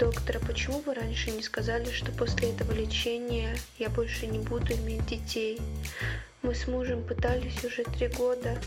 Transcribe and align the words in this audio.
Доктор, 0.00 0.38
а 0.38 0.46
почему 0.46 0.80
вы 0.80 0.94
раньше 0.94 1.30
не 1.30 1.42
сказали, 1.42 1.92
что 1.92 2.10
после 2.10 2.52
этого 2.52 2.72
лечения 2.72 3.54
я 3.78 3.90
больше 3.90 4.26
не 4.26 4.38
буду 4.38 4.72
иметь 4.72 5.04
детей? 5.04 5.60
Мы 6.40 6.54
с 6.54 6.66
мужем 6.66 7.04
пытались 7.04 7.62
уже 7.62 7.84
три 7.84 8.08
года. 8.08 8.58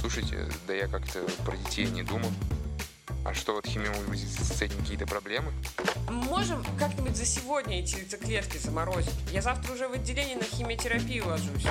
Слушайте, 0.00 0.48
да 0.66 0.74
я 0.74 0.88
как-то 0.88 1.24
про 1.44 1.56
детей 1.56 1.86
не 1.86 2.02
думал. 2.02 2.32
А 3.24 3.32
что, 3.32 3.52
вот 3.52 3.64
химия 3.64 3.92
с 4.16 4.60
этим 4.60 4.76
какие-то 4.78 5.06
проблемы? 5.06 5.52
Можем 6.10 6.64
как-нибудь 6.80 7.16
за 7.16 7.26
сегодня 7.26 7.78
эти 7.78 7.98
яйцеклетки 7.98 8.58
заморозить? 8.58 9.14
Я 9.30 9.42
завтра 9.42 9.72
уже 9.72 9.86
в 9.86 9.92
отделении 9.92 10.34
на 10.34 10.42
химиотерапию 10.42 11.28
ложусь. 11.28 11.66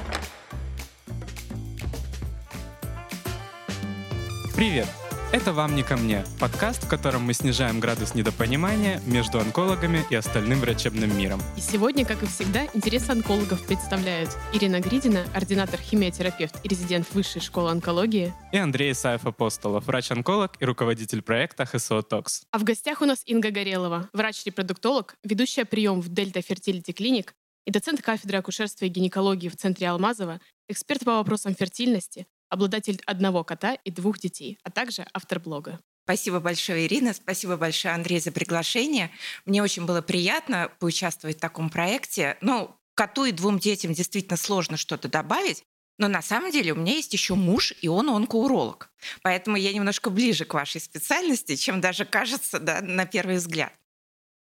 Привет! 4.56 4.88
Это 5.36 5.52
«Вам 5.52 5.76
не 5.76 5.84
ко 5.84 5.98
мне»— 5.98 6.24
подкаст, 6.40 6.86
в 6.86 6.88
котором 6.88 7.24
мы 7.24 7.34
снижаем 7.34 7.82
градус 7.82 8.16
недопонимания 8.16 9.02
между 9.06 9.38
онкологами 9.38 10.06
и 10.10 10.16
остальным 10.16 10.62
врачебным 10.62 11.18
миром. 11.18 11.42
И 11.58 11.60
сегодня, 11.60 12.06
как 12.06 12.24
и 12.24 12.26
всегда, 12.26 12.66
интересы 12.74 13.10
онкологов 13.12 13.68
представляют 13.68 14.30
Ирина 14.54 14.80
Гридина, 14.80 15.26
ординатор 15.34 15.82
химиотерапевт 15.82 16.64
и 16.64 16.70
резидент 16.70 17.14
Высшей 17.14 17.42
школы 17.42 17.70
онкологии, 17.72 18.34
и 18.54 18.58
Андрей 18.58 18.94
Исаев 18.94 19.26
Апостолов, 19.26 19.86
врач-онколог 19.88 20.54
и 20.62 20.64
руководитель 20.64 21.22
проекта 21.22 21.66
HSO 21.66 22.02
Talks. 22.02 22.44
А 22.52 22.58
в 22.58 22.64
гостях 22.64 23.02
у 23.02 23.06
нас 23.06 23.22
Инга 23.26 23.52
Горелова, 23.52 24.08
врач-репродуктолог, 24.14 25.18
ведущая 25.26 25.66
прием 25.66 26.00
в 26.00 26.08
Delta 26.08 26.42
Fertility 26.42 26.94
Clinic 26.94 27.36
и 27.66 27.72
доцент 27.72 28.02
кафедры 28.02 28.38
акушерства 28.38 28.86
и 28.86 28.88
гинекологии 28.88 29.50
в 29.50 29.58
Центре 29.58 29.90
Алмазова, 29.90 30.40
эксперт 30.70 31.04
по 31.04 31.16
вопросам 31.16 31.56
фертильности, 31.56 32.26
обладатель 32.56 33.02
одного 33.06 33.44
кота 33.44 33.76
и 33.76 33.92
двух 33.92 34.20
детей, 34.20 34.58
а 34.64 34.72
также 34.72 35.06
автор 35.14 35.40
блога. 35.40 35.80
Спасибо 36.06 36.40
большое, 36.40 36.86
Ирина. 36.86 37.14
Спасибо 37.14 37.58
большое, 37.58 37.94
Андрей, 37.94 38.20
за 38.20 38.32
приглашение. 38.32 39.12
Мне 39.46 39.64
очень 39.64 39.86
было 39.86 40.02
приятно 40.02 40.72
поучаствовать 40.80 41.38
в 41.38 41.40
таком 41.40 41.70
проекте. 41.70 42.38
Ну, 42.42 42.76
коту 42.94 43.26
и 43.26 43.32
двум 43.32 43.60
детям 43.60 43.94
действительно 43.94 44.38
сложно 44.38 44.78
что-то 44.78 45.08
добавить, 45.10 45.64
но 45.98 46.08
на 46.08 46.22
самом 46.22 46.52
деле 46.52 46.74
у 46.74 46.76
меня 46.76 46.94
есть 46.94 47.14
еще 47.14 47.36
муж, 47.36 47.74
и 47.82 47.88
он 47.88 48.10
онкоуролог. 48.10 48.92
Поэтому 49.22 49.58
я 49.58 49.74
немножко 49.74 50.10
ближе 50.10 50.46
к 50.46 50.54
вашей 50.54 50.82
специальности, 50.82 51.56
чем 51.56 51.82
даже 51.82 52.06
кажется 52.06 52.60
да, 52.60 52.82
на 52.82 53.06
первый 53.06 53.38
взгляд. 53.38 53.74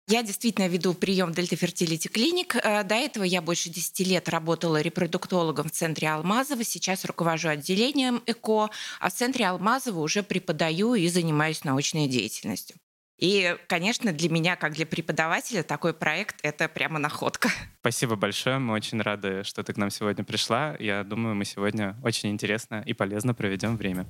Я 0.09 0.23
действительно 0.23 0.67
веду 0.67 0.95
прием 0.95 1.33
Дельта 1.33 1.57
Фертилити 1.57 2.09
Клиник. 2.09 2.55
До 2.55 2.95
этого 2.95 3.25
я 3.25 3.41
больше 3.41 3.71
10 3.71 4.01
лет 4.01 4.29
работала 4.29 4.81
репродуктологом 4.81 5.69
в 5.69 5.71
центре 5.71 6.09
Алмазова. 6.09 6.65
Сейчас 6.65 7.05
руковожу 7.05 7.49
отделением 7.49 8.23
ЭКО, 8.27 8.71
а 9.01 9.09
в 9.09 9.13
центре 9.15 9.47
Алмазова 9.47 10.01
уже 10.01 10.23
преподаю 10.23 10.95
и 10.95 11.09
занимаюсь 11.09 11.65
научной 11.65 12.09
деятельностью. 12.09 12.77
И, 13.19 13.57
конечно, 13.69 14.13
для 14.13 14.29
меня, 14.29 14.57
как 14.57 14.73
для 14.73 14.85
преподавателя, 14.85 15.63
такой 15.63 15.95
проект— 15.95 16.41
это 16.43 16.69
прямо 16.69 16.99
находка. 16.99 17.51
Спасибо 17.79 18.17
большое. 18.17 18.59
Мы 18.59 18.75
очень 18.75 19.01
рады, 19.01 19.45
что 19.45 19.63
ты 19.63 19.73
к 19.73 19.77
нам 19.77 19.91
сегодня 19.91 20.25
пришла. 20.25 20.77
Я 20.81 21.05
думаю, 21.05 21.37
мы 21.37 21.45
сегодня 21.45 21.97
очень 22.03 22.31
интересно 22.31 22.83
и 22.85 22.93
полезно 22.93 23.33
проведем 23.33 23.77
время. 23.77 24.07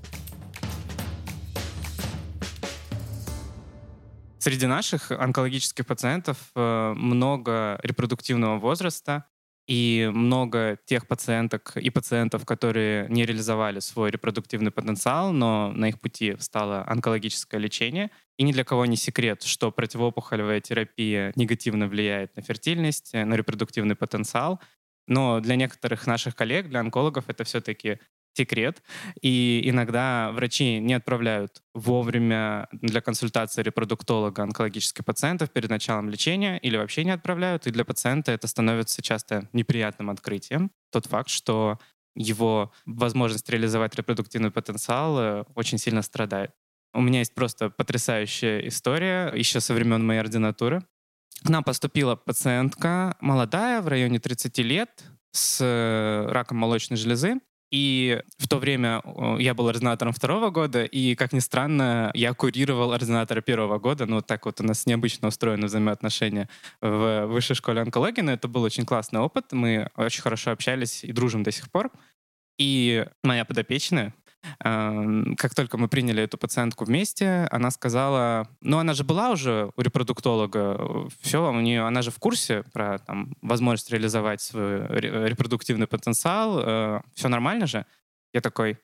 Среди 4.43 4.67
наших 4.67 5.13
онкологических 5.13 5.87
пациентов 5.87 6.51
э, 6.57 6.95
много 6.97 7.79
репродуктивного 7.85 8.59
возраста 8.59 9.27
и 9.69 10.11
много 10.13 10.81
тех 10.85 11.07
пациенток 11.07 11.77
и 11.77 11.91
пациентов, 11.91 12.45
которые 12.45 13.07
не 13.09 13.25
реализовали 13.25 13.79
свой 13.79 14.11
репродуктивный 14.11 14.73
потенциал, 14.73 15.33
но 15.33 15.71
на 15.71 15.91
их 15.91 16.01
пути 16.01 16.35
стало 16.41 16.85
онкологическое 16.89 17.61
лечение. 17.61 18.11
И 18.37 18.43
ни 18.43 18.51
для 18.51 18.65
кого 18.65 18.85
не 18.85 18.97
секрет, 18.97 19.45
что 19.45 19.71
противоопухолевая 19.71 20.61
терапия 20.61 21.33
негативно 21.37 21.87
влияет 21.87 22.35
на 22.35 22.43
фертильность, 22.43 23.15
на 23.15 23.35
репродуктивный 23.35 23.95
потенциал. 23.95 24.59
Но 25.07 25.39
для 25.39 25.55
некоторых 25.55 26.09
наших 26.09 26.35
коллег, 26.35 26.69
для 26.69 26.81
онкологов, 26.81 27.29
это 27.29 27.45
все-таки 27.45 28.01
секрет. 28.35 28.83
И 29.21 29.63
иногда 29.65 30.31
врачи 30.33 30.79
не 30.79 30.95
отправляют 30.95 31.63
вовремя 31.75 32.69
для 32.73 33.01
консультации 33.01 33.63
репродуктолога 33.63 34.43
онкологических 34.43 35.05
пациентов 35.05 35.51
перед 35.51 35.71
началом 35.71 36.09
лечения 36.09 36.59
или 36.59 36.77
вообще 36.77 37.05
не 37.05 37.11
отправляют. 37.11 37.67
И 37.67 37.71
для 37.71 37.85
пациента 37.85 38.33
это 38.33 38.47
становится 38.47 39.03
часто 39.03 39.49
неприятным 39.53 40.11
открытием. 40.11 40.71
Тот 40.91 41.07
факт, 41.07 41.29
что 41.29 41.79
его 42.15 42.73
возможность 42.85 43.49
реализовать 43.49 43.95
репродуктивный 43.95 44.51
потенциал 44.51 45.19
э, 45.19 45.45
очень 45.55 45.79
сильно 45.79 46.03
страдает. 46.03 46.51
У 46.95 47.01
меня 47.01 47.21
есть 47.21 47.35
просто 47.35 47.71
потрясающая 47.71 48.67
история 48.69 49.33
еще 49.35 49.61
со 49.61 49.73
времен 49.73 50.07
моей 50.07 50.21
ординатуры. 50.21 50.83
К 51.43 51.49
нам 51.49 51.65
поступила 51.65 52.17
пациентка 52.17 53.17
молодая, 53.21 53.81
в 53.81 53.89
районе 53.89 54.21
30 54.21 54.59
лет, 54.59 55.05
с 55.33 55.59
э, 55.63 56.27
раком 56.31 56.59
молочной 56.59 56.99
железы. 56.99 57.41
И 57.73 58.21
в 58.37 58.49
то 58.49 58.59
время 58.59 59.03
я 59.39 59.55
был 59.55 59.67
ординатором 59.67 60.13
второго 60.13 60.51
года, 60.51 60.85
и, 60.85 61.15
как 61.15 61.33
ни 61.33 61.39
странно, 61.39 62.11
я 62.13 62.35
курировал 62.35 62.93
ординатора 62.93 63.41
первого 63.41 63.79
года. 63.79 64.05
Ну, 64.05 64.17
вот 64.17 64.27
так 64.27 64.45
вот 64.45 64.61
у 64.61 64.65
нас 64.65 64.85
необычно 64.85 65.29
устроены 65.29 65.67
взаимоотношения 65.67 66.51
в 66.83 67.27
высшей 67.29 67.57
школе 67.57 67.81
онкологии, 67.81 68.21
но 68.21 68.33
это 68.33 68.47
был 68.47 68.63
очень 68.63 68.85
классный 68.85 69.21
опыт. 69.21 69.53
Мы 69.53 69.89
очень 69.97 70.21
хорошо 70.21 70.51
общались 70.51 71.03
и 71.03 71.13
дружим 71.13 71.43
до 71.43 71.51
сих 71.51 71.71
пор. 71.71 71.91
И 72.59 73.07
моя 73.25 73.47
подопечная, 73.47 74.15
как 74.59 75.55
только 75.55 75.79
мы 75.79 75.89
приняли 75.89 76.23
эту 76.23 76.39
пациентку 76.39 76.85
вместе, 76.85 77.49
она 77.51 77.71
сказала, 77.71 78.49
ну 78.61 78.79
она 78.79 78.95
же 78.95 79.05
была 79.05 79.31
уже 79.31 79.71
у 79.77 79.81
репродуктолога, 79.81 81.09
все, 81.21 81.51
у 81.51 81.61
нее, 81.61 81.83
она 81.83 82.03
же 82.03 82.11
в 82.11 82.19
курсе 82.19 82.65
про 82.73 82.99
там, 82.99 83.35
возможность 83.43 83.91
реализовать 83.91 84.41
свой 84.41 84.87
репродуктивный 84.89 85.87
потенциал, 85.87 86.61
э, 86.61 87.01
все 87.15 87.29
нормально 87.29 87.67
же. 87.67 87.87
Я 88.33 88.41
такой, 88.41 88.79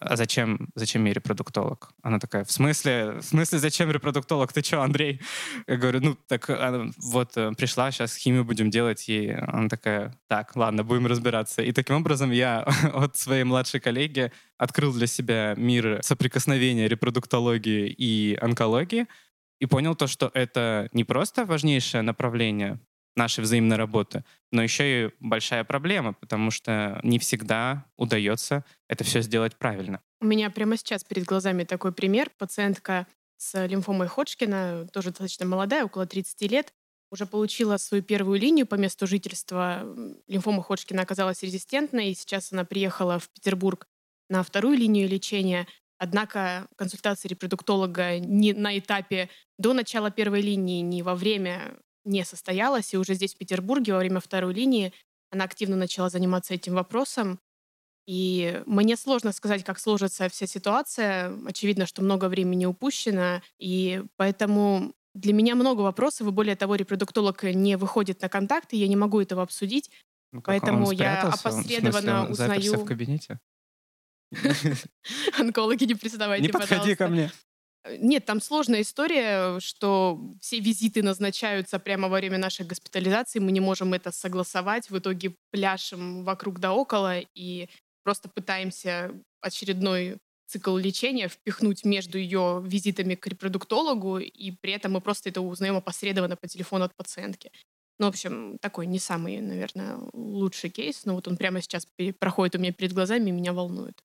а 0.00 0.16
зачем, 0.16 0.68
зачем 0.74 1.02
мне 1.02 1.12
репродуктолог? 1.12 1.90
Она 2.02 2.18
такая, 2.18 2.44
в 2.44 2.50
смысле, 2.50 3.18
в 3.20 3.22
смысле, 3.22 3.58
зачем 3.58 3.90
репродуктолог? 3.90 4.52
Ты 4.52 4.62
что, 4.62 4.82
Андрей? 4.82 5.20
Я 5.66 5.76
говорю, 5.76 6.00
ну, 6.00 6.16
так 6.26 6.50
она, 6.50 6.90
вот 6.98 7.36
э, 7.36 7.52
пришла, 7.52 7.90
сейчас 7.90 8.16
химию 8.16 8.44
будем 8.44 8.70
делать, 8.70 9.08
и 9.08 9.30
она 9.30 9.68
такая, 9.68 10.18
так, 10.28 10.56
ладно, 10.56 10.84
будем 10.84 11.06
разбираться. 11.06 11.62
И 11.62 11.72
таким 11.72 11.96
образом 11.96 12.30
я 12.30 12.60
от 12.94 13.16
своей 13.16 13.44
младшей 13.44 13.80
коллеги 13.80 14.32
открыл 14.56 14.92
для 14.92 15.06
себя 15.06 15.54
мир 15.56 15.98
соприкосновения 16.02 16.88
репродуктологии 16.88 17.88
и 17.88 18.36
онкологии, 18.40 19.06
и 19.60 19.66
понял 19.66 19.94
то, 19.94 20.06
что 20.06 20.30
это 20.34 20.88
не 20.92 21.04
просто 21.04 21.44
важнейшее 21.44 22.02
направление 22.02 22.78
нашей 23.18 23.40
взаимной 23.40 23.76
работы, 23.76 24.24
но 24.50 24.62
еще 24.62 25.06
и 25.06 25.10
большая 25.20 25.64
проблема, 25.64 26.14
потому 26.14 26.50
что 26.50 26.98
не 27.02 27.18
всегда 27.18 27.84
удается 27.96 28.64
это 28.88 29.04
все 29.04 29.20
сделать 29.20 29.56
правильно. 29.56 30.00
У 30.20 30.26
меня 30.26 30.50
прямо 30.50 30.76
сейчас 30.76 31.04
перед 31.04 31.24
глазами 31.24 31.64
такой 31.64 31.92
пример. 31.92 32.30
Пациентка 32.38 33.06
с 33.36 33.66
лимфомой 33.66 34.08
Ходжкина, 34.08 34.88
тоже 34.92 35.10
достаточно 35.10 35.46
молодая, 35.46 35.84
около 35.84 36.06
30 36.06 36.50
лет, 36.50 36.72
уже 37.10 37.26
получила 37.26 37.76
свою 37.76 38.02
первую 38.02 38.38
линию 38.40 38.66
по 38.66 38.74
месту 38.74 39.06
жительства. 39.06 39.82
Лимфома 40.26 40.62
Ходжкина 40.62 41.02
оказалась 41.02 41.42
резистентной, 41.42 42.10
и 42.10 42.14
сейчас 42.14 42.52
она 42.52 42.64
приехала 42.64 43.18
в 43.18 43.28
Петербург 43.30 43.86
на 44.28 44.42
вторую 44.42 44.76
линию 44.76 45.08
лечения. 45.08 45.66
Однако 45.98 46.68
консультация 46.76 47.28
репродуктолога 47.30 48.18
ни 48.18 48.52
на 48.52 48.78
этапе 48.78 49.30
до 49.58 49.72
начала 49.72 50.10
первой 50.10 50.42
линии, 50.42 50.80
ни 50.80 51.02
во 51.02 51.14
время 51.14 51.78
не 52.08 52.24
состоялась, 52.24 52.92
и 52.94 52.98
уже 52.98 53.14
здесь, 53.14 53.34
в 53.34 53.38
Петербурге, 53.38 53.92
во 53.92 53.98
время 53.98 54.20
второй 54.20 54.54
линии, 54.54 54.92
она 55.30 55.44
активно 55.44 55.76
начала 55.76 56.08
заниматься 56.08 56.54
этим 56.54 56.74
вопросом. 56.74 57.38
И 58.06 58.62
мне 58.64 58.96
сложно 58.96 59.32
сказать, 59.32 59.64
как 59.64 59.78
сложится 59.78 60.30
вся 60.30 60.46
ситуация. 60.46 61.32
Очевидно, 61.46 61.84
что 61.84 62.02
много 62.02 62.28
времени 62.28 62.64
упущено, 62.64 63.42
и 63.58 64.02
поэтому 64.16 64.94
для 65.14 65.34
меня 65.34 65.54
много 65.54 65.82
вопросов, 65.82 66.26
и 66.26 66.30
более 66.30 66.56
того, 66.56 66.76
репродуктолог 66.76 67.42
не 67.42 67.76
выходит 67.76 68.22
на 68.22 68.28
контакт, 68.28 68.72
и 68.72 68.78
я 68.78 68.88
не 68.88 68.96
могу 68.96 69.20
этого 69.20 69.42
обсудить. 69.42 69.90
Ну, 70.32 70.40
поэтому 70.40 70.90
я 70.92 71.22
опосредованно 71.22 72.24
он, 72.24 72.32
узнаю... 72.32 72.74
в 72.74 72.84
кабинете? 72.86 73.40
Онкологи, 75.38 75.84
не 75.84 75.94
признавайте, 75.94 76.46
Не 76.46 76.52
подходи 76.52 76.94
ко 76.94 77.08
мне. 77.08 77.30
Э, 77.88 77.96
нет, 77.98 78.24
там 78.24 78.40
сложная 78.40 78.82
история, 78.82 79.58
что 79.60 80.20
все 80.40 80.60
визиты 80.60 81.02
назначаются 81.02 81.78
прямо 81.78 82.08
во 82.08 82.16
время 82.16 82.38
нашей 82.38 82.66
госпитализации, 82.66 83.38
мы 83.38 83.52
не 83.52 83.60
можем 83.60 83.94
это 83.94 84.12
согласовать, 84.12 84.90
в 84.90 84.98
итоге 84.98 85.34
пляшем 85.50 86.24
вокруг 86.24 86.58
да 86.60 86.72
около 86.72 87.20
и 87.34 87.68
просто 88.04 88.28
пытаемся 88.28 89.12
очередной 89.40 90.18
цикл 90.46 90.76
лечения 90.76 91.28
впихнуть 91.28 91.84
между 91.84 92.18
ее 92.18 92.62
визитами 92.64 93.14
к 93.14 93.26
репродуктологу, 93.26 94.18
и 94.18 94.50
при 94.50 94.72
этом 94.72 94.92
мы 94.92 95.00
просто 95.00 95.28
это 95.28 95.42
узнаем 95.42 95.76
опосредованно 95.76 96.36
по 96.36 96.48
телефону 96.48 96.84
от 96.86 96.96
пациентки. 96.96 97.50
Ну, 97.98 98.06
в 98.06 98.10
общем, 98.10 98.58
такой 98.60 98.86
не 98.86 98.98
самый, 98.98 99.40
наверное, 99.40 99.98
лучший 100.12 100.70
кейс, 100.70 101.04
но 101.04 101.14
вот 101.14 101.28
он 101.28 101.36
прямо 101.36 101.60
сейчас 101.60 101.86
проходит 102.18 102.54
у 102.54 102.58
меня 102.58 102.72
перед 102.72 102.92
глазами 102.92 103.28
и 103.28 103.32
меня 103.32 103.52
волнует. 103.52 104.00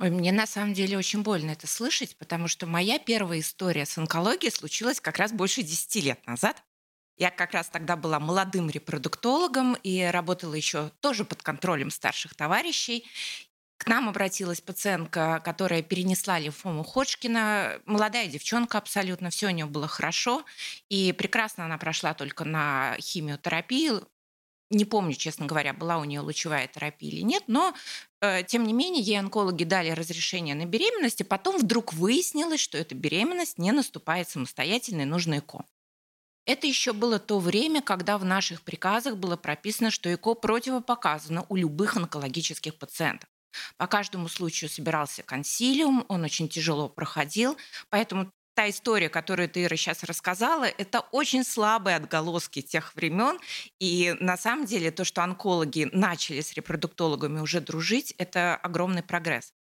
Ой, 0.00 0.08
мне 0.10 0.32
на 0.32 0.46
самом 0.46 0.72
деле 0.72 0.96
очень 0.96 1.22
больно 1.22 1.50
это 1.50 1.66
слышать, 1.66 2.16
потому 2.16 2.48
что 2.48 2.66
моя 2.66 2.98
первая 2.98 3.40
история 3.40 3.84
с 3.84 3.98
онкологией 3.98 4.50
случилась 4.50 4.98
как 4.98 5.18
раз 5.18 5.30
больше 5.30 5.62
10 5.62 5.94
лет 5.96 6.26
назад. 6.26 6.62
Я 7.18 7.30
как 7.30 7.52
раз 7.52 7.68
тогда 7.68 7.96
была 7.96 8.18
молодым 8.18 8.70
репродуктологом 8.70 9.74
и 9.82 10.00
работала 10.04 10.54
еще 10.54 10.90
тоже 11.00 11.26
под 11.26 11.42
контролем 11.42 11.90
старших 11.90 12.34
товарищей. 12.34 13.04
К 13.76 13.88
нам 13.88 14.08
обратилась 14.08 14.62
пациентка, 14.62 15.42
которая 15.44 15.82
перенесла 15.82 16.38
лимфому 16.38 16.82
Ходжкина. 16.82 17.82
Молодая 17.84 18.26
девчонка 18.26 18.78
абсолютно, 18.78 19.28
все 19.28 19.48
у 19.48 19.50
нее 19.50 19.66
было 19.66 19.86
хорошо. 19.86 20.46
И 20.88 21.12
прекрасно 21.12 21.66
она 21.66 21.76
прошла 21.76 22.14
только 22.14 22.46
на 22.46 22.96
химиотерапию. 23.00 24.08
Не 24.70 24.84
помню, 24.84 25.14
честно 25.14 25.46
говоря, 25.46 25.72
была 25.72 25.98
у 25.98 26.04
нее 26.04 26.20
лучевая 26.20 26.68
терапия 26.68 27.10
или 27.10 27.22
нет, 27.22 27.42
но 27.48 27.74
э, 28.20 28.44
тем 28.44 28.64
не 28.64 28.72
менее 28.72 29.02
ей 29.02 29.18
онкологи 29.18 29.64
дали 29.64 29.90
разрешение 29.90 30.54
на 30.54 30.64
беременность, 30.64 31.20
и 31.20 31.24
потом 31.24 31.58
вдруг 31.58 31.92
выяснилось, 31.92 32.60
что 32.60 32.78
эта 32.78 32.94
беременность 32.94 33.58
не 33.58 33.72
наступает 33.72 34.28
самостоятельно 34.28 35.02
и 35.02 35.06
нужно 35.06 35.38
ЭКО. 35.38 35.64
Это 36.46 36.68
еще 36.68 36.92
было 36.92 37.18
то 37.18 37.40
время, 37.40 37.82
когда 37.82 38.16
в 38.16 38.24
наших 38.24 38.62
приказах 38.62 39.16
было 39.16 39.36
прописано, 39.36 39.90
что 39.90 40.12
ЭКО 40.12 40.34
противопоказано 40.34 41.46
у 41.48 41.56
любых 41.56 41.96
онкологических 41.96 42.76
пациентов. 42.78 43.28
По 43.76 43.88
каждому 43.88 44.28
случаю 44.28 44.70
собирался 44.70 45.24
консилиум, 45.24 46.04
он 46.08 46.22
очень 46.22 46.48
тяжело 46.48 46.88
проходил, 46.88 47.56
поэтому 47.88 48.30
та 48.60 48.68
история, 48.68 49.08
которую 49.08 49.48
ты, 49.48 49.64
Ира, 49.64 49.74
сейчас 49.74 50.04
рассказала, 50.04 50.64
это 50.64 51.00
очень 51.12 51.44
слабые 51.44 51.96
отголоски 51.96 52.60
тех 52.60 52.94
времен. 52.94 53.38
И 53.78 54.14
на 54.20 54.36
самом 54.36 54.66
деле 54.66 54.90
то, 54.90 55.02
что 55.02 55.22
онкологи 55.22 55.88
начали 55.92 56.42
с 56.42 56.52
репродуктологами 56.52 57.40
уже 57.40 57.62
дружить, 57.62 58.12
это 58.18 58.56
огромный 58.56 59.02
прогресс. 59.02 59.54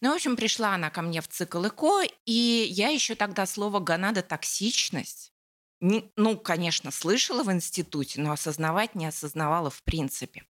Ну, 0.00 0.12
в 0.12 0.14
общем, 0.14 0.36
пришла 0.36 0.74
она 0.74 0.88
ко 0.88 1.02
мне 1.02 1.20
в 1.20 1.28
цикл 1.28 1.62
ЭКО, 1.66 2.04
и 2.24 2.66
я 2.70 2.88
еще 2.88 3.16
тогда 3.16 3.44
слово 3.44 3.80
«гонадотоксичность» 3.80 5.34
не, 5.80 6.10
ну, 6.16 6.38
конечно, 6.38 6.90
слышала 6.90 7.42
в 7.42 7.52
институте, 7.52 8.18
но 8.18 8.32
осознавать 8.32 8.94
не 8.94 9.04
осознавала 9.04 9.68
в 9.68 9.82
принципе. 9.82 10.44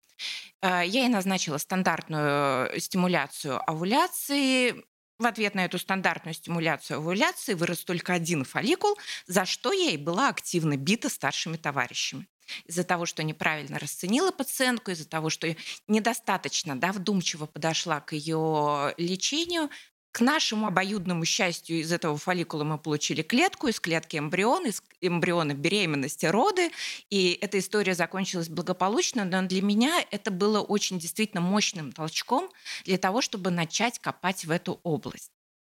Э, 0.61 0.83
я 0.85 1.01
ей 1.01 1.09
назначила 1.09 1.57
стандартную 1.57 2.69
э, 2.69 2.79
стимуляцию 2.79 3.59
овуляции. 3.69 4.85
В 5.19 5.25
ответ 5.25 5.55
на 5.55 5.65
эту 5.65 5.77
стандартную 5.77 6.33
стимуляцию 6.33 6.97
овуляции 6.97 7.53
вырос 7.53 7.83
только 7.83 8.13
один 8.13 8.43
фолликул, 8.43 8.97
за 9.27 9.45
что 9.45 9.71
и 9.71 9.95
была 9.97 10.29
активно 10.29 10.75
бита 10.75 11.09
старшими 11.09 11.57
товарищами. 11.57 12.27
Из-за 12.65 12.83
того, 12.83 13.05
что 13.05 13.23
неправильно 13.23 13.79
расценила 13.79 14.31
пациентку, 14.31 14.91
из-за 14.91 15.07
того, 15.07 15.29
что 15.29 15.55
недостаточно 15.87 16.77
да, 16.77 16.91
вдумчиво 16.91 17.45
подошла 17.45 18.01
к 18.01 18.13
ее 18.13 18.93
лечению, 18.97 19.69
к 20.13 20.21
нашему 20.21 20.67
обоюдному 20.67 21.25
счастью 21.25 21.79
из 21.79 21.91
этого 21.91 22.17
фолликула 22.17 22.63
мы 22.63 22.77
получили 22.77 23.23
клетку, 23.23 23.67
из 23.67 23.79
клетки 23.79 24.15
эмбрион, 24.17 24.67
из 24.67 24.83
эмбриона 25.01 25.55
беременности, 25.55 26.27
роды. 26.27 26.69
И 27.09 27.37
эта 27.41 27.57
история 27.57 27.95
закончилась 27.95 28.47
благополучно, 28.47 29.25
но 29.25 29.41
для 29.41 29.63
меня 29.63 30.05
это 30.11 30.29
было 30.29 30.61
очень 30.61 30.99
действительно 30.99 31.41
мощным 31.41 31.91
толчком 31.91 32.49
для 32.85 32.99
того, 32.99 33.21
чтобы 33.21 33.49
начать 33.49 33.97
копать 33.97 34.45
в 34.45 34.51
эту 34.51 34.79
область. 34.83 35.31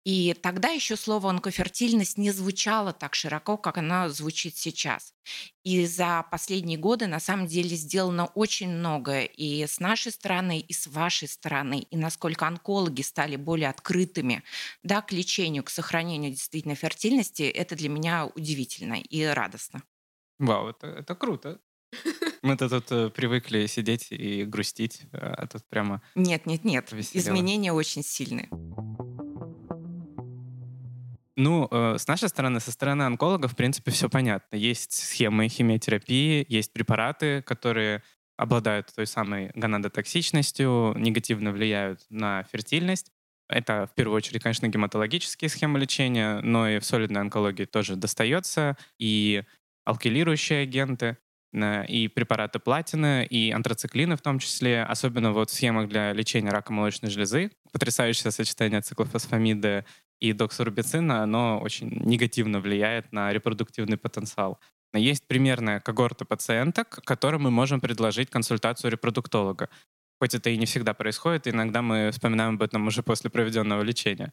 И 0.05 0.35
тогда 0.35 0.69
еще 0.69 0.97
слово 0.97 1.31
онкофертильность 1.31 2.19
не 2.19 2.31
звучало 2.31 2.93
так 2.93 3.15
широко, 3.15 3.57
как 3.57 3.79
оно 3.79 4.11
звучит 4.11 4.57
сейчас. 4.57 5.15
И 5.63 5.87
за 5.87 6.27
последние 6.31 6.79
годы 6.79 7.07
на 7.07 7.21
самом 7.21 7.47
деле 7.47 7.75
сделано 7.75 8.27
очень 8.27 8.69
многое 8.69 9.25
и 9.25 9.67
с 9.67 9.81
нашей 9.81 10.13
стороны, 10.13 10.61
и 10.61 10.73
с 10.75 10.87
вашей 10.87 11.27
стороны. 11.27 11.87
И 11.91 11.97
насколько 11.97 12.47
онкологи 12.47 13.01
стали 13.01 13.37
более 13.37 13.71
открытыми 13.71 14.43
да, 14.83 15.01
к 15.01 15.11
лечению, 15.13 15.65
к 15.65 15.71
сохранению 15.71 16.33
действительно 16.33 16.75
фертильности, 16.75 17.45
это 17.45 17.75
для 17.75 17.89
меня 17.89 18.27
удивительно 18.27 18.95
и 18.95 19.25
радостно. 19.25 19.83
Вау, 20.39 20.69
это, 20.69 20.87
это 20.89 21.15
круто. 21.15 21.61
Мы-то 22.43 22.69
тут 22.69 22.93
э, 22.93 23.09
привыкли 23.09 23.67
сидеть 23.67 24.09
и 24.11 24.45
грустить, 24.45 25.03
а 25.13 25.47
тут 25.47 25.65
прямо... 25.71 26.03
Нет, 26.15 26.45
нет, 26.45 26.65
нет. 26.65 26.93
Изменения 26.93 27.73
очень 27.73 28.03
сильные. 28.03 28.51
Ну, 31.37 31.69
э, 31.71 31.97
с 31.99 32.07
нашей 32.07 32.29
стороны, 32.29 32.61
со 32.61 32.71
стороны 32.71 33.03
онколога, 33.03 33.49
в 33.49 33.57
принципе, 33.57 33.91
все 33.91 34.09
понятно. 34.09 34.55
Есть 34.57 34.93
схемы 34.93 35.49
химиотерапии, 35.49 36.47
есть 36.49 36.73
препараты, 36.73 37.43
которые 37.43 38.03
обладают 38.37 38.93
той 38.95 39.07
самой 39.07 39.51
гонадотоксичностью, 39.55 40.95
негативно 40.97 41.53
влияют 41.53 42.05
на 42.09 42.45
фертильность. 42.45 43.11
Это, 43.49 43.87
в 43.91 43.95
первую 43.95 44.17
очередь, 44.17 44.43
конечно, 44.43 44.69
гематологические 44.69 45.49
схемы 45.49 45.79
лечения, 45.79 46.41
но 46.41 46.69
и 46.69 46.79
в 46.79 46.85
солидной 46.85 47.21
онкологии 47.21 47.65
тоже 47.65 47.97
достается, 47.97 48.77
и 48.99 49.43
алкилирующие 49.85 50.63
агенты, 50.63 51.19
и 51.89 52.09
препараты 52.09 52.59
платины, 52.59 53.25
и 53.25 53.51
антрациклины 53.51 54.17
в 54.17 54.21
том 54.21 54.39
числе, 54.39 54.83
особенно 54.83 55.33
вот 55.33 55.51
в 55.51 55.55
схемах 55.55 55.89
для 55.89 56.13
лечения 56.13 56.51
рака 56.51 56.73
молочной 56.73 57.11
железы. 57.11 57.51
Потрясающее 57.73 58.31
сочетание 58.31 58.81
циклофосфамида 58.81 59.85
и 60.21 60.33
доксорубицина, 60.33 61.23
оно 61.23 61.61
очень 61.61 61.91
негативно 62.05 62.61
влияет 62.61 63.13
на 63.13 63.33
репродуктивный 63.33 63.97
потенциал. 63.97 64.59
Есть 64.95 65.27
примерная 65.27 65.81
когорта 65.81 66.25
пациенток, 66.25 67.01
которым 67.05 67.43
мы 67.43 67.51
можем 67.51 67.81
предложить 67.81 68.31
консультацию 68.31 68.91
репродуктолога. 68.91 69.69
Хоть 70.21 70.35
это 70.35 70.51
и 70.51 70.57
не 70.57 70.67
всегда 70.67 70.95
происходит, 70.95 71.49
иногда 71.49 71.83
мы 71.83 72.11
вспоминаем 72.13 72.55
об 72.55 72.63
этом 72.63 72.87
уже 72.87 73.03
после 73.03 73.31
проведенного 73.31 73.83
лечения. 73.83 74.33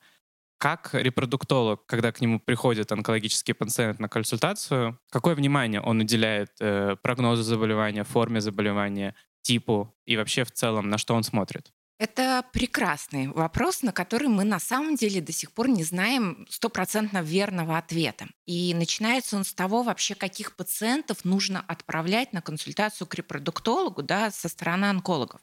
Как 0.61 0.91
репродуктолог, 0.93 1.87
когда 1.87 2.11
к 2.11 2.21
нему 2.21 2.39
приходит 2.39 2.91
онкологический 2.91 3.55
пациент 3.55 3.99
на 3.99 4.07
консультацию, 4.07 4.99
какое 5.09 5.33
внимание 5.33 5.81
он 5.81 6.01
уделяет 6.01 6.51
э, 6.59 6.97
прогнозу 7.01 7.41
заболевания, 7.41 8.03
форме 8.03 8.41
заболевания, 8.41 9.15
типу 9.41 9.91
и 10.05 10.17
вообще 10.17 10.43
в 10.43 10.51
целом 10.51 10.87
на 10.87 10.99
что 10.99 11.15
он 11.15 11.23
смотрит? 11.23 11.71
Это 11.97 12.45
прекрасный 12.53 13.27
вопрос, 13.29 13.81
на 13.81 13.91
который 13.91 14.27
мы 14.27 14.43
на 14.43 14.59
самом 14.59 14.95
деле 14.95 15.19
до 15.19 15.31
сих 15.31 15.51
пор 15.51 15.67
не 15.67 15.83
знаем 15.83 16.45
стопроцентно 16.47 17.23
верного 17.23 17.79
ответа. 17.79 18.27
И 18.45 18.75
начинается 18.75 19.37
он 19.37 19.45
с 19.45 19.55
того 19.55 19.81
вообще, 19.81 20.13
каких 20.13 20.55
пациентов 20.55 21.25
нужно 21.25 21.65
отправлять 21.67 22.33
на 22.33 22.41
консультацию 22.43 23.07
к 23.07 23.15
репродуктологу 23.15 24.03
да, 24.03 24.29
со 24.29 24.47
стороны 24.47 24.85
онкологов. 24.85 25.41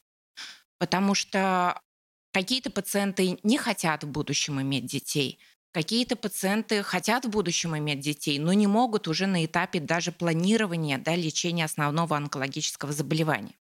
Потому 0.79 1.17
что 1.17 1.81
какие-то 2.38 2.70
пациенты 2.70 3.38
не 3.43 3.58
хотят 3.58 4.05
в 4.05 4.08
будущем 4.08 4.61
иметь 4.61 4.87
детей, 4.87 5.38
Какие-то 5.70 6.17
пациенты 6.17 6.82
хотят 6.82 7.26
в 7.26 7.29
будущем 7.29 7.76
иметь 7.76 8.00
детей, 8.00 8.38
но 8.38 8.55
не 8.55 8.67
могут 8.67 9.06
уже 9.06 9.26
на 9.26 9.44
этапе 9.44 9.81
даже 9.81 10.12
планирования 10.12 10.97
да, 10.97 11.14
лечения 11.14 11.66
основного 11.66 12.16
онкологического 12.16 12.90
заболевания. 12.92 13.54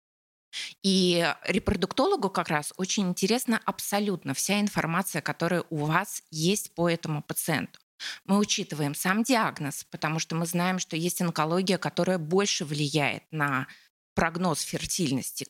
И 0.84 1.28
репродуктологу 1.46 2.30
как 2.30 2.50
раз 2.50 2.74
очень 2.78 3.10
интересна 3.10 3.60
абсолютно 3.66 4.36
вся 4.36 4.62
информация, 4.62 5.24
которая 5.24 5.66
у 5.72 5.78
вас 5.78 6.22
есть 6.30 6.76
по 6.76 6.88
этому 6.88 7.24
пациенту. 7.24 7.80
Мы 8.26 8.38
учитываем 8.38 8.94
сам 8.94 9.24
диагноз, 9.24 9.86
потому 9.90 10.20
что 10.20 10.36
мы 10.36 10.46
знаем, 10.46 10.78
что 10.78 10.96
есть 10.96 11.22
онкология, 11.22 11.80
которая 11.80 12.20
больше 12.20 12.66
влияет 12.66 13.24
на 13.32 13.68
прогноз 14.14 14.62
фертильности. 14.62 15.48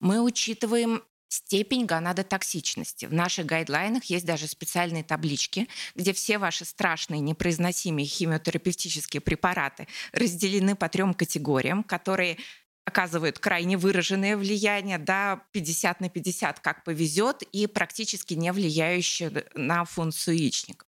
Мы 0.00 0.22
учитываем 0.22 1.02
степень 1.30 1.86
гонадотоксичности. 1.86 3.06
В 3.06 3.14
наших 3.14 3.46
гайдлайнах 3.46 4.04
есть 4.04 4.26
даже 4.26 4.46
специальные 4.46 5.04
таблички, 5.04 5.68
где 5.94 6.12
все 6.12 6.38
ваши 6.38 6.64
страшные 6.64 7.20
непроизносимые 7.20 8.06
химиотерапевтические 8.06 9.20
препараты 9.20 9.86
разделены 10.12 10.74
по 10.74 10.88
трем 10.88 11.14
категориям, 11.14 11.84
которые 11.84 12.36
оказывают 12.84 13.38
крайне 13.38 13.76
выраженное 13.76 14.36
влияние, 14.36 14.98
да, 14.98 15.44
50 15.52 16.00
на 16.00 16.08
50, 16.08 16.58
как 16.58 16.82
повезет, 16.82 17.42
и 17.42 17.68
практически 17.68 18.34
не 18.34 18.52
влияющее 18.52 19.46
на 19.54 19.84
функцию 19.84 20.36
яичников. 20.36 20.89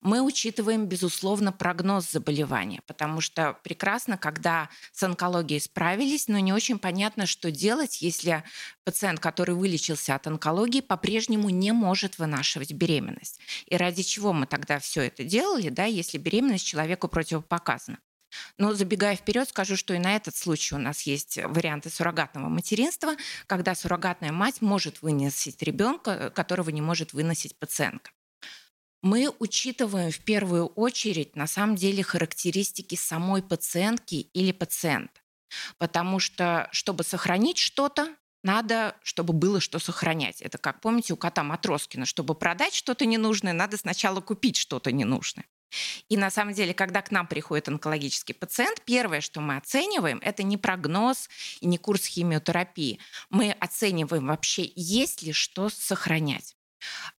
Мы 0.00 0.22
учитываем, 0.22 0.86
безусловно, 0.86 1.52
прогноз 1.52 2.10
заболевания, 2.10 2.80
потому 2.86 3.20
что 3.20 3.58
прекрасно, 3.62 4.16
когда 4.16 4.68
с 4.92 5.02
онкологией 5.02 5.60
справились, 5.60 6.28
но 6.28 6.38
не 6.38 6.52
очень 6.52 6.78
понятно, 6.78 7.26
что 7.26 7.50
делать, 7.50 8.02
если 8.02 8.44
пациент, 8.84 9.20
который 9.20 9.54
вылечился 9.54 10.14
от 10.14 10.26
онкологии, 10.26 10.80
по-прежнему 10.80 11.50
не 11.50 11.72
может 11.72 12.18
вынашивать 12.18 12.72
беременность. 12.72 13.40
И 13.66 13.76
ради 13.76 14.02
чего 14.02 14.32
мы 14.32 14.46
тогда 14.46 14.78
все 14.78 15.02
это 15.02 15.24
делали, 15.24 15.68
да, 15.68 15.84
если 15.84 16.18
беременность 16.18 16.66
человеку 16.66 17.08
противопоказана? 17.08 17.98
Но 18.58 18.74
забегая 18.74 19.16
вперед, 19.16 19.48
скажу, 19.48 19.76
что 19.76 19.94
и 19.94 19.98
на 19.98 20.16
этот 20.16 20.36
случай 20.36 20.74
у 20.74 20.78
нас 20.78 21.02
есть 21.02 21.38
варианты 21.42 21.90
суррогатного 21.90 22.48
материнства, 22.48 23.16
когда 23.46 23.74
суррогатная 23.74 24.32
мать 24.32 24.60
может 24.60 25.02
выносить 25.02 25.62
ребенка, 25.62 26.30
которого 26.30 26.70
не 26.70 26.82
может 26.82 27.12
выносить 27.12 27.58
пациентка. 27.58 28.10
Мы 29.02 29.32
учитываем 29.38 30.10
в 30.10 30.20
первую 30.20 30.66
очередь 30.66 31.36
на 31.36 31.46
самом 31.46 31.76
деле 31.76 32.02
характеристики 32.02 32.96
самой 32.96 33.42
пациентки 33.42 34.28
или 34.32 34.52
пациента. 34.52 35.20
Потому 35.78 36.18
что, 36.18 36.68
чтобы 36.72 37.04
сохранить 37.04 37.58
что-то, 37.58 38.14
надо, 38.42 38.96
чтобы 39.02 39.32
было 39.32 39.60
что 39.60 39.78
сохранять. 39.78 40.40
Это 40.42 40.58
как, 40.58 40.80
помните, 40.80 41.12
у 41.12 41.16
кота 41.16 41.42
Матроскина, 41.42 42.06
чтобы 42.06 42.34
продать 42.34 42.74
что-то 42.74 43.06
ненужное, 43.06 43.52
надо 43.52 43.76
сначала 43.76 44.20
купить 44.20 44.56
что-то 44.56 44.92
ненужное. 44.92 45.46
И 46.08 46.16
на 46.16 46.30
самом 46.30 46.54
деле, 46.54 46.72
когда 46.72 47.02
к 47.02 47.10
нам 47.10 47.26
приходит 47.26 47.68
онкологический 47.68 48.34
пациент, 48.34 48.80
первое, 48.84 49.20
что 49.20 49.40
мы 49.40 49.56
оцениваем, 49.56 50.18
это 50.22 50.42
не 50.42 50.56
прогноз 50.56 51.28
и 51.60 51.66
не 51.66 51.78
курс 51.78 52.06
химиотерапии. 52.06 52.98
Мы 53.28 53.52
оцениваем 53.52 54.28
вообще, 54.28 54.70
есть 54.74 55.22
ли 55.22 55.32
что 55.32 55.68
сохранять. 55.68 56.57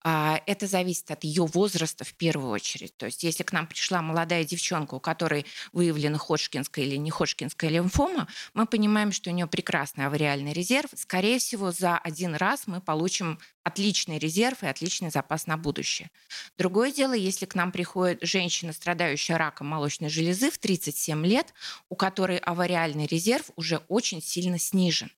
А, 0.04 0.42
это 0.46 0.68
зависит 0.68 1.12
от 1.12 1.24
ее 1.24 1.46
возраста 1.46 2.04
в 2.04 2.14
первую 2.14 2.52
очередь. 2.52 2.96
То 2.98 3.06
есть 3.06 3.24
если 3.24 3.44
к 3.44 3.52
нам 3.52 3.68
пришла 3.68 4.02
молодая 4.02 4.44
девчонка, 4.44 4.96
у 4.96 5.00
которой 5.00 5.46
выявлена 5.72 6.18
ходжкинская 6.18 6.86
или 6.86 6.96
не 6.96 7.12
ходжкинская 7.12 7.70
лимфома, 7.70 8.28
мы 8.54 8.66
понимаем, 8.66 9.12
что 9.12 9.30
у 9.30 9.34
нее 9.34 9.48
прекрасный 9.48 10.06
авариальный 10.06 10.54
резерв. 10.54 10.90
Скорее 10.96 11.40
всего, 11.40 11.72
за 11.72 11.98
один 11.98 12.36
раз 12.36 12.68
мы 12.68 12.82
получим 12.82 13.40
отличный 13.64 14.18
резерв 14.18 14.64
и 14.64 14.68
отличный 14.68 15.12
запас 15.12 15.46
на 15.46 15.58
будущее. 15.58 16.10
Другое 16.58 16.92
дело, 16.92 17.14
если 17.14 17.46
к 17.46 17.56
нам 17.56 17.72
приходит 17.72 18.20
женщина, 18.22 18.74
страдающая 18.74 19.38
раком 19.38 19.68
молочной 19.68 20.10
железы 20.10 20.50
в 20.50 20.58
37 20.58 21.26
лет, 21.26 21.54
у 21.90 21.96
которой 21.96 22.38
авариальный 22.38 23.06
резерв 23.06 23.52
уже 23.56 23.78
очень 23.88 24.22
сильно 24.22 24.58
снижен. 24.58 25.12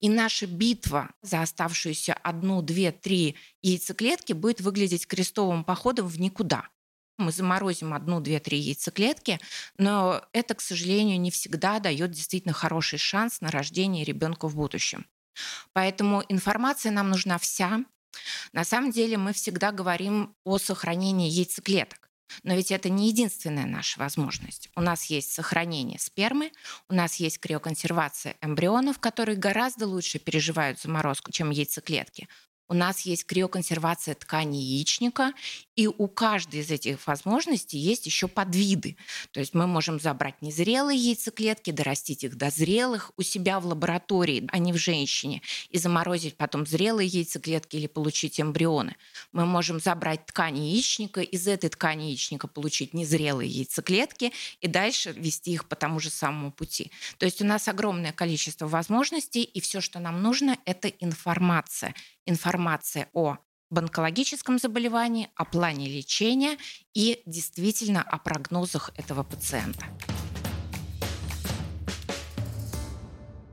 И 0.00 0.08
наша 0.08 0.46
битва 0.46 1.10
за 1.22 1.42
оставшуюся 1.42 2.14
одну, 2.14 2.62
две, 2.62 2.92
три 2.92 3.36
яйцеклетки 3.62 4.32
будет 4.32 4.60
выглядеть 4.60 5.06
крестовым 5.06 5.64
походом 5.64 6.06
в 6.06 6.20
никуда. 6.20 6.68
Мы 7.18 7.32
заморозим 7.32 7.94
одну, 7.94 8.20
две, 8.20 8.38
три 8.38 8.58
яйцеклетки, 8.58 9.40
но 9.76 10.22
это, 10.32 10.54
к 10.54 10.60
сожалению, 10.60 11.20
не 11.20 11.32
всегда 11.32 11.80
дает 11.80 12.12
действительно 12.12 12.54
хороший 12.54 12.98
шанс 12.98 13.40
на 13.40 13.50
рождение 13.50 14.04
ребенка 14.04 14.46
в 14.46 14.54
будущем. 14.54 15.06
Поэтому 15.72 16.24
информация 16.28 16.92
нам 16.92 17.10
нужна 17.10 17.38
вся. 17.38 17.84
На 18.52 18.64
самом 18.64 18.92
деле 18.92 19.18
мы 19.18 19.32
всегда 19.32 19.72
говорим 19.72 20.34
о 20.44 20.58
сохранении 20.58 21.28
яйцеклеток. 21.28 22.07
Но 22.42 22.54
ведь 22.54 22.70
это 22.70 22.88
не 22.88 23.08
единственная 23.08 23.66
наша 23.66 23.98
возможность. 23.98 24.68
У 24.76 24.80
нас 24.80 25.04
есть 25.06 25.32
сохранение 25.32 25.98
спермы, 25.98 26.52
у 26.88 26.94
нас 26.94 27.16
есть 27.16 27.40
криоконсервация 27.40 28.36
эмбрионов, 28.40 28.98
которые 28.98 29.36
гораздо 29.36 29.86
лучше 29.86 30.18
переживают 30.18 30.80
заморозку, 30.80 31.32
чем 31.32 31.50
яйцеклетки. 31.50 32.28
У 32.70 32.74
нас 32.74 33.00
есть 33.00 33.24
криоконсервация 33.24 34.14
ткани 34.14 34.58
яичника, 34.58 35.32
и 35.78 35.86
у 35.86 36.08
каждой 36.08 36.58
из 36.58 36.72
этих 36.72 37.06
возможностей 37.06 37.78
есть 37.78 38.04
еще 38.04 38.26
подвиды. 38.26 38.96
То 39.30 39.38
есть 39.38 39.54
мы 39.54 39.68
можем 39.68 40.00
забрать 40.00 40.42
незрелые 40.42 40.98
яйцеклетки, 40.98 41.70
дорастить 41.70 42.24
их 42.24 42.36
до 42.36 42.50
зрелых 42.50 43.12
у 43.16 43.22
себя 43.22 43.60
в 43.60 43.66
лаборатории, 43.66 44.48
а 44.50 44.58
не 44.58 44.72
в 44.72 44.76
женщине, 44.76 45.40
и 45.70 45.78
заморозить 45.78 46.36
потом 46.36 46.66
зрелые 46.66 47.06
яйцеклетки 47.06 47.76
или 47.76 47.86
получить 47.86 48.40
эмбрионы. 48.40 48.96
Мы 49.30 49.46
можем 49.46 49.78
забрать 49.78 50.26
ткань 50.26 50.58
яичника, 50.58 51.20
из 51.20 51.46
этой 51.46 51.70
ткани 51.70 52.06
яичника 52.06 52.48
получить 52.48 52.92
незрелые 52.92 53.48
яйцеклетки 53.48 54.32
и 54.60 54.66
дальше 54.66 55.12
вести 55.12 55.52
их 55.52 55.68
по 55.68 55.76
тому 55.76 56.00
же 56.00 56.10
самому 56.10 56.50
пути. 56.50 56.90
То 57.18 57.24
есть 57.24 57.40
у 57.40 57.44
нас 57.44 57.68
огромное 57.68 58.12
количество 58.12 58.66
возможностей, 58.66 59.44
и 59.44 59.60
все, 59.60 59.80
что 59.80 60.00
нам 60.00 60.22
нужно, 60.22 60.58
это 60.64 60.88
информация 60.88 61.94
информация 62.28 63.08
о 63.14 63.38
онкологическом 63.76 64.58
заболевании, 64.58 65.28
о 65.34 65.44
плане 65.44 65.88
лечения 65.88 66.56
и 66.94 67.22
действительно 67.26 68.02
о 68.02 68.18
прогнозах 68.18 68.90
этого 68.96 69.24
пациента. 69.24 69.84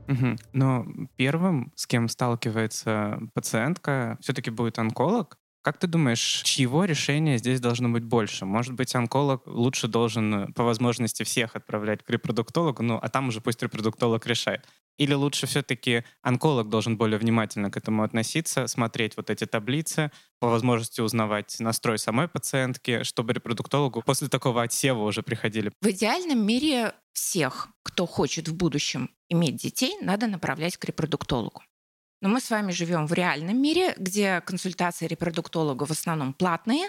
Угу. 0.08 0.36
Но 0.52 0.86
первым, 1.16 1.72
с 1.74 1.86
кем 1.86 2.08
сталкивается 2.08 3.18
пациентка, 3.34 4.16
все-таки 4.20 4.50
будет 4.50 4.78
онколог. 4.78 5.38
Как 5.62 5.78
ты 5.78 5.88
думаешь, 5.88 6.42
чьего 6.44 6.84
решения 6.84 7.38
здесь 7.38 7.60
должно 7.60 7.88
быть 7.88 8.04
больше? 8.04 8.44
Может 8.44 8.74
быть, 8.74 8.94
онколог 8.94 9.42
лучше 9.46 9.88
должен 9.88 10.52
по 10.52 10.62
возможности 10.62 11.24
всех 11.24 11.56
отправлять 11.56 12.04
к 12.04 12.10
репродуктологу, 12.10 12.84
ну 12.84 13.00
а 13.02 13.08
там 13.08 13.28
уже 13.28 13.40
пусть 13.40 13.60
репродуктолог 13.62 14.24
решает. 14.26 14.64
Или 14.98 15.12
лучше 15.12 15.46
все-таки 15.46 16.04
онколог 16.22 16.68
должен 16.68 16.96
более 16.96 17.18
внимательно 17.18 17.70
к 17.70 17.76
этому 17.76 18.02
относиться, 18.02 18.66
смотреть 18.66 19.16
вот 19.16 19.30
эти 19.30 19.44
таблицы, 19.44 20.10
по 20.38 20.48
возможности 20.48 21.00
узнавать 21.00 21.56
настрой 21.60 21.98
самой 21.98 22.28
пациентки, 22.28 23.02
чтобы 23.02 23.32
репродуктологу 23.32 24.02
после 24.02 24.28
такого 24.28 24.62
отсева 24.62 25.02
уже 25.02 25.22
приходили? 25.22 25.72
В 25.80 25.86
идеальном 25.88 26.46
мире 26.46 26.94
всех, 27.12 27.68
кто 27.82 28.06
хочет 28.06 28.48
в 28.48 28.54
будущем 28.54 29.10
иметь 29.28 29.56
детей, 29.56 29.94
надо 30.00 30.26
направлять 30.26 30.76
к 30.76 30.84
репродуктологу. 30.84 31.62
Но 32.22 32.28
мы 32.28 32.40
с 32.40 32.50
вами 32.50 32.72
живем 32.72 33.06
в 33.06 33.12
реальном 33.12 33.60
мире, 33.60 33.94
где 33.98 34.40
консультации 34.40 35.06
репродуктолога 35.06 35.84
в 35.84 35.90
основном 35.90 36.32
платные, 36.32 36.88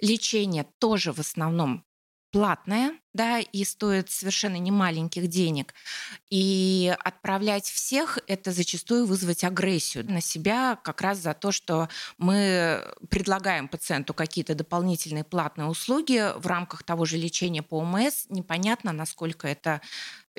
лечение 0.00 0.66
тоже 0.78 1.12
в 1.12 1.18
основном 1.18 1.84
платное, 2.30 2.98
да, 3.16 3.40
и 3.40 3.64
стоит 3.64 4.10
совершенно 4.10 4.56
немаленьких 4.56 5.26
денег. 5.26 5.74
И 6.30 6.94
отправлять 7.00 7.64
всех– 7.64 8.18
это 8.28 8.52
зачастую 8.52 9.06
вызвать 9.06 9.42
агрессию 9.42 10.04
на 10.10 10.20
себя 10.20 10.78
как 10.84 11.00
раз 11.00 11.18
за 11.18 11.34
то, 11.34 11.50
что 11.50 11.88
мы 12.18 12.84
предлагаем 13.08 13.66
пациенту 13.68 14.14
какие-то 14.14 14.54
дополнительные 14.54 15.24
платные 15.24 15.66
услуги 15.66 16.32
в 16.36 16.46
рамках 16.46 16.82
того 16.82 17.04
же 17.04 17.16
лечения 17.16 17.62
по 17.62 17.80
ОМС. 17.80 18.26
Непонятно, 18.28 18.92
насколько 18.92 19.48
это 19.48 19.80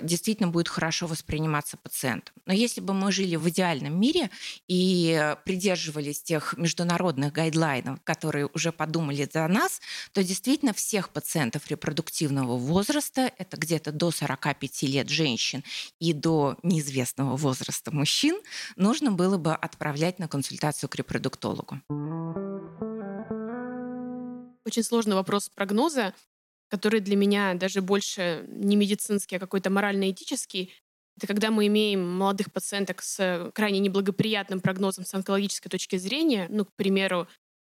действительно 0.01 0.49
будет 0.49 0.67
хорошо 0.67 1.07
восприниматься 1.07 1.77
пациентом. 1.77 2.35
Но 2.45 2.53
если 2.53 2.81
бы 2.81 2.93
мы 2.93 3.11
жили 3.11 3.35
в 3.35 3.49
идеальном 3.49 3.99
мире 3.99 4.29
и 4.67 5.35
придерживались 5.45 6.21
тех 6.21 6.55
международных 6.57 7.33
гайдлайнов, 7.33 7.99
которые 8.03 8.47
уже 8.53 8.71
подумали 8.71 9.27
за 9.31 9.47
нас, 9.47 9.81
то 10.13 10.23
действительно 10.23 10.73
всех 10.73 11.09
пациентов 11.09 11.67
репродуктивного 11.69 12.57
возраста, 12.67 13.31
это 13.37 13.57
где-то 13.57 13.91
до 13.91 14.11
45 14.11 14.83
лет 14.83 15.09
женщин 15.09 15.63
и 15.99 16.13
до 16.13 16.57
неизвестного 16.63 17.35
возраста 17.35 17.91
мужчин, 17.91 18.39
нужно 18.75 19.11
было 19.11 19.37
бы 19.37 19.53
отправлять 19.53 20.19
на 20.19 20.27
консультацию 20.27 20.89
к 20.89 20.95
репродуктологу. 20.95 21.81
Очень 24.65 24.83
сложный 24.83 25.15
вопрос 25.15 25.49
прогноза 25.49 26.13
который 26.69 26.99
для 26.99 27.15
меня 27.15 27.53
даже 27.53 27.81
больше 27.81 28.45
не 28.47 28.75
медицинский, 28.75 29.37
а 29.37 29.39
какой-то 29.39 29.69
морально-этический, 29.69 30.73
это 31.17 31.27
когда 31.27 31.49
мы 31.49 31.67
имеем 31.67 32.07
молодых 32.07 32.51
пациенток 32.51 33.01
с 33.01 33.51
крайне 33.55 33.79
неблагоприятным 33.79 34.59
прогнозом 34.59 35.05
с 35.05 35.13
онкологической 35.13 35.69
точки 35.69 35.95
зрения, 35.95 36.47
ну, 36.49 36.65
к 36.65 36.73
примеру, 36.75 37.27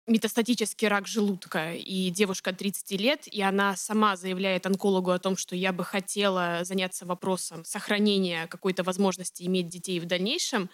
метастатический 0.08 0.88
рак 0.88 1.08
желудка, 1.08 1.74
и 1.74 2.10
девушка 2.10 2.54
30 2.54 2.92
лет, 3.00 3.28
и 3.28 3.42
она 3.42 3.76
сама 3.76 4.16
заявляет 4.16 4.66
онкологу 4.66 5.12
о 5.12 5.20
том, 5.20 5.36
что 5.38 5.56
я 5.56 5.74
бы 5.74 5.84
хотела 5.84 6.64
заняться 6.64 7.06
вопросом 7.06 7.66
сохранения 7.66 8.48
какой-то 8.48 8.84
возможности 8.84 9.44
иметь 9.44 9.68
детей 9.68 10.00
в 10.00 10.06
дальнейшем, 10.06 10.70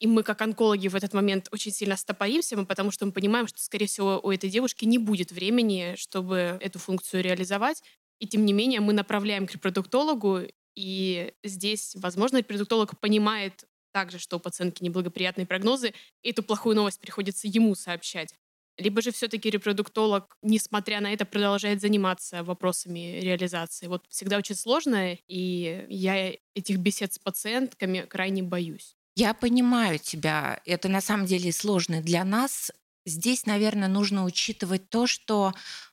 и 0.00 0.06
мы, 0.06 0.22
как 0.22 0.42
онкологи, 0.42 0.88
в 0.88 0.96
этот 0.96 1.14
момент 1.14 1.48
очень 1.50 1.72
сильно 1.72 1.96
стопоримся, 1.96 2.62
потому 2.64 2.90
что 2.90 3.06
мы 3.06 3.12
понимаем, 3.12 3.46
что, 3.46 3.62
скорее 3.62 3.86
всего, 3.86 4.20
у 4.22 4.30
этой 4.30 4.50
девушки 4.50 4.84
не 4.84 4.98
будет 4.98 5.32
времени, 5.32 5.94
чтобы 5.96 6.58
эту 6.60 6.78
функцию 6.78 7.22
реализовать. 7.22 7.82
И 8.18 8.26
тем 8.26 8.44
не 8.44 8.52
менее 8.52 8.80
мы 8.80 8.92
направляем 8.92 9.46
к 9.46 9.52
репродуктологу, 9.52 10.42
и 10.74 11.32
здесь, 11.42 11.94
возможно, 11.96 12.38
репродуктолог 12.38 12.98
понимает 13.00 13.64
также, 13.92 14.18
что 14.18 14.36
у 14.36 14.40
пациентки 14.40 14.82
неблагоприятные 14.82 15.46
прогнозы, 15.46 15.94
и 16.22 16.30
эту 16.30 16.42
плохую 16.42 16.74
новость 16.76 17.00
приходится 17.00 17.46
ему 17.46 17.74
сообщать. 17.74 18.34
Либо 18.76 19.02
же 19.02 19.12
все-таки 19.12 19.50
репродуктолог, 19.50 20.36
несмотря 20.42 21.00
на 21.00 21.12
это, 21.12 21.24
продолжает 21.24 21.80
заниматься 21.80 22.42
вопросами 22.42 23.20
реализации. 23.20 23.86
Вот 23.86 24.04
всегда 24.08 24.38
очень 24.38 24.56
сложно, 24.56 25.16
и 25.28 25.86
я 25.88 26.34
этих 26.54 26.78
бесед 26.78 27.12
с 27.12 27.18
пациентками 27.18 28.00
крайне 28.00 28.42
боюсь. 28.42 28.96
Я 29.16 29.32
понимаю 29.32 29.98
тебя. 30.00 30.60
Это 30.66 30.88
на 30.88 31.00
самом 31.00 31.26
деле 31.26 31.52
сложно 31.52 32.02
для 32.02 32.24
нас. 32.24 32.72
Здесь, 33.06 33.46
наверное, 33.46 33.86
нужно 33.86 34.24
учитывать 34.24 34.90
то, 34.90 35.06
что 35.06 35.52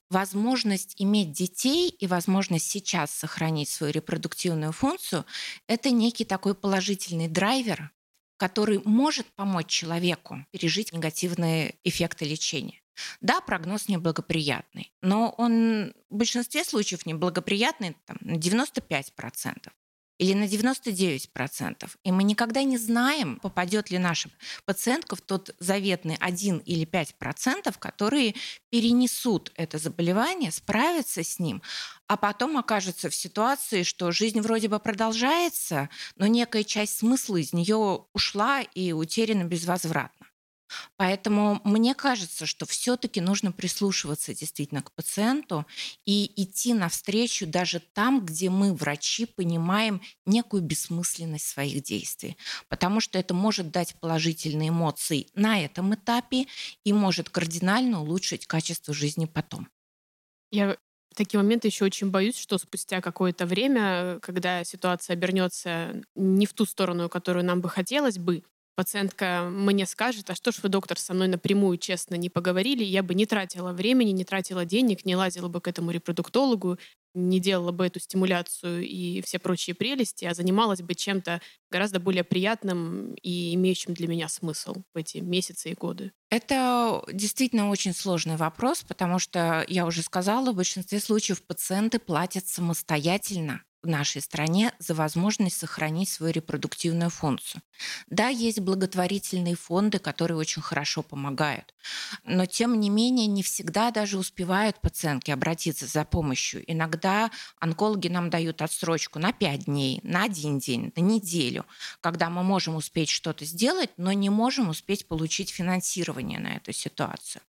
возможность 0.10 0.96
иметь 0.98 1.32
детей 1.32 1.90
и 1.90 2.08
возможность 2.08 2.70
сейчас 2.70 3.12
сохранить 3.12 3.70
свою 3.70 3.94
репродуктивную 3.94 4.72
функцию– 4.72 5.26
это 5.68 5.92
некий 5.92 6.26
такой 6.26 6.56
положительный 6.56 7.28
драйвер, 7.28 7.92
который 8.42 8.82
может 8.86 9.28
помочь 9.36 9.68
человеку 9.68 10.44
пережить 10.50 10.92
негативные 10.94 11.76
эффекты 11.84 12.26
лечения. 12.26 12.82
Да, 13.22 13.40
прогноз 13.40 13.88
неблагоприятный, 13.88 14.92
но 15.04 15.36
он 15.38 15.94
в 16.10 16.16
большинстве 16.16 16.64
случаев 16.64 17.06
неблагоприятный 17.06 17.96
там, 18.08 18.18
на 18.22 18.38
95%. 18.38 19.70
Или 20.22 20.36
на 20.36 20.44
99%. 20.44 21.90
И 22.04 22.12
мы 22.12 22.22
никогда 22.24 22.62
не 22.62 22.78
знаем, 22.78 23.40
попадет 23.42 23.90
ли 23.90 23.98
наша 23.98 24.30
пациентка 24.66 25.16
в 25.16 25.22
тот 25.22 25.56
заветный 25.58 26.16
1 26.20 26.60
или 26.60 26.86
5%, 26.86 27.74
которые 27.80 28.36
перенесут 28.70 29.52
это 29.56 29.80
заболевание, 29.80 30.52
справятся 30.52 31.24
с 31.24 31.40
ним, 31.40 31.64
а 32.08 32.18
потом 32.18 32.56
окажется 32.58 33.10
в 33.10 33.16
ситуации, 33.16 33.82
что 33.82 34.12
жизнь 34.12 34.42
вроде 34.42 34.68
бы 34.68 34.80
продолжается, 34.80 35.90
но 36.18 36.28
некая 36.28 36.64
часть 36.64 37.00
смысла 37.00 37.38
из 37.38 37.52
нее 37.52 38.06
ушла 38.14 38.62
и 38.62 38.92
утеряна 38.92 39.46
безвозвратно. 39.46 40.28
Поэтому 40.98 41.62
мне 41.64 41.94
кажется, 41.96 42.46
что 42.46 42.66
все-таки 42.66 43.22
нужно 43.22 43.52
прислушиваться 43.52 44.34
действительно 44.34 44.82
к 44.82 44.92
пациенту 44.94 45.66
и 46.06 46.32
идти 46.42 46.74
навстречу 46.74 47.48
даже 47.48 47.80
там, 47.80 48.26
где 48.26 48.50
мы, 48.50 48.74
врачи, 48.74 49.26
понимаем 49.26 50.02
некую 50.26 50.64
бессмысленность 50.64 51.48
своих 51.48 51.84
действий. 51.84 52.38
Потому 52.70 53.00
что 53.00 53.20
это 53.20 53.34
может 53.34 53.72
дать 53.72 53.96
положительные 54.00 54.70
эмоции 54.70 55.28
на 55.36 55.64
этом 55.64 55.94
этапе 55.96 56.48
и 56.84 56.94
может 56.94 57.30
кардинально 57.30 58.02
улучшить 58.02 58.48
качество 58.48 58.94
жизни 58.94 59.26
потом. 59.26 59.68
Я 60.52 60.78
в 61.12 61.16
такие 61.16 61.40
моменты 61.42 61.68
еще 61.68 61.86
очень 61.86 62.10
боюсь, 62.10 62.38
что 62.38 62.58
спустя 62.58 63.02
какое-то 63.02 63.46
время, 63.46 64.20
когда 64.22 64.64
ситуация 64.64 65.14
обернется 65.14 66.02
не 66.16 66.46
в 66.46 66.54
ту 66.54 66.66
сторону, 66.66 67.10
которую 67.10 67.44
нам 67.44 67.60
бы 67.62 67.70
хотелось 67.70 68.18
бы, 68.18 68.44
пациентка 68.76 69.48
мне 69.52 69.86
скажет, 69.86 70.30
а 70.30 70.36
что 70.36 70.52
ж 70.52 70.60
вы, 70.64 70.70
доктор, 70.70 70.98
со 71.00 71.14
мной 71.14 71.28
напрямую 71.28 71.78
честно 71.78 72.16
не 72.16 72.30
поговорили, 72.30 72.84
я 72.84 73.04
бы 73.04 73.14
не 73.14 73.26
тратила 73.26 73.74
времени, 73.74 74.12
не 74.12 74.24
тратила 74.26 74.66
денег, 74.66 75.06
не 75.06 75.16
лазила 75.16 75.48
бы 75.48 75.62
к 75.62 75.68
этому 75.68 75.92
репродуктологу, 75.92 76.78
не 77.14 77.40
делала 77.40 77.72
бы 77.72 77.86
эту 77.86 78.00
стимуляцию 78.00 78.88
и 78.88 79.22
все 79.22 79.40
прочие 79.40 79.76
прелести, 79.76 80.26
а 80.26 80.34
занималась 80.34 80.82
бы 80.82 80.96
чем-то 80.96 81.42
гораздо 81.70 82.00
более 82.00 82.24
приятным 82.24 83.14
и 83.16 83.54
имеющим 83.56 83.94
для 83.94 84.08
меня 84.08 84.30
смысл 84.30 84.76
в 84.94 84.98
эти 84.98 85.18
месяцы 85.18 85.72
и 85.72 85.76
годы? 85.76 86.12
Это 86.30 87.04
действительно 87.12 87.70
очень 87.70 87.94
сложный 87.94 88.38
вопрос, 88.38 88.84
потому 88.84 89.20
что, 89.20 89.66
я 89.68 89.86
уже 89.86 90.02
сказала, 90.02 90.52
в 90.52 90.56
большинстве 90.56 91.00
случаев 91.00 91.44
пациенты 91.44 92.00
платят 92.00 92.48
самостоятельно 92.48 93.64
в 93.84 93.88
нашей 93.88 94.22
стране 94.22 94.74
за 94.80 94.94
возможность 94.94 95.58
сохранить 95.58 96.10
свою 96.10 96.34
репродуктивную 96.34 97.10
функцию. 97.10 97.62
Да, 98.08 98.28
есть 98.28 98.60
благотворительные 98.60 99.56
фонды, 99.56 100.00
которые 100.00 100.38
очень 100.38 100.62
хорошо 100.62 101.02
помогают, 101.02 101.74
но 102.24 102.46
тем 102.46 102.80
не 102.80 102.90
менее 102.90 103.28
не 103.28 103.44
всегда 103.44 103.92
даже 103.92 104.18
успевают 104.18 104.80
пациентки 104.82 105.32
обратиться 105.32 105.88
за 105.88 106.06
помощью. 106.06 106.64
Иногда 106.72 107.32
онкологи 107.60 108.08
нам 108.08 108.30
дают 108.30 108.62
отсрочку 108.62 109.20
на 109.20 109.34
5 109.34 109.66
дней, 109.66 110.00
на 110.04 110.24
один 110.24 110.60
день, 110.60 110.92
на 110.96 111.02
неделю, 111.02 111.66
когда 112.02 112.30
мы 112.30 112.44
можем 112.44 112.76
успеть 112.76 113.10
что-то 113.10 113.46
сделать, 113.46 113.90
но 113.98 114.12
не 114.12 114.30
можем 114.30 114.70
успеть 114.70 115.08
получить 115.08 115.50
финансирование 115.50 116.40
на 116.40 116.56
эту 116.58 116.72
ситуацию. 116.72 117.42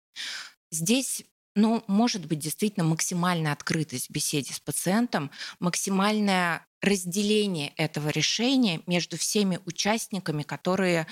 Здесь 0.69 1.25
ну, 1.55 1.84
может 1.88 2.25
быть, 2.25 2.39
действительно 2.39 2.86
максимальная 2.86 3.51
открытость 3.51 4.08
в 4.08 4.12
беседе 4.12 4.53
с 4.53 4.60
пациентом, 4.60 5.31
максимальное 5.60 6.65
разделение 6.81 7.74
этого 7.77 8.10
решения 8.10 8.81
между 8.88 9.17
всеми 9.17 9.60
участниками, 9.65 10.43
которые 10.43 11.08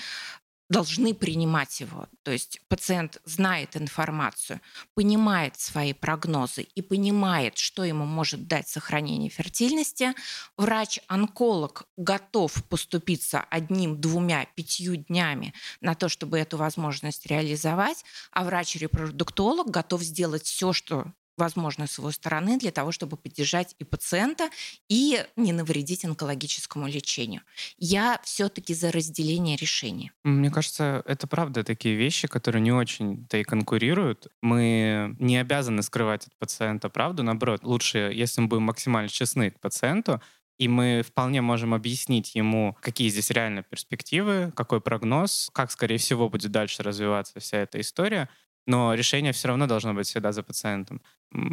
должны 0.70 1.14
принимать 1.14 1.80
его. 1.80 2.06
То 2.22 2.30
есть 2.30 2.60
пациент 2.68 3.20
знает 3.24 3.76
информацию, 3.76 4.60
понимает 4.94 5.58
свои 5.58 5.92
прогнозы 5.92 6.62
и 6.62 6.80
понимает, 6.80 7.58
что 7.58 7.84
ему 7.84 8.06
может 8.06 8.46
дать 8.46 8.68
сохранение 8.68 9.30
фертильности. 9.30 10.14
Врач-онколог 10.56 11.84
готов 11.96 12.64
поступиться 12.68 13.44
одним, 13.50 14.00
двумя, 14.00 14.46
пятью 14.54 14.96
днями 14.96 15.52
на 15.80 15.94
то, 15.94 16.08
чтобы 16.08 16.38
эту 16.38 16.56
возможность 16.56 17.26
реализовать, 17.26 18.04
а 18.30 18.44
врач-репродуктолог 18.44 19.68
готов 19.68 20.02
сделать 20.02 20.44
все, 20.44 20.72
что 20.72 21.12
возможно 21.36 21.86
с 21.86 21.98
его 21.98 22.10
стороны 22.10 22.58
для 22.58 22.70
того, 22.70 22.92
чтобы 22.92 23.16
поддержать 23.16 23.74
и 23.78 23.84
пациента, 23.84 24.50
и 24.88 25.24
не 25.36 25.52
навредить 25.52 26.04
онкологическому 26.04 26.86
лечению. 26.86 27.42
Я 27.78 28.20
все-таки 28.22 28.74
за 28.74 28.92
разделение 28.92 29.56
решений. 29.56 30.12
Мне 30.24 30.50
кажется, 30.50 31.02
это 31.06 31.26
правда 31.26 31.64
такие 31.64 31.96
вещи, 31.96 32.28
которые 32.28 32.62
не 32.62 32.72
очень-то 32.72 33.38
и 33.38 33.44
конкурируют. 33.44 34.28
Мы 34.42 35.16
не 35.18 35.38
обязаны 35.38 35.82
скрывать 35.82 36.26
от 36.26 36.36
пациента 36.38 36.88
правду. 36.88 37.22
Наоборот, 37.22 37.64
лучше, 37.64 38.12
если 38.14 38.40
мы 38.40 38.48
будем 38.48 38.64
максимально 38.64 39.08
честны 39.08 39.50
к 39.50 39.60
пациенту, 39.60 40.20
и 40.58 40.68
мы 40.68 41.02
вполне 41.02 41.40
можем 41.40 41.72
объяснить 41.72 42.34
ему, 42.34 42.76
какие 42.82 43.08
здесь 43.08 43.30
реально 43.30 43.62
перспективы, 43.62 44.52
какой 44.54 44.82
прогноз, 44.82 45.48
как, 45.54 45.70
скорее 45.70 45.96
всего, 45.96 46.28
будет 46.28 46.50
дальше 46.50 46.82
развиваться 46.82 47.40
вся 47.40 47.56
эта 47.56 47.80
история 47.80 48.28
но 48.66 48.94
решение 48.94 49.32
все 49.32 49.48
равно 49.48 49.66
должно 49.66 49.94
быть 49.94 50.06
всегда 50.06 50.32
за 50.32 50.42
пациентом. 50.42 51.02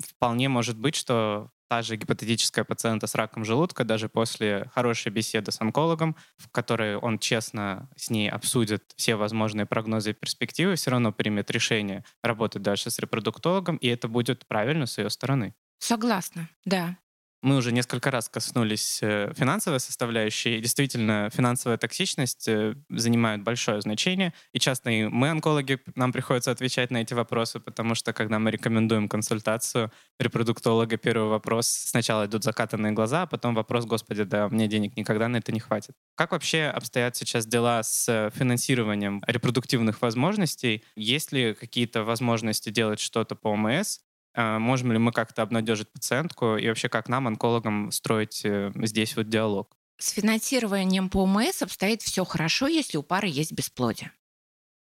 Вполне 0.07 0.49
может 0.49 0.77
быть, 0.77 0.95
что 0.95 1.51
та 1.69 1.81
же 1.81 1.97
гипотетическая 1.97 2.63
пациента 2.63 3.07
с 3.07 3.15
раком 3.15 3.43
желудка, 3.43 3.83
даже 3.83 4.09
после 4.09 4.69
хорошей 4.73 5.11
беседы 5.11 5.51
с 5.51 5.59
онкологом, 5.61 6.15
в 6.37 6.49
которой 6.49 6.95
он 6.95 7.19
честно 7.19 7.89
с 7.95 8.09
ней 8.09 8.29
обсудит 8.29 8.93
все 8.95 9.15
возможные 9.15 9.65
прогнозы 9.65 10.11
и 10.11 10.13
перспективы, 10.13 10.75
все 10.75 10.91
равно 10.91 11.11
примет 11.11 11.51
решение 11.51 12.03
работать 12.23 12.61
дальше 12.61 12.89
с 12.89 12.99
репродуктологом, 12.99 13.77
и 13.77 13.87
это 13.87 14.07
будет 14.07 14.47
правильно 14.47 14.85
с 14.85 14.97
ее 14.97 15.09
стороны. 15.09 15.53
Согласна, 15.79 16.49
да. 16.65 16.97
Мы 17.43 17.57
уже 17.57 17.71
несколько 17.71 18.09
раз 18.09 18.29
коснулись 18.29 18.99
э, 19.03 19.31
финансовой 19.35 19.79
составляющей. 19.79 20.59
Действительно, 20.59 21.29
финансовая 21.31 21.77
токсичность 21.77 22.47
э, 22.47 22.73
занимает 22.89 23.43
большое 23.43 23.79
значение. 23.79 24.33
И 24.53 24.59
часто 24.59 24.89
и 24.89 25.05
мы, 25.05 25.29
онкологи, 25.29 25.79
нам 25.93 26.11
приходится 26.11 26.49
отвечать 26.49 26.89
на 26.89 26.97
эти 26.97 27.13
вопросы, 27.13 27.59
потому 27.59 27.93
что, 27.93 28.11
когда 28.11 28.39
мы 28.39 28.49
рекомендуем 28.49 29.07
консультацию 29.07 29.91
репродуктолога, 30.19 30.97
первый 30.97 31.29
вопрос 31.29 31.67
сначала 31.67 32.25
идут 32.25 32.43
закатанные 32.43 32.93
глаза, 32.93 33.23
а 33.23 33.27
потом 33.27 33.53
вопрос, 33.53 33.85
господи, 33.85 34.23
да, 34.23 34.49
мне 34.49 34.67
денег 34.67 34.97
никогда 34.97 35.27
на 35.27 35.37
это 35.37 35.51
не 35.51 35.59
хватит. 35.59 35.95
Как 36.15 36.31
вообще 36.31 36.63
обстоят 36.63 37.15
сейчас 37.15 37.45
дела 37.45 37.83
с 37.83 38.31
финансированием 38.35 39.21
репродуктивных 39.27 40.01
возможностей? 40.01 40.83
Есть 40.95 41.31
ли 41.31 41.53
какие-то 41.53 42.03
возможности 42.03 42.71
делать 42.71 42.99
что-то 42.99 43.35
по 43.35 43.49
ОМС? 43.49 43.99
А, 44.39 44.59
можем 44.59 44.91
ли 44.91 44.99
мы 44.99 45.11
как-то 45.11 45.41
обнадежить 45.41 45.91
пациентку 45.91 46.57
и 46.57 46.67
вообще 46.67 46.89
как 46.89 47.09
нам, 47.09 47.25
онкологам, 47.25 47.91
строить 47.91 48.45
э, 48.45 48.71
здесь 48.75 49.15
вот 49.15 49.27
диалог? 49.29 49.75
С 49.97 50.11
финансированием 50.11 51.09
по 51.09 51.23
ОМС 51.23 51.63
обстоит 51.63 52.03
все 52.03 52.23
хорошо, 52.23 52.67
если 52.67 52.99
у 52.99 53.03
пары 53.03 53.29
есть 53.29 53.51
бесплодие. 53.51 54.11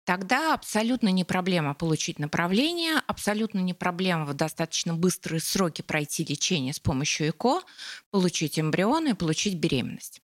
Тогда 0.04 0.56
абсолютно 0.56 1.10
не 1.10 1.24
проблема 1.24 1.76
получить 1.76 2.18
направление, 2.18 2.96
абсолютно 3.06 3.60
не 3.60 3.76
проблема 3.76 4.26
в 4.26 4.34
достаточно 4.34 4.96
быстрые 4.96 5.40
сроки 5.40 5.84
пройти 5.84 6.26
лечение 6.26 6.74
с 6.74 6.80
помощью 6.80 7.30
ЭКО, 7.30 7.62
получить 8.10 8.58
эмбрион 8.58 9.10
и 9.10 9.14
получить 9.14 9.60
беременность. 9.60 10.22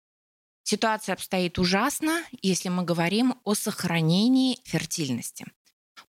Ситуация 0.63 1.15
обстоит 1.15 1.59
ужасно, 1.59 2.23
если 2.43 2.69
мы 2.69 2.83
говорим 2.83 3.37
о 3.45 3.55
сохранении 3.55 4.59
фертильности 4.65 5.47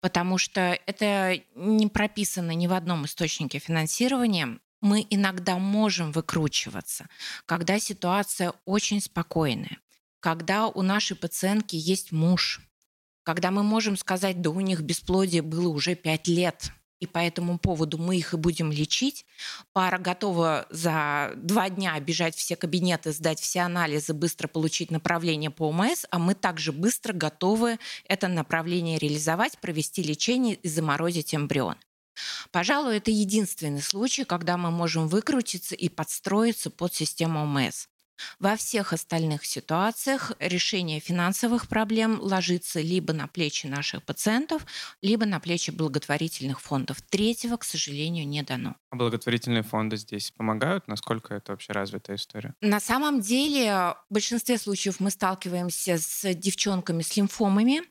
потому 0.06 0.38
что 0.38 0.78
это 0.86 1.36
не 1.56 1.88
прописано 1.88 2.52
ни 2.52 2.68
в 2.68 2.72
одном 2.72 3.06
источнике 3.06 3.58
финансирования. 3.58 4.60
Мы 4.80 5.04
иногда 5.10 5.58
можем 5.58 6.12
выкручиваться, 6.12 7.08
когда 7.44 7.80
ситуация 7.80 8.52
очень 8.66 9.00
спокойная, 9.00 9.78
когда 10.20 10.68
у 10.68 10.82
нашей 10.82 11.16
пациентки 11.16 11.74
есть 11.74 12.12
муж, 12.12 12.60
когда 13.24 13.50
мы 13.50 13.64
можем 13.64 13.96
сказать, 13.96 14.40
да 14.40 14.50
у 14.50 14.60
них 14.60 14.82
бесплодие 14.82 15.42
было 15.42 15.70
уже 15.70 15.96
пять 15.96 16.28
лет, 16.28 16.70
и 17.00 17.06
по 17.06 17.18
этому 17.18 17.58
поводу 17.58 17.98
мы 17.98 18.16
их 18.16 18.34
и 18.34 18.36
будем 18.36 18.72
лечить. 18.72 19.24
Пара 19.72 19.98
готова 19.98 20.66
за 20.70 21.32
два 21.36 21.68
дня 21.68 21.98
бежать 22.00 22.34
все 22.34 22.56
кабинеты, 22.56 23.12
сдать 23.12 23.40
все 23.40 23.60
анализы, 23.60 24.14
быстро 24.14 24.48
получить 24.48 24.90
направление 24.90 25.50
по 25.50 25.68
ОМС, 25.68 26.04
а 26.10 26.18
мы 26.18 26.34
также 26.34 26.72
быстро 26.72 27.12
готовы 27.12 27.78
это 28.06 28.28
направление 28.28 28.98
реализовать, 28.98 29.58
провести 29.58 30.02
лечение 30.02 30.54
и 30.54 30.68
заморозить 30.68 31.34
эмбрион. 31.34 31.76
Пожалуй, 32.50 32.96
это 32.96 33.10
единственный 33.10 33.82
случай, 33.82 34.24
когда 34.24 34.56
мы 34.56 34.70
можем 34.70 35.06
выкрутиться 35.06 35.74
и 35.74 35.88
подстроиться 35.88 36.70
под 36.70 36.94
систему 36.94 37.42
ОМС. 37.42 37.88
Во 38.38 38.56
всех 38.56 38.92
остальных 38.92 39.44
ситуациях 39.44 40.32
решение 40.38 41.00
финансовых 41.00 41.68
проблем 41.68 42.18
ложится 42.20 42.80
либо 42.80 43.12
на 43.12 43.26
плечи 43.26 43.66
наших 43.66 44.02
пациентов, 44.04 44.66
либо 45.02 45.26
на 45.26 45.40
плечи 45.40 45.70
благотворительных 45.70 46.60
фондов. 46.60 47.02
Третьего, 47.02 47.56
к 47.56 47.64
сожалению, 47.64 48.26
не 48.26 48.42
дано. 48.42 48.76
А 48.90 48.96
благотворительные 48.96 49.62
фонды 49.62 49.96
здесь 49.96 50.30
помогают? 50.30 50.88
Насколько 50.88 51.34
это 51.34 51.52
вообще 51.52 51.72
развитая 51.72 52.16
история? 52.16 52.54
На 52.60 52.80
самом 52.80 53.20
деле, 53.20 53.94
в 54.08 54.14
большинстве 54.14 54.58
случаев 54.58 55.00
мы 55.00 55.10
сталкиваемся 55.10 55.98
с 55.98 56.34
девчонками 56.34 57.02
с 57.02 57.16
лимфомами, 57.16 57.82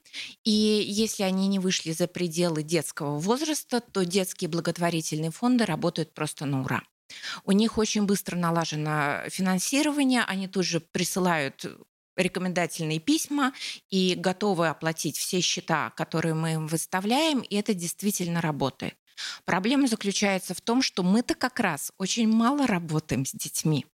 и 0.44 0.52
если 0.52 1.24
они 1.24 1.48
не 1.48 1.60
вышли 1.60 1.92
за 1.92 2.08
пределы 2.08 2.64
детского 2.64 3.18
возраста, 3.20 3.82
то 3.82 4.06
детские 4.06 4.50
благотворительные 4.50 5.32
фонды 5.32 5.66
работают 5.66 6.14
просто 6.14 6.46
на 6.46 6.62
ура. 6.62 6.82
У 7.44 7.52
них 7.52 7.78
очень 7.78 8.06
быстро 8.06 8.36
налажено 8.36 9.22
финансирование, 9.30 10.24
они 10.24 10.48
тут 10.48 10.66
же 10.66 10.80
присылают 10.80 11.66
рекомендательные 12.16 13.00
письма 13.00 13.54
и 13.90 14.16
готовы 14.16 14.70
оплатить 14.70 15.18
все 15.18 15.42
счета, 15.42 15.92
которые 15.92 16.34
мы 16.34 16.54
им 16.54 16.68
выставляем, 16.68 17.42
и 17.42 17.56
это 17.56 17.74
действительно 17.74 18.42
работает. 18.42 18.96
Проблема 19.46 19.88
заключается 19.88 20.54
в 20.54 20.62
том, 20.62 20.82
что 20.82 21.04
мы-то 21.04 21.36
как 21.36 21.60
раз 21.60 21.92
очень 21.98 22.28
мало 22.28 22.68
работаем 22.68 23.26
с 23.26 23.32
детьми. 23.32 23.86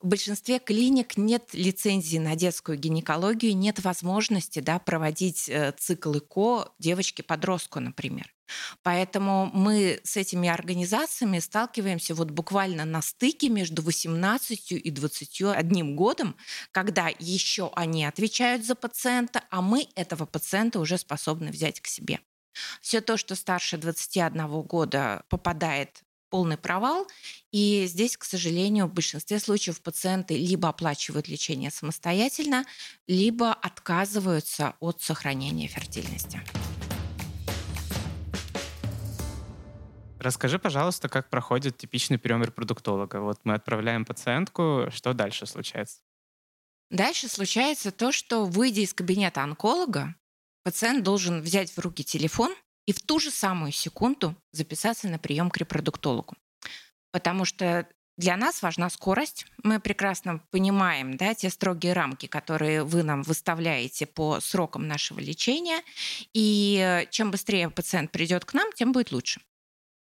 В 0.00 0.06
большинстве 0.06 0.58
клиник 0.58 1.16
нет 1.16 1.50
лицензии 1.52 2.18
на 2.18 2.36
детскую 2.36 2.78
гинекологию, 2.78 3.56
нет 3.56 3.82
возможности 3.82 4.60
да, 4.60 4.78
проводить 4.78 5.48
э, 5.48 5.72
цикл 5.76 6.16
ЭКО 6.16 6.72
девочке-подростку, 6.78 7.80
например. 7.80 8.33
Поэтому 8.82 9.50
мы 9.52 10.00
с 10.04 10.16
этими 10.16 10.48
организациями 10.48 11.38
сталкиваемся 11.38 12.14
вот 12.14 12.30
буквально 12.30 12.84
на 12.84 13.02
стыке 13.02 13.48
между 13.48 13.82
18 13.82 14.72
и 14.72 14.90
21 14.90 15.96
годом, 15.96 16.36
когда 16.72 17.10
еще 17.18 17.70
они 17.74 18.04
отвечают 18.04 18.64
за 18.64 18.74
пациента, 18.74 19.42
а 19.50 19.62
мы 19.62 19.88
этого 19.94 20.26
пациента 20.26 20.80
уже 20.80 20.98
способны 20.98 21.50
взять 21.50 21.80
к 21.80 21.86
себе. 21.86 22.20
Все 22.80 23.00
то, 23.00 23.16
что 23.16 23.34
старше 23.34 23.78
21 23.78 24.62
года 24.62 25.24
попадает 25.28 26.02
полный 26.34 26.56
провал. 26.56 27.06
И 27.52 27.86
здесь, 27.86 28.16
к 28.16 28.24
сожалению, 28.24 28.86
в 28.86 28.92
большинстве 28.92 29.38
случаев 29.38 29.80
пациенты 29.80 30.36
либо 30.36 30.68
оплачивают 30.68 31.28
лечение 31.28 31.70
самостоятельно, 31.70 32.64
либо 33.06 33.52
отказываются 33.52 34.74
от 34.80 35.00
сохранения 35.00 35.68
фертильности. 35.68 36.42
Расскажи, 40.24 40.58
пожалуйста, 40.58 41.10
как 41.10 41.28
проходит 41.28 41.76
типичный 41.76 42.16
прием 42.16 42.42
репродуктолога. 42.42 43.20
Вот 43.20 43.40
мы 43.44 43.52
отправляем 43.52 44.06
пациентку, 44.06 44.86
что 44.90 45.12
дальше 45.12 45.44
случается? 45.44 45.98
Дальше 46.90 47.28
случается 47.28 47.92
то, 47.92 48.10
что, 48.10 48.46
выйдя 48.46 48.80
из 48.80 48.94
кабинета 48.94 49.42
онколога, 49.42 50.14
пациент 50.62 51.04
должен 51.04 51.42
взять 51.42 51.70
в 51.70 51.78
руки 51.78 52.02
телефон 52.02 52.54
и 52.86 52.94
в 52.94 53.02
ту 53.02 53.18
же 53.18 53.30
самую 53.30 53.70
секунду 53.72 54.34
записаться 54.50 55.08
на 55.08 55.18
прием 55.18 55.50
к 55.50 55.58
репродуктологу. 55.58 56.34
Потому 57.12 57.44
что 57.44 57.86
для 58.16 58.38
нас 58.38 58.62
важна 58.62 58.88
скорость. 58.88 59.44
Мы 59.62 59.78
прекрасно 59.78 60.40
понимаем 60.50 61.18
да, 61.18 61.34
те 61.34 61.50
строгие 61.50 61.92
рамки, 61.92 62.24
которые 62.28 62.82
вы 62.82 63.02
нам 63.02 63.24
выставляете 63.24 64.06
по 64.06 64.40
срокам 64.40 64.88
нашего 64.88 65.20
лечения. 65.20 65.82
И 66.32 67.06
чем 67.10 67.30
быстрее 67.30 67.68
пациент 67.68 68.10
придет 68.10 68.46
к 68.46 68.54
нам, 68.54 68.72
тем 68.72 68.92
будет 68.92 69.12
лучше. 69.12 69.42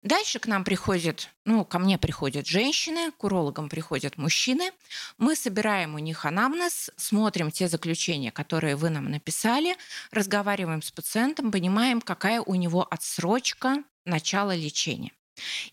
Дальше 0.07 0.39
к 0.39 0.47
нам 0.47 0.63
приходят, 0.63 1.29
ну, 1.43 1.65
ко 1.65 1.79
мне 1.79 1.97
приходят 1.97 2.47
женщины, 2.47 3.11
к 3.11 3.25
урологам 3.25 3.67
приходят 3.67 4.17
мужчины. 4.17 4.71
Мы 5.17 5.35
собираем 5.35 5.95
у 5.95 5.99
них 5.99 6.23
анамнез, 6.23 6.91
смотрим 6.95 7.51
те 7.51 7.67
заключения, 7.67 8.31
которые 8.31 8.77
вы 8.77 8.89
нам 8.89 9.11
написали, 9.11 9.75
разговариваем 10.11 10.81
с 10.81 10.91
пациентом, 10.91 11.51
понимаем, 11.51 11.99
какая 11.99 12.39
у 12.39 12.55
него 12.55 12.87
отсрочка 12.89 13.83
начала 14.05 14.55
лечения. 14.55 15.11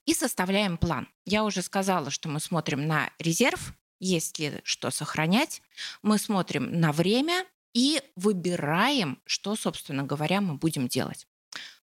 И 0.05 0.15
составляем 0.15 0.79
план. 0.79 1.07
Я 1.25 1.45
уже 1.45 1.63
сказала, 1.63 2.11
что 2.11 2.29
мы 2.29 2.41
смотрим 2.41 2.89
на 2.89 3.11
резерв, 3.21 3.73
есть 4.01 4.41
ли 4.41 4.63
что 4.65 4.91
сохранять. 4.91 5.63
Мы 6.03 6.19
смотрим 6.19 6.81
на 6.81 6.91
время 6.91 7.47
и 7.73 8.03
выбираем, 8.17 9.21
что, 9.27 9.55
собственно 9.55 10.03
говоря, 10.03 10.41
мы 10.41 10.55
будем 10.55 10.89
делать. 10.89 11.29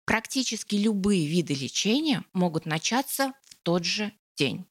Практически 0.07 0.75
любые 0.75 1.27
виды 1.27 1.53
лечения 1.53 2.23
могут 2.31 2.65
начаться 2.65 3.33
в 3.49 3.55
тот 3.61 3.83
же 3.83 4.13
день. 4.37 4.65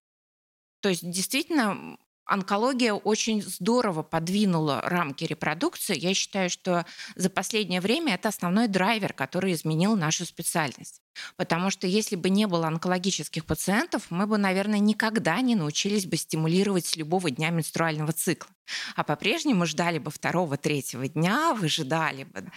То 0.81 0.89
есть 0.89 1.09
действительно 1.11 1.99
онкология 2.25 2.95
очень 2.95 3.43
здорово 3.43 4.03
подвинула 4.03 4.81
рамки 4.81 5.25
репродукции. 5.25 5.95
Я 5.95 6.15
считаю, 6.15 6.49
что 6.49 6.87
за 7.17 7.29
последнее 7.29 7.83
время 7.83 8.15
это 8.15 8.31
основной 8.31 8.67
драйвер, 8.67 9.13
который 9.13 9.53
изменил 9.53 9.95
нашу 9.95 10.25
специальность. 10.25 11.03
Потому 11.37 11.69
что 11.69 11.87
если 11.87 12.17
бы 12.17 12.31
не 12.31 12.47
было 12.47 12.69
онкологических 12.69 13.45
пациентов, 13.45 14.07
мы 14.09 14.27
бы, 14.27 14.39
наверное, 14.39 14.79
никогда 14.79 15.43
не 15.43 15.55
научились 15.55 16.07
бы 16.07 16.17
стимулировать 16.17 16.87
с 16.87 16.97
любого 16.97 17.31
дня 17.31 17.51
менструального 17.51 18.15
цикла. 18.15 18.51
А 18.95 19.05
по-прежнему 19.05 19.67
ждали 19.67 19.99
бы 19.99 20.11
второго, 20.11 20.57
третьего 20.57 21.07
дня, 21.07 21.53
выжидали 21.53 22.25
бы 22.25 22.51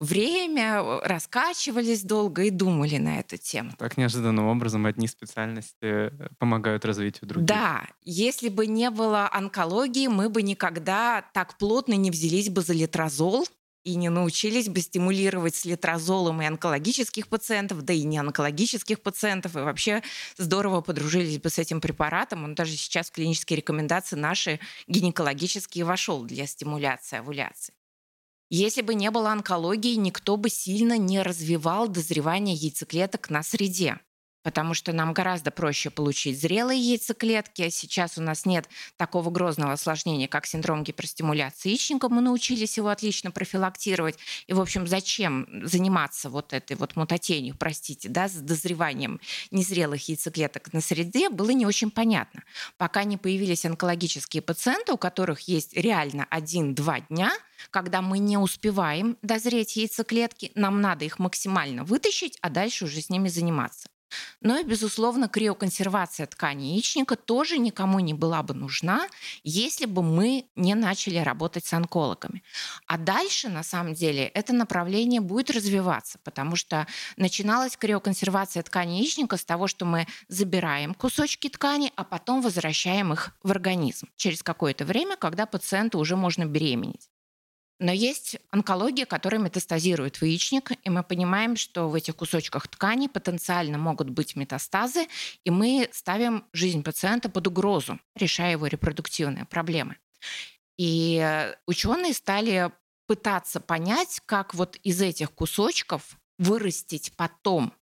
время, 0.00 1.00
раскачивались 1.02 2.02
долго 2.02 2.44
и 2.44 2.50
думали 2.50 2.98
на 2.98 3.20
эту 3.20 3.36
тему. 3.36 3.72
Так 3.78 3.96
неожиданным 3.96 4.46
образом 4.46 4.86
одни 4.86 5.08
специальности 5.08 5.76
э, 5.82 6.28
помогают 6.38 6.84
развитию 6.84 7.28
других. 7.28 7.46
Да, 7.46 7.86
если 8.02 8.48
бы 8.48 8.66
не 8.66 8.90
было 8.90 9.28
онкологии, 9.32 10.08
мы 10.08 10.28
бы 10.28 10.42
никогда 10.42 11.24
так 11.32 11.56
плотно 11.58 11.94
не 11.94 12.10
взялись 12.10 12.50
бы 12.50 12.62
за 12.62 12.74
литрозол 12.74 13.46
и 13.86 13.94
не 13.94 14.08
научились 14.08 14.68
бы 14.68 14.80
стимулировать 14.80 15.54
с 15.54 15.64
литрозолом 15.64 16.42
и 16.42 16.44
онкологических 16.44 17.28
пациентов, 17.28 17.82
да 17.82 17.92
и 17.92 18.02
не 18.02 18.18
онкологических 18.18 19.00
пациентов, 19.00 19.54
и 19.54 19.60
вообще 19.60 20.02
здорово 20.36 20.80
подружились 20.80 21.38
бы 21.38 21.48
с 21.50 21.58
этим 21.60 21.80
препаратом. 21.80 22.42
Он 22.42 22.56
даже 22.56 22.72
сейчас 22.72 23.08
в 23.08 23.12
клинические 23.12 23.58
рекомендации 23.58 24.16
наши 24.16 24.58
гинекологические 24.88 25.84
вошел 25.84 26.24
для 26.24 26.48
стимуляции 26.48 27.18
овуляции. 27.18 27.75
Если 28.48 28.82
бы 28.82 28.94
не 28.94 29.10
было 29.10 29.32
онкологии, 29.32 29.94
никто 29.96 30.36
бы 30.36 30.48
сильно 30.50 30.98
не 30.98 31.22
развивал 31.22 31.88
дозревание 31.88 32.54
яйцеклеток 32.54 33.28
на 33.30 33.42
среде 33.42 33.98
потому 34.46 34.74
что 34.74 34.92
нам 34.92 35.12
гораздо 35.12 35.50
проще 35.50 35.90
получить 35.90 36.40
зрелые 36.40 36.80
яйцеклетки. 36.80 37.68
Сейчас 37.68 38.16
у 38.16 38.22
нас 38.22 38.46
нет 38.46 38.68
такого 38.96 39.28
грозного 39.28 39.72
осложнения, 39.72 40.28
как 40.28 40.46
синдром 40.46 40.84
гиперстимуляции 40.84 41.70
яичника. 41.70 42.08
Мы 42.08 42.20
научились 42.20 42.76
его 42.76 42.90
отлично 42.90 43.32
профилактировать. 43.32 44.16
И, 44.46 44.52
в 44.52 44.60
общем, 44.60 44.86
зачем 44.86 45.48
заниматься 45.66 46.30
вот 46.30 46.52
этой 46.52 46.76
вот 46.76 46.94
мутатенью, 46.94 47.56
простите, 47.58 48.08
да, 48.08 48.28
с 48.28 48.34
дозреванием 48.34 49.20
незрелых 49.50 50.08
яйцеклеток 50.08 50.72
на 50.72 50.80
среде, 50.80 51.28
было 51.28 51.50
не 51.50 51.66
очень 51.66 51.90
понятно. 51.90 52.44
Пока 52.76 53.02
не 53.02 53.16
появились 53.16 53.64
онкологические 53.64 54.42
пациенты, 54.42 54.92
у 54.92 54.96
которых 54.96 55.40
есть 55.48 55.76
реально 55.76 56.24
один-два 56.30 57.00
дня, 57.00 57.32
когда 57.72 58.00
мы 58.00 58.20
не 58.20 58.38
успеваем 58.38 59.16
дозреть 59.22 59.74
яйцеклетки, 59.74 60.52
нам 60.54 60.80
надо 60.80 61.04
их 61.04 61.18
максимально 61.18 61.82
вытащить, 61.82 62.38
а 62.42 62.48
дальше 62.48 62.84
уже 62.84 63.00
с 63.00 63.10
ними 63.10 63.26
заниматься. 63.26 63.88
Но 64.40 64.58
и, 64.58 64.64
безусловно, 64.64 65.28
криоконсервация 65.28 66.26
ткани 66.26 66.74
яичника 66.74 67.16
тоже 67.16 67.58
никому 67.58 68.00
не 68.00 68.14
была 68.14 68.42
бы 68.42 68.54
нужна, 68.54 69.08
если 69.42 69.86
бы 69.86 70.02
мы 70.02 70.46
не 70.56 70.74
начали 70.74 71.18
работать 71.18 71.64
с 71.66 71.72
онкологами. 71.72 72.42
А 72.86 72.98
дальше, 72.98 73.48
на 73.48 73.62
самом 73.62 73.94
деле, 73.94 74.26
это 74.26 74.52
направление 74.52 75.20
будет 75.20 75.50
развиваться, 75.50 76.18
потому 76.24 76.56
что 76.56 76.86
начиналась 77.16 77.76
криоконсервация 77.76 78.62
ткани 78.62 78.98
яичника 78.98 79.36
с 79.36 79.44
того, 79.44 79.66
что 79.66 79.84
мы 79.84 80.06
забираем 80.28 80.94
кусочки 80.94 81.48
ткани, 81.48 81.92
а 81.96 82.04
потом 82.04 82.42
возвращаем 82.42 83.12
их 83.12 83.32
в 83.42 83.50
организм 83.50 84.08
через 84.16 84.42
какое-то 84.42 84.84
время, 84.84 85.16
когда 85.16 85.46
пациенту 85.46 85.98
уже 85.98 86.16
можно 86.16 86.44
беременеть. 86.44 87.10
Но 87.78 87.92
есть 87.92 88.36
онкология, 88.50 89.04
которая 89.04 89.40
метастазирует 89.40 90.16
в 90.16 90.24
яичник, 90.24 90.72
и 90.82 90.88
мы 90.88 91.02
понимаем, 91.02 91.56
что 91.56 91.88
в 91.88 91.94
этих 91.94 92.16
кусочках 92.16 92.68
ткани 92.68 93.06
потенциально 93.06 93.76
могут 93.76 94.08
быть 94.08 94.34
метастазы, 94.34 95.06
и 95.44 95.50
мы 95.50 95.88
ставим 95.92 96.46
жизнь 96.52 96.82
пациента 96.82 97.28
под 97.28 97.46
угрозу, 97.46 98.00
решая 98.14 98.52
его 98.52 98.66
репродуктивные 98.66 99.44
проблемы. 99.44 99.96
И 100.78 101.52
ученые 101.66 102.14
стали 102.14 102.72
пытаться 103.06 103.60
понять, 103.60 104.20
как 104.24 104.54
вот 104.54 104.76
из 104.76 105.00
этих 105.02 105.32
кусочков 105.32 106.18
вырастить 106.38 107.12
потом, 107.16 107.74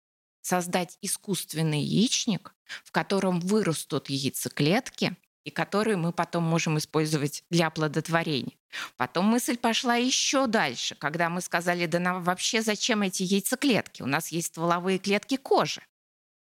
создать 0.41 0.99
искусственный 1.03 1.81
яичник, 1.83 2.55
в 2.85 2.93
котором 2.93 3.41
вырастут 3.41 4.09
яйцеклетки, 4.09 5.17
и 5.45 5.51
которые 5.51 5.97
мы 5.97 6.13
потом 6.13 6.45
можем 6.45 6.79
использовать 6.79 7.45
для 7.51 7.67
оплодотворения. 7.67 8.57
Потом 8.97 9.27
мысль 9.27 9.57
пошла 9.57 9.97
еще 9.97 10.47
дальше, 10.47 10.95
когда 10.95 11.29
мы 11.29 11.41
сказали, 11.41 11.87
да 11.87 11.99
нам 11.99 12.23
вообще 12.23 12.63
зачем 12.63 13.03
эти 13.03 13.23
яйцеклетки? 13.23 14.03
У 14.03 14.07
нас 14.07 14.29
есть 14.29 14.49
стволовые 14.49 14.99
клетки 14.99 15.37
кожи 15.37 15.83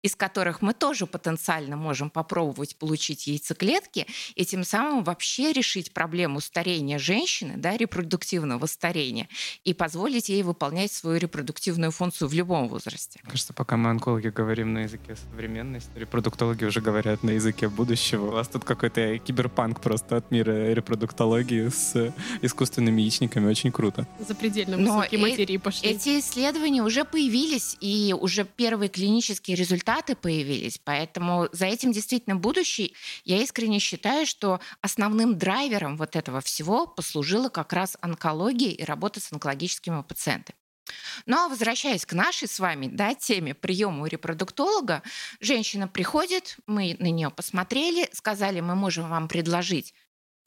из 0.03 0.15
которых 0.15 0.63
мы 0.63 0.75
тоже 0.75 1.07
потенциально 1.07 1.77
можем 1.77 2.11
попробовать 2.11 2.77
получить 2.77 3.27
яйцеклетки 3.27 4.07
и 4.35 4.45
тем 4.45 4.65
самым 4.65 5.03
вообще 5.03 5.53
решить 5.53 5.93
проблему 5.93 6.41
старения 6.41 6.99
женщины, 6.99 7.55
да, 7.57 7.77
репродуктивного 7.77 8.67
старения, 8.67 9.29
и 9.65 9.75
позволить 9.75 10.29
ей 10.29 10.43
выполнять 10.43 10.93
свою 10.93 11.19
репродуктивную 11.19 11.91
функцию 11.91 12.29
в 12.29 12.33
любом 12.33 12.69
возрасте. 12.69 13.21
Кажется, 13.25 13.53
пока 13.53 13.77
мы 13.77 13.91
онкологи 13.91 14.29
говорим 14.29 14.73
на 14.73 14.81
языке 14.81 15.17
современности, 15.17 15.91
репродуктологи 15.97 16.65
уже 16.65 16.81
говорят 16.81 17.23
на 17.25 17.31
языке 17.31 17.69
будущего. 17.69 18.29
У 18.29 18.31
вас 18.31 18.49
тут 18.49 18.65
какой-то 18.65 19.19
киберпанк 19.19 19.81
просто 19.81 20.17
от 20.17 20.31
мира 20.31 20.73
репродуктологии 20.73 21.69
с 21.69 22.15
искусственными 22.43 23.01
яичниками. 23.01 23.49
Очень 23.49 23.73
круто. 23.73 24.07
Запредельно 24.21 24.77
высокие 24.77 25.21
Но 25.21 25.27
материи 25.27 25.57
пошли. 25.57 25.91
Эти 25.91 26.21
исследования 26.21 26.83
уже 26.83 27.05
появились, 27.05 27.77
и 27.81 28.15
уже 28.19 28.45
первые 28.45 28.89
клинические 28.89 29.57
результаты 29.57 29.88
результаты 29.89 30.17
появились. 30.17 30.79
Поэтому 30.85 31.49
за 31.53 31.67
этим 31.67 31.93
действительно 31.93 32.37
будущее. 32.37 32.93
Я 33.25 33.43
искренне 33.43 33.79
считаю, 33.79 34.27
что 34.27 34.61
основным 34.81 35.39
драйвером 35.39 35.97
вот 35.97 36.17
этого 36.17 36.41
всего 36.41 36.87
послужила 36.87 37.49
как 37.49 37.73
раз 37.73 37.97
онкология 38.01 38.71
и 38.71 38.85
работа 38.85 39.21
с 39.21 39.33
онкологическими 39.33 40.03
пациентами. 40.03 40.57
Ну 41.27 41.37
а 41.37 41.49
возвращаясь 41.49 42.07
к 42.07 42.15
нашей 42.15 42.49
с 42.49 42.59
вами 42.59 42.89
да, 42.91 43.15
теме 43.15 43.55
приема 43.55 44.03
у 44.03 44.07
репродуктолога, 44.07 45.03
женщина 45.41 45.87
приходит, 45.87 46.57
мы 46.67 46.97
на 46.99 47.11
нее 47.11 47.31
посмотрели, 47.31 48.09
сказали, 48.13 48.61
мы 48.61 48.75
можем 48.75 49.11
вам 49.11 49.29
предложить 49.29 49.95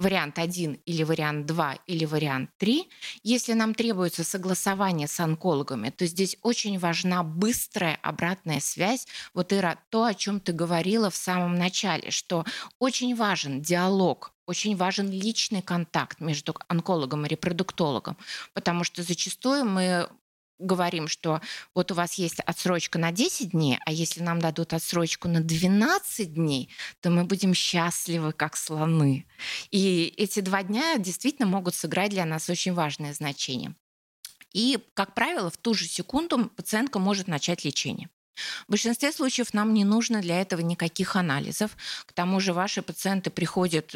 вариант 0.01 0.39
1 0.39 0.79
или 0.85 1.03
вариант 1.03 1.45
2 1.45 1.79
или 1.87 2.05
вариант 2.05 2.49
3. 2.57 2.89
Если 3.23 3.53
нам 3.53 3.73
требуется 3.73 4.23
согласование 4.23 5.07
с 5.07 5.19
онкологами, 5.19 5.89
то 5.89 6.05
здесь 6.05 6.37
очень 6.41 6.79
важна 6.79 7.23
быстрая 7.23 7.99
обратная 8.01 8.59
связь. 8.59 9.07
Вот, 9.33 9.53
Ира, 9.53 9.77
то, 9.89 10.03
о 10.05 10.13
чем 10.13 10.39
ты 10.39 10.51
говорила 10.51 11.09
в 11.09 11.15
самом 11.15 11.55
начале, 11.55 12.11
что 12.11 12.45
очень 12.79 13.15
важен 13.15 13.61
диалог 13.61 14.33
очень 14.47 14.75
важен 14.75 15.09
личный 15.09 15.61
контакт 15.61 16.19
между 16.19 16.53
онкологом 16.67 17.25
и 17.25 17.29
репродуктологом, 17.29 18.17
потому 18.53 18.83
что 18.83 19.01
зачастую 19.01 19.63
мы 19.63 20.09
говорим, 20.61 21.07
что 21.07 21.41
вот 21.75 21.91
у 21.91 21.95
вас 21.95 22.13
есть 22.15 22.39
отсрочка 22.39 22.99
на 22.99 23.11
10 23.11 23.51
дней, 23.51 23.79
а 23.85 23.91
если 23.91 24.21
нам 24.21 24.39
дадут 24.39 24.73
отсрочку 24.73 25.27
на 25.27 25.41
12 25.41 26.33
дней, 26.33 26.69
то 27.01 27.09
мы 27.09 27.25
будем 27.25 27.53
счастливы, 27.53 28.31
как 28.31 28.55
слоны. 28.55 29.25
И 29.71 30.13
эти 30.17 30.39
два 30.39 30.63
дня 30.63 30.97
действительно 30.97 31.47
могут 31.47 31.75
сыграть 31.75 32.11
для 32.11 32.25
нас 32.25 32.49
очень 32.49 32.73
важное 32.73 33.13
значение. 33.13 33.75
И, 34.53 34.79
как 34.93 35.13
правило, 35.15 35.49
в 35.49 35.57
ту 35.57 35.73
же 35.73 35.85
секунду 35.85 36.49
пациентка 36.49 36.99
может 36.99 37.27
начать 37.27 37.63
лечение. 37.63 38.09
В 38.67 38.71
большинстве 38.71 39.11
случаев 39.11 39.53
нам 39.53 39.73
не 39.73 39.83
нужно 39.83 40.21
для 40.21 40.41
этого 40.41 40.61
никаких 40.61 41.15
анализов. 41.15 41.75
К 42.05 42.13
тому 42.13 42.39
же 42.39 42.53
ваши 42.53 42.81
пациенты 42.81 43.29
приходят 43.29 43.95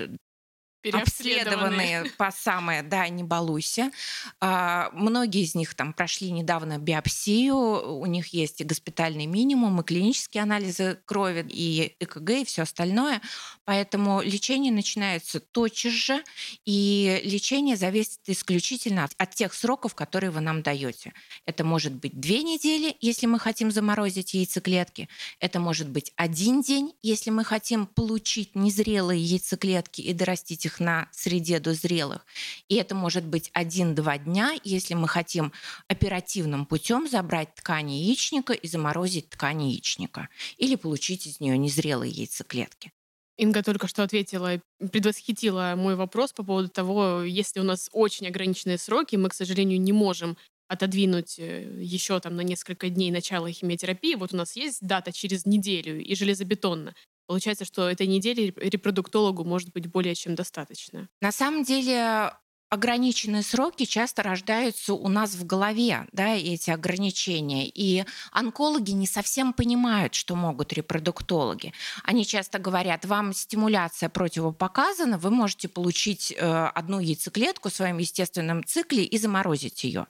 обследованные 0.94 2.06
по 2.18 2.32
самое, 2.32 2.84
да, 2.84 3.08
не 3.10 3.24
балуйся. 3.24 3.92
А, 4.40 4.90
многие 4.94 5.44
из 5.44 5.56
них 5.56 5.74
там 5.76 5.94
прошли 5.94 6.32
недавно 6.32 6.78
биопсию, 6.78 7.56
у 8.00 8.06
них 8.06 8.28
есть 8.28 8.62
и 8.62 8.64
госпитальный 8.64 9.26
минимум, 9.26 9.82
и 9.82 9.84
клинические 9.84 10.44
анализы 10.44 11.00
крови, 11.06 11.46
и 11.50 11.96
ЭКГ, 12.00 12.30
и 12.30 12.46
все 12.46 12.64
остальное. 12.64 13.22
Поэтому 13.66 14.22
лечение 14.22 14.72
начинается 14.72 15.40
тотчас 15.40 15.94
же, 15.94 16.24
и 16.66 17.22
лечение 17.24 17.76
зависит 17.76 18.20
исключительно 18.28 19.06
от, 19.06 19.14
от 19.18 19.34
тех 19.34 19.54
сроков, 19.54 19.96
которые 19.96 20.32
вы 20.32 20.42
нам 20.42 20.62
даете. 20.62 21.14
Это 21.46 21.64
может 21.64 21.94
быть 21.94 22.20
две 22.20 22.44
недели, 22.44 22.96
если 23.02 23.26
мы 23.26 23.40
хотим 23.40 23.72
заморозить 23.72 24.34
яйцеклетки. 24.34 25.10
Это 25.40 25.60
может 25.60 25.90
быть 25.90 26.12
один 26.16 26.62
день, 26.62 26.94
если 27.02 27.30
мы 27.30 27.44
хотим 27.44 27.86
получить 27.88 28.56
незрелые 28.56 29.22
яйцеклетки 29.22 30.02
и 30.02 30.14
дорастить 30.14 30.66
их 30.66 30.75
их 30.76 30.80
на 30.80 31.08
среде 31.12 31.60
дозрелых. 31.60 32.26
И 32.70 32.76
это 32.76 32.96
может 32.96 33.26
быть 33.26 33.50
один-два 33.54 34.18
дня, 34.18 34.54
если 34.64 34.94
мы 34.94 35.08
хотим 35.08 35.52
оперативным 35.88 36.66
путем 36.66 37.08
забрать 37.08 37.56
ткань 37.56 37.92
яичника 37.92 38.54
и 38.54 38.68
заморозить 38.68 39.30
ткань 39.30 39.64
яичника. 39.64 40.30
Или 40.58 40.76
получить 40.76 41.28
из 41.28 41.40
нее 41.40 41.58
незрелые 41.58 42.12
яйцеклетки. 42.12 42.92
Инга 43.38 43.64
только 43.64 43.88
что 43.88 44.04
ответила, 44.04 44.62
предвосхитила 44.92 45.74
мой 45.76 45.96
вопрос 45.96 46.32
по 46.32 46.44
поводу 46.44 46.70
того, 46.70 47.24
если 47.24 47.60
у 47.60 47.64
нас 47.64 47.90
очень 47.92 48.28
ограниченные 48.28 48.78
сроки, 48.78 49.18
мы, 49.18 49.30
к 49.30 49.34
сожалению, 49.34 49.82
не 49.82 49.92
можем 49.92 50.38
отодвинуть 50.68 51.38
э, 51.38 51.80
еще 51.82 52.20
там 52.20 52.36
на 52.38 52.42
несколько 52.42 52.90
дней 52.90 53.12
начало 53.12 53.52
химиотерапии. 53.52 54.16
Вот 54.16 54.34
у 54.34 54.38
нас 54.38 54.56
есть 54.56 54.80
дата 54.82 55.12
через 55.12 55.46
неделю 55.46 56.02
и 56.02 56.16
железобетонно. 56.16 56.96
Получается, 57.28 57.66
что 57.66 57.90
этой 57.90 58.08
недели 58.08 58.54
репродуктологу 58.58 59.44
может 59.44 59.72
быть 59.72 59.88
более 59.88 60.16
чем 60.16 60.36
достаточно. 60.36 61.10
На 61.22 61.32
самом 61.32 61.64
деле 61.64 62.32
ограниченные 62.76 63.42
сроки 63.42 63.86
часто 63.86 64.24
рождаются 64.24 64.94
у 64.94 65.08
нас 65.08 65.34
в 65.34 65.46
голове, 65.46 66.06
да, 66.12 66.36
эти 66.36 66.70
ограничения. 66.70 67.68
И 67.68 68.06
онкологи 68.32 68.92
не 68.92 69.08
совсем 69.08 69.54
понимают, 69.54 70.14
что 70.14 70.36
могут 70.36 70.74
репродуктологи. 70.74 71.74
Они 72.04 72.26
часто 72.26 72.60
говорят, 72.60 73.06
вам 73.06 73.34
стимуляция 73.34 74.10
противопоказана, 74.10 75.18
вы 75.18 75.32
можете 75.32 75.68
получить 75.68 76.32
э, 76.32 76.66
одну 76.76 77.00
яйцеклетку 77.00 77.70
в 77.70 77.74
своем 77.74 77.98
естественном 77.98 78.64
цикле 78.64 79.04
и 79.04 79.18
заморозить 79.18 79.84
ее. 79.84 80.08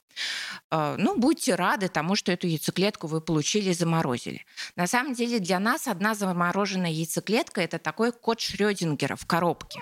Э, 0.72 0.96
ну, 0.98 1.18
будьте 1.18 1.56
рады 1.56 1.88
тому, 1.88 2.16
что 2.16 2.32
эту 2.32 2.48
яйцеклетку 2.48 3.08
вы 3.08 3.22
получили 3.22 3.70
и 3.70 3.74
заморозили. 3.74 4.46
На 4.76 4.88
самом 4.88 5.14
деле 5.14 5.40
для 5.40 5.60
нас 5.60 5.88
одна 5.88 6.16
замороженная 6.16 6.92
яйцеклетка– 6.92 7.62
это 7.64 7.80
такой 7.80 8.12
код 8.12 8.40
Шрёдингера 8.40 9.16
в 9.16 9.26
коробке. 9.26 9.80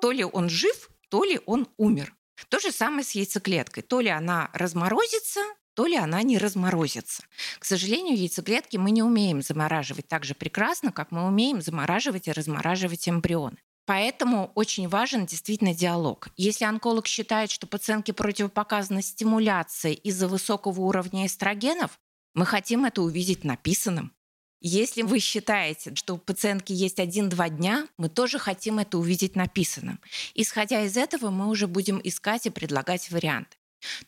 То 0.00 0.12
ли 0.12 0.24
он 0.24 0.48
жив, 0.48 0.90
то 1.10 1.24
ли 1.24 1.40
он 1.44 1.68
умер. 1.76 2.14
То 2.48 2.58
же 2.58 2.72
самое 2.72 3.04
с 3.04 3.12
яйцеклеткой. 3.12 3.82
То 3.82 4.00
ли 4.00 4.08
она 4.08 4.50
разморозится, 4.52 5.40
то 5.74 5.86
ли 5.86 5.96
она 5.96 6.22
не 6.22 6.38
разморозится. 6.38 7.22
К 7.58 7.64
сожалению, 7.64 8.18
яйцеклетки 8.18 8.76
мы 8.76 8.90
не 8.90 9.02
умеем 9.02 9.42
замораживать 9.42 10.08
так 10.08 10.24
же 10.24 10.34
прекрасно, 10.34 10.92
как 10.92 11.10
мы 11.10 11.26
умеем 11.26 11.62
замораживать 11.62 12.28
и 12.28 12.32
размораживать 12.32 13.08
эмбрионы. 13.08 13.56
Поэтому 13.86 14.52
очень 14.54 14.88
важен 14.88 15.26
действительно 15.26 15.74
диалог. 15.74 16.28
Если 16.36 16.64
онколог 16.64 17.06
считает, 17.06 17.50
что 17.50 17.66
пациентке 17.66 18.12
противопоказана 18.12 19.02
стимуляция 19.02 19.92
из-за 19.92 20.28
высокого 20.28 20.80
уровня 20.82 21.26
эстрогенов, 21.26 21.98
мы 22.34 22.46
хотим 22.46 22.84
это 22.84 23.02
увидеть 23.02 23.42
написанным. 23.44 24.12
Если 24.60 25.02
вы 25.02 25.20
считаете, 25.20 25.94
что 25.94 26.14
у 26.14 26.18
пациентки 26.18 26.72
есть 26.72 27.00
один-два 27.00 27.48
дня, 27.48 27.88
мы 27.96 28.10
тоже 28.10 28.38
хотим 28.38 28.78
это 28.78 28.98
увидеть 28.98 29.34
написанным. 29.34 30.00
Исходя 30.34 30.82
из 30.84 30.98
этого, 30.98 31.30
мы 31.30 31.48
уже 31.48 31.66
будем 31.66 32.00
искать 32.04 32.46
и 32.46 32.50
предлагать 32.50 33.10
варианты. 33.10 33.56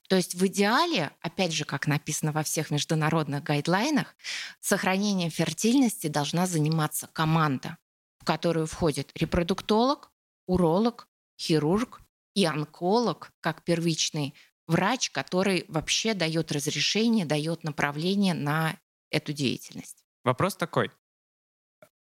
То 0.09 0.17
есть 0.17 0.35
в 0.35 0.47
идеале, 0.47 1.11
опять 1.21 1.53
же, 1.53 1.65
как 1.65 1.87
написано 1.87 2.33
во 2.33 2.43
всех 2.43 2.71
международных 2.71 3.43
гайдлайнах, 3.43 4.15
сохранением 4.61 5.31
фертильности 5.31 6.09
должна 6.09 6.47
заниматься 6.47 7.09
команда, 7.15 7.79
в 8.19 8.25
которую 8.25 8.67
входит 8.67 9.11
репродуктолог, 9.15 10.11
уролог, 10.47 11.09
хирург 11.41 12.03
и 12.35 12.45
онколог, 12.45 13.33
как 13.41 13.65
первичный 13.65 14.35
врач, 14.67 15.11
который 15.11 15.65
вообще 15.69 16.13
дает 16.13 16.53
разрешение, 16.53 17.25
дает 17.25 17.65
направление 17.65 18.35
на 18.35 18.79
эту 19.11 19.33
деятельность. 19.33 20.02
Вопрос 20.25 20.57
такой. 20.57 20.91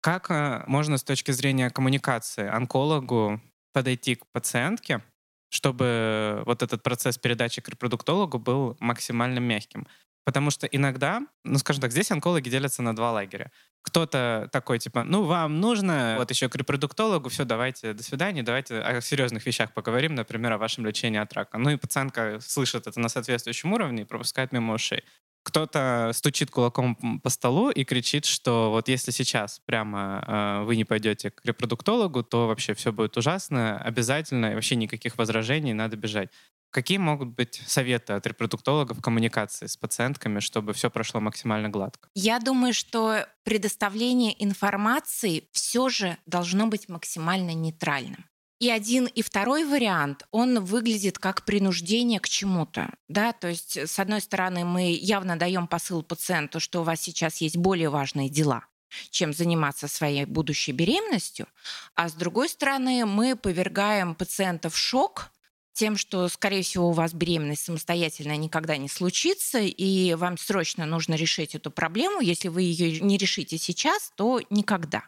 Как 0.00 0.30
э, 0.30 0.64
можно 0.66 0.96
с 0.98 1.04
точки 1.04 1.30
зрения 1.30 1.70
коммуникации 1.70 2.46
онкологу 2.48 3.40
подойти 3.72 4.14
к 4.16 4.26
пациентке, 4.32 5.02
чтобы 5.50 6.42
вот 6.46 6.62
этот 6.62 6.82
процесс 6.82 7.18
передачи 7.18 7.60
к 7.60 7.68
репродуктологу 7.68 8.38
был 8.38 8.76
максимально 8.80 9.38
мягким? 9.38 9.86
Потому 10.24 10.50
что 10.50 10.66
иногда, 10.66 11.22
ну, 11.44 11.58
скажем 11.58 11.80
так, 11.80 11.92
здесь 11.92 12.10
онкологи 12.10 12.48
делятся 12.50 12.82
на 12.82 12.94
два 12.94 13.10
лагеря. 13.10 13.50
Кто-то 13.82 14.48
такой, 14.52 14.78
типа, 14.78 15.02
ну, 15.02 15.24
вам 15.24 15.60
нужно 15.60 16.16
вот 16.18 16.30
еще 16.30 16.48
к 16.48 16.56
репродуктологу, 16.56 17.30
все, 17.30 17.44
давайте, 17.44 17.94
до 17.94 18.02
свидания, 18.02 18.42
давайте 18.42 18.80
о 18.80 19.00
серьезных 19.00 19.46
вещах 19.46 19.72
поговорим, 19.72 20.14
например, 20.14 20.52
о 20.52 20.58
вашем 20.58 20.84
лечении 20.86 21.18
от 21.18 21.32
рака. 21.32 21.56
Ну 21.56 21.70
и 21.70 21.76
пациентка 21.76 22.38
слышит 22.40 22.86
это 22.86 23.00
на 23.00 23.08
соответствующем 23.08 23.72
уровне 23.72 24.02
и 24.02 24.06
пропускает 24.06 24.52
мимо 24.52 24.74
ушей 24.74 25.04
кто-то 25.42 26.10
стучит 26.14 26.50
кулаком 26.50 27.20
по 27.20 27.30
столу 27.30 27.70
и 27.70 27.84
кричит, 27.84 28.24
что 28.24 28.70
вот 28.70 28.88
если 28.88 29.10
сейчас 29.10 29.60
прямо 29.64 30.24
э, 30.26 30.64
вы 30.64 30.76
не 30.76 30.84
пойдете 30.84 31.30
к 31.30 31.44
репродуктологу, 31.44 32.22
то 32.22 32.46
вообще 32.46 32.74
все 32.74 32.92
будет 32.92 33.16
ужасно, 33.16 33.78
обязательно, 33.78 34.52
и 34.52 34.54
вообще 34.54 34.76
никаких 34.76 35.18
возражений, 35.18 35.72
надо 35.72 35.96
бежать. 35.96 36.30
Какие 36.70 36.98
могут 36.98 37.30
быть 37.30 37.60
советы 37.66 38.12
от 38.12 38.26
репродуктолога 38.26 38.94
в 38.94 39.02
коммуникации 39.02 39.66
с 39.66 39.76
пациентками, 39.76 40.38
чтобы 40.38 40.72
все 40.72 40.88
прошло 40.88 41.20
максимально 41.20 41.68
гладко? 41.68 42.08
Я 42.14 42.38
думаю, 42.38 42.74
что 42.74 43.26
предоставление 43.42 44.40
информации 44.42 45.48
все 45.52 45.88
же 45.88 46.16
должно 46.26 46.68
быть 46.68 46.88
максимально 46.88 47.54
нейтральным. 47.54 48.24
И 48.60 48.68
один, 48.70 49.06
и 49.06 49.22
второй 49.22 49.64
вариант, 49.64 50.26
он 50.30 50.62
выглядит 50.62 51.18
как 51.18 51.46
принуждение 51.46 52.20
к 52.20 52.28
чему-то. 52.28 52.92
Да? 53.08 53.32
То 53.32 53.48
есть, 53.48 53.78
с 53.78 53.98
одной 53.98 54.20
стороны, 54.20 54.66
мы 54.66 54.92
явно 54.92 55.36
даем 55.38 55.66
посыл 55.66 56.02
пациенту, 56.02 56.60
что 56.60 56.82
у 56.82 56.84
вас 56.84 57.00
сейчас 57.00 57.38
есть 57.38 57.56
более 57.56 57.88
важные 57.88 58.28
дела, 58.28 58.66
чем 59.08 59.32
заниматься 59.32 59.88
своей 59.88 60.26
будущей 60.26 60.72
беременностью. 60.72 61.46
А 61.94 62.10
с 62.10 62.12
другой 62.12 62.50
стороны, 62.50 63.06
мы 63.06 63.34
повергаем 63.34 64.14
пациента 64.14 64.68
в 64.68 64.76
шок, 64.76 65.30
тем, 65.72 65.96
что, 65.96 66.28
скорее 66.28 66.62
всего, 66.62 66.90
у 66.90 66.92
вас 66.92 67.14
беременность 67.14 67.64
самостоятельно 67.64 68.36
никогда 68.36 68.76
не 68.76 68.88
случится, 68.88 69.60
и 69.60 70.12
вам 70.12 70.36
срочно 70.36 70.84
нужно 70.84 71.14
решить 71.14 71.54
эту 71.54 71.70
проблему. 71.70 72.20
Если 72.20 72.48
вы 72.48 72.60
ее 72.62 73.00
не 73.00 73.16
решите 73.16 73.56
сейчас, 73.56 74.12
то 74.16 74.42
никогда. 74.50 75.04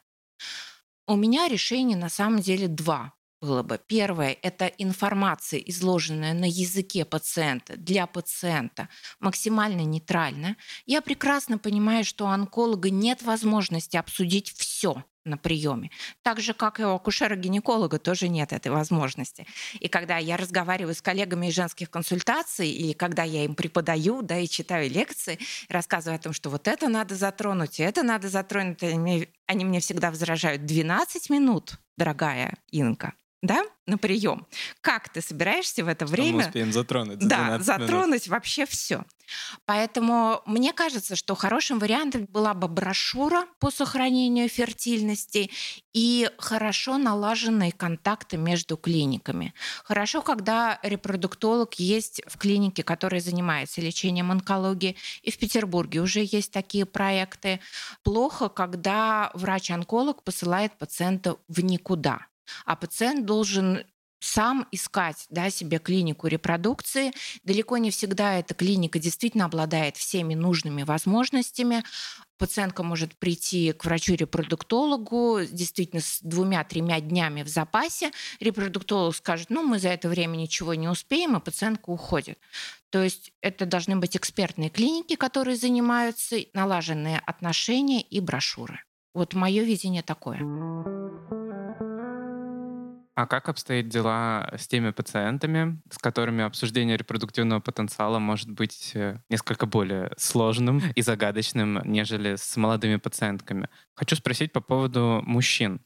У 1.07 1.17
меня 1.17 1.49
решение 1.49 1.99
на 1.99 2.09
самом 2.09 2.41
деле 2.41 2.69
два. 2.69 3.13
Было 3.43 3.63
бы. 3.63 3.81
Первое– 3.87 4.37
это 4.43 4.67
информация, 4.67 5.59
изложенная 5.61 6.33
на 6.33 6.45
языке 6.45 7.05
пациента, 7.05 7.77
для 7.77 8.07
пациента, 8.07 8.89
максимально 9.19 9.81
нейтрально. 9.81 10.57
Я 10.87 11.03
прекрасно 11.03 11.59
понимаю, 11.59 12.05
что 12.05 12.27
у 12.27 12.29
онколога 12.29 12.91
нет 12.91 13.23
возможности 13.23 13.97
обсудить 13.97 14.53
все 14.57 15.05
на 15.25 15.37
приеме. 15.37 15.91
Так 16.23 16.41
же, 16.41 16.55
как 16.55 16.81
и 16.81 16.85
у 16.85 16.95
акушера-гинеколога 16.95 17.99
тоже 17.99 18.29
нет 18.29 18.53
этой 18.53 18.73
возможности. 18.73 19.47
И 19.79 19.89
когда 19.89 20.19
я 20.19 20.37
разговариваю 20.37 20.95
с 20.95 21.03
коллегами 21.03 21.49
из 21.49 21.55
женских 21.55 21.91
консультаций, 21.91 22.71
или 22.71 22.93
когда 22.93 23.23
я 23.23 23.45
им 23.45 23.55
преподаю, 23.55 24.23
да, 24.23 24.39
и 24.39 24.49
читаю 24.49 24.91
лекции, 24.91 25.39
рассказываю 25.69 26.17
о 26.17 26.23
том, 26.23 26.33
что 26.33 26.51
вот 26.51 26.67
это 26.69 26.89
надо 26.89 27.15
затронуть, 27.15 27.79
и 27.79 27.83
это 27.83 28.03
надо 28.03 28.29
затронуть, 28.29 28.83
они 28.83 29.65
мне 29.65 29.81
всегда 29.81 30.11
возражают 30.11 30.65
12 30.65 31.31
минут, 31.31 31.79
дорогая 31.97 32.55
Инка 32.71 33.15
да, 33.43 33.65
на 33.87 33.99
прием. 33.99 34.47
Как 34.81 35.09
ты 35.09 35.21
собираешься 35.21 35.85
в 35.85 35.89
это 35.89 36.07
Что 36.07 36.15
время? 36.15 36.33
мы 36.33 36.47
успеем 36.47 36.73
затронуть 36.73 37.21
за 37.21 37.29
да, 37.29 37.37
12 37.37 37.51
минут? 37.51 37.67
затронуть 37.67 38.29
вообще 38.29 38.67
все. 38.67 39.05
Поэтому 39.65 40.43
мне 40.47 40.73
кажется, 40.73 41.17
что 41.17 41.35
хорошим 41.35 41.79
вариантом 41.79 42.27
была 42.27 42.55
бы 42.55 42.69
брошюра 42.69 43.47
по 43.59 43.71
сохранению 43.71 44.49
фертильности 44.49 45.51
и 45.93 46.31
хорошо 46.39 46.99
налаженные 46.99 47.73
контакты 47.73 48.37
между 48.37 48.77
клиниками. 48.77 49.55
Хорошо, 49.85 50.23
когда 50.23 50.79
репродуктолог 50.83 51.75
есть 51.75 52.23
в 52.27 52.39
клинике, 52.39 52.85
которая 52.85 53.21
занимается 53.21 53.81
лечением 53.81 54.31
онкологии, 54.31 54.97
и 55.23 55.31
в 55.31 55.39
Петербурге 55.39 56.01
уже 56.01 56.21
есть 56.21 56.53
такие 56.53 56.87
проекты. 56.87 57.61
Плохо, 58.05 58.49
когда 58.49 59.31
врач-онколог 59.35 60.23
посылает 60.23 60.77
пациента 60.79 61.37
в 61.49 61.61
никуда 61.61 62.27
а 62.65 62.77
пациент 62.77 63.27
должен 63.27 63.85
сам 64.23 64.69
искать 64.71 65.27
да, 65.31 65.51
себе 65.51 65.79
клинику 65.79 66.29
репродукции. 66.29 67.13
Далеко 67.43 67.77
не 67.79 67.91
всегда 67.91 68.39
эта 68.39 68.55
клиника 68.55 68.99
действительно 68.99 69.47
обладает 69.47 69.97
всеми 69.97 70.35
нужными 70.35 70.85
возможностями. 70.85 71.83
Пациентка 72.39 72.83
может 72.83 73.17
прийти 73.17 73.73
к 73.73 73.85
врачу-репродуктологу 73.85 75.41
действительно 75.51 76.01
с 76.01 76.21
двумя-тремя 76.23 77.01
днями 77.01 77.43
в 77.43 77.49
запасе. 77.49 78.13
Репродуктолог 78.39 79.15
скажет, 79.15 79.51
ну, 79.51 79.63
мы 79.65 79.79
за 79.79 79.89
это 79.89 80.09
время 80.09 80.37
ничего 80.37 80.75
не 80.75 80.89
успеем, 80.89 81.37
и 81.37 81.41
пациентка 81.41 81.91
уходит. 81.91 82.39
То 82.91 83.03
есть 83.03 83.33
это 83.41 83.67
должны 83.67 83.97
быть 83.97 84.17
экспертные 84.17 84.71
клиники, 84.71 85.17
которые 85.17 85.57
занимаются, 85.57 86.37
налаженные 86.53 87.19
отношения 87.19 88.01
и 88.01 88.21
брошюры. 88.21 88.85
Вот 89.15 89.35
мое 89.35 89.63
видение 89.63 90.03
такое. 90.03 91.42
А 93.15 93.27
как 93.27 93.51
обстоят 93.51 93.89
дела 93.89 94.51
с 94.57 94.67
теми 94.67 94.91
пациентами, 94.91 95.81
с 95.91 95.99
которыми 95.99 96.45
обсуждение 96.45 96.97
репродуктивного 96.97 97.61
потенциала 97.61 98.19
может 98.19 98.51
быть 98.51 98.93
э, 98.95 99.19
несколько 99.29 99.67
более 99.67 100.13
сложным 100.17 100.81
и 100.95 101.03
загадочным, 101.03 101.83
нежели 101.85 102.37
с 102.37 102.57
молодыми 102.57 102.97
пациентками? 102.97 103.69
Хочу 103.95 104.17
спросить 104.17 104.53
по 104.53 104.63
поводу 104.63 105.21
мужчин. 105.27 105.83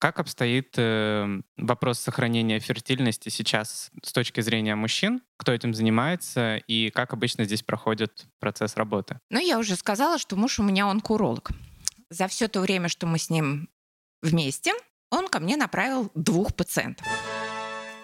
Как 0.00 0.18
обстоит 0.18 0.74
э, 0.76 1.40
вопрос 1.56 2.00
сохранения 2.00 2.58
фертильности 2.58 3.28
сейчас 3.28 3.92
с 4.02 4.12
точки 4.12 4.40
зрения 4.40 4.74
мужчин? 4.74 5.22
Кто 5.36 5.52
этим 5.52 5.74
занимается 5.74 6.56
и 6.56 6.90
как 6.90 7.12
обычно 7.12 7.44
здесь 7.44 7.62
проходит 7.62 8.26
процесс 8.40 8.76
работы? 8.76 9.20
Ну, 9.30 9.38
я 9.38 9.60
уже 9.60 9.76
сказала, 9.76 10.18
что 10.18 10.34
муж 10.34 10.58
у 10.58 10.64
меня 10.64 10.86
онкуролог. 10.86 11.52
За 12.10 12.26
все 12.26 12.48
то 12.48 12.60
время, 12.60 12.88
что 12.88 13.06
мы 13.06 13.18
с 13.18 13.30
ним 13.30 13.68
вместе, 14.22 14.72
он 15.14 15.28
ко 15.28 15.40
мне 15.40 15.56
направил 15.56 16.10
двух 16.14 16.54
пациентов. 16.54 17.06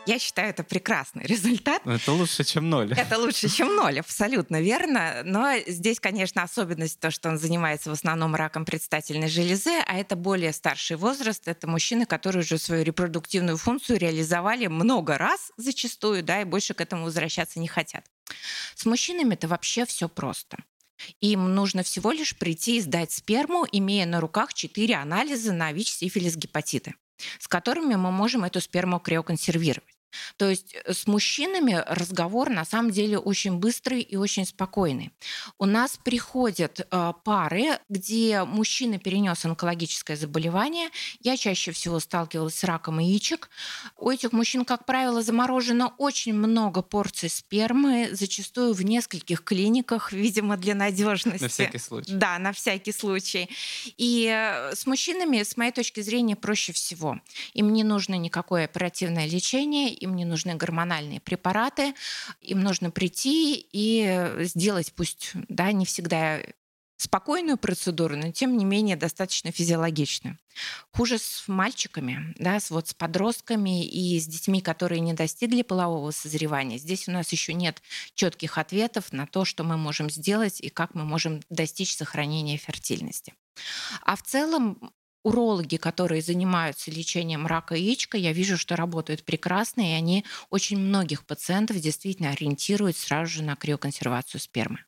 Я 0.06 0.18
считаю, 0.18 0.50
это 0.50 0.64
прекрасный 0.64 1.24
результат. 1.26 1.82
Это 1.86 2.12
лучше, 2.12 2.42
чем 2.44 2.70
ноль. 2.70 2.92
Это 2.94 3.18
лучше, 3.18 3.48
чем 3.48 3.76
ноль, 3.76 4.00
абсолютно 4.00 4.60
верно. 4.60 5.22
Но 5.24 5.52
здесь, 5.66 6.00
конечно, 6.00 6.42
особенность 6.42 6.98
то, 7.00 7.10
что 7.10 7.28
он 7.28 7.38
занимается 7.38 7.90
в 7.90 7.92
основном 7.92 8.34
раком 8.34 8.64
предстательной 8.64 9.28
железы, 9.28 9.70
а 9.86 9.98
это 9.98 10.16
более 10.16 10.52
старший 10.52 10.96
возраст. 10.96 11.46
Это 11.46 11.68
мужчины, 11.68 12.06
которые 12.06 12.42
уже 12.42 12.58
свою 12.58 12.82
репродуктивную 12.82 13.58
функцию 13.58 13.98
реализовали 13.98 14.66
много 14.66 15.18
раз 15.18 15.52
зачастую, 15.56 16.22
да, 16.22 16.40
и 16.40 16.44
больше 16.44 16.74
к 16.74 16.80
этому 16.80 17.04
возвращаться 17.04 17.60
не 17.60 17.68
хотят. 17.68 18.04
С 18.74 18.86
мужчинами 18.86 19.34
это 19.34 19.48
вообще 19.48 19.84
все 19.84 20.08
просто. 20.08 20.58
Им 21.20 21.54
нужно 21.54 21.82
всего 21.82 22.12
лишь 22.12 22.36
прийти 22.36 22.76
и 22.76 22.80
сдать 22.80 23.12
сперму, 23.12 23.66
имея 23.70 24.06
на 24.06 24.20
руках 24.20 24.54
четыре 24.54 24.96
анализа 24.96 25.52
на 25.52 25.72
ВИЧ, 25.72 25.92
сифилис, 25.92 26.36
гепатиты, 26.36 26.94
с 27.38 27.48
которыми 27.48 27.94
мы 27.94 28.10
можем 28.10 28.44
эту 28.44 28.60
сперму 28.60 28.98
криоконсервировать. 29.00 29.99
То 30.36 30.48
есть 30.48 30.74
э, 30.74 30.92
с 30.92 31.06
мужчинами 31.06 31.82
разговор 31.86 32.50
на 32.50 32.64
самом 32.64 32.90
деле 32.90 33.18
очень 33.18 33.56
быстрый 33.56 34.00
и 34.00 34.16
очень 34.16 34.46
спокойный. 34.46 35.12
У 35.58 35.66
нас 35.66 35.98
приходят 36.02 36.80
э, 36.80 37.12
пары, 37.24 37.78
где 37.88 38.44
мужчина 38.44 38.98
перенес 38.98 39.44
онкологическое 39.44 40.16
заболевание. 40.16 40.90
Я 41.20 41.36
чаще 41.36 41.72
всего 41.72 42.00
сталкивалась 42.00 42.54
с 42.54 42.64
раком 42.64 42.98
яичек. 42.98 43.50
У 43.96 44.10
этих 44.10 44.32
мужчин, 44.32 44.64
как 44.64 44.86
правило, 44.86 45.22
заморожено 45.22 45.94
очень 45.98 46.34
много 46.34 46.82
порций 46.82 47.28
спермы, 47.28 48.10
зачастую 48.12 48.74
в 48.74 48.84
нескольких 48.84 49.42
клиниках, 49.44 50.12
видимо, 50.12 50.56
для 50.56 50.74
надежности. 50.74 51.42
На 51.42 51.48
всякий 51.48 51.78
случай. 51.78 52.12
Да, 52.12 52.38
на 52.38 52.52
всякий 52.52 52.92
случай. 52.92 53.48
И 53.96 54.26
э, 54.32 54.74
с 54.74 54.86
мужчинами, 54.86 55.42
с 55.42 55.56
моей 55.56 55.72
точки 55.72 56.00
зрения, 56.00 56.36
проще 56.36 56.72
всего. 56.72 57.20
Им 57.54 57.72
не 57.72 57.84
нужно 57.84 58.14
никакое 58.14 58.64
оперативное 58.64 59.26
лечение, 59.26 59.94
им 60.00 60.16
не 60.16 60.24
нужны 60.24 60.54
гормональные 60.54 61.20
препараты, 61.20 61.94
им 62.40 62.60
нужно 62.60 62.90
прийти 62.90 63.66
и 63.72 64.30
сделать, 64.40 64.92
пусть 64.94 65.32
да, 65.48 65.72
не 65.72 65.84
всегда 65.84 66.40
спокойную 67.00 67.56
процедуру, 67.56 68.14
но 68.14 68.30
тем 68.30 68.58
не 68.58 68.66
менее 68.66 68.94
достаточно 68.94 69.50
физиологичную. 69.50 70.38
Хуже 70.92 71.16
с 71.18 71.44
мальчиками, 71.46 72.34
да, 72.38 72.60
с, 72.60 72.70
вот, 72.70 72.88
с 72.88 72.94
подростками 72.94 73.86
и 73.86 74.20
с 74.20 74.26
детьми, 74.26 74.60
которые 74.60 75.00
не 75.00 75.14
достигли 75.14 75.62
полового 75.62 76.10
созревания. 76.10 76.76
Здесь 76.76 77.08
у 77.08 77.12
нас 77.12 77.32
еще 77.32 77.54
нет 77.54 77.80
четких 78.14 78.58
ответов 78.58 79.14
на 79.14 79.26
то, 79.26 79.46
что 79.46 79.64
мы 79.64 79.78
можем 79.78 80.10
сделать 80.10 80.60
и 80.60 80.68
как 80.68 80.94
мы 80.94 81.04
можем 81.04 81.40
достичь 81.48 81.96
сохранения 81.96 82.58
фертильности. 82.58 83.32
А 84.02 84.14
в 84.14 84.22
целом 84.22 84.92
урологи, 85.22 85.76
которые 85.76 86.22
занимаются 86.22 86.90
лечением 86.90 87.46
рака 87.46 87.74
яичка, 87.74 88.16
я 88.16 88.32
вижу, 88.32 88.56
что 88.56 88.76
работают 88.76 89.24
прекрасно, 89.24 89.80
и 89.82 89.92
они 89.94 90.24
очень 90.50 90.78
многих 90.78 91.26
пациентов 91.26 91.78
действительно 91.78 92.30
ориентируют 92.30 92.96
сразу 92.96 93.30
же 93.30 93.42
на 93.42 93.56
криоконсервацию 93.56 94.40
спермы. 94.40 94.80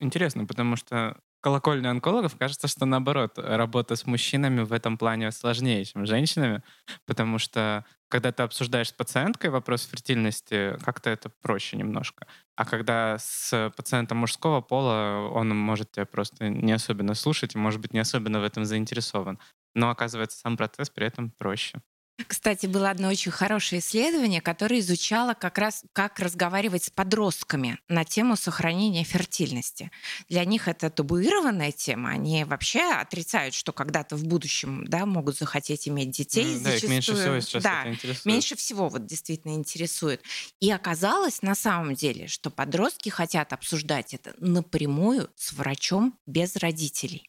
Интересно, 0.00 0.44
потому 0.46 0.76
что 0.76 1.16
колокольня 1.40 1.90
онкологов 1.90 2.36
кажется, 2.36 2.68
что 2.68 2.84
наоборот, 2.86 3.34
работа 3.38 3.96
с 3.96 4.06
мужчинами 4.06 4.62
в 4.62 4.72
этом 4.72 4.98
плане 4.98 5.30
сложнее, 5.30 5.84
чем 5.84 6.06
с 6.06 6.08
женщинами, 6.08 6.62
потому 7.06 7.38
что 7.38 7.84
когда 8.08 8.32
ты 8.32 8.42
обсуждаешь 8.42 8.88
с 8.88 8.92
пациенткой 8.92 9.50
вопрос 9.50 9.84
фертильности, 9.86 10.76
как-то 10.84 11.10
это 11.10 11.30
проще 11.42 11.76
немножко. 11.76 12.26
А 12.56 12.64
когда 12.64 13.18
с 13.18 13.72
пациентом 13.76 14.18
мужского 14.18 14.60
пола, 14.60 15.28
он 15.32 15.56
может 15.56 15.92
тебя 15.92 16.06
просто 16.06 16.48
не 16.48 16.72
особенно 16.72 17.14
слушать 17.14 17.54
и, 17.54 17.58
может 17.58 17.80
быть, 17.80 17.92
не 17.92 17.98
особенно 18.00 18.40
в 18.40 18.44
этом 18.44 18.64
заинтересован. 18.64 19.38
Но, 19.74 19.90
оказывается, 19.90 20.38
сам 20.38 20.56
процесс 20.56 20.90
при 20.90 21.06
этом 21.06 21.30
проще. 21.30 21.80
Кстати, 22.28 22.66
было 22.66 22.90
одно 22.90 23.08
очень 23.08 23.32
хорошее 23.32 23.80
исследование, 23.80 24.40
которое 24.40 24.78
изучало 24.78 25.34
как 25.34 25.58
раз, 25.58 25.82
как 25.92 26.20
разговаривать 26.20 26.84
с 26.84 26.90
подростками 26.90 27.80
на 27.88 28.04
тему 28.04 28.36
сохранения 28.36 29.02
фертильности. 29.02 29.90
Для 30.28 30.44
них 30.44 30.68
это 30.68 30.90
табуированная 30.90 31.72
тема. 31.72 32.10
Они 32.10 32.44
вообще 32.44 32.82
отрицают, 32.92 33.52
что 33.52 33.72
когда-то 33.72 34.14
в 34.14 34.24
будущем 34.24 34.84
да, 34.86 35.06
могут 35.06 35.36
захотеть 35.36 35.88
иметь 35.88 36.12
детей. 36.12 36.56
М, 36.56 36.62
Да, 36.62 36.76
их 36.76 36.86
меньше 36.88 37.14
всего 37.14 37.40
сейчас 37.40 37.72
да, 37.72 37.72
это 37.72 37.90
интересует. 37.90 38.24
меньше 38.24 38.54
всего 38.54 38.88
вот 38.88 39.06
действительно 39.06 39.54
интересует. 39.54 40.22
И 40.60 40.70
оказалось 40.70 41.42
на 41.42 41.56
самом 41.56 41.94
деле, 41.94 42.28
что 42.28 42.50
подростки 42.50 43.08
хотят 43.08 43.52
обсуждать 43.52 44.14
это 44.14 44.34
напрямую 44.38 45.30
с 45.34 45.52
врачом 45.52 46.16
без 46.26 46.54
родителей. 46.56 47.28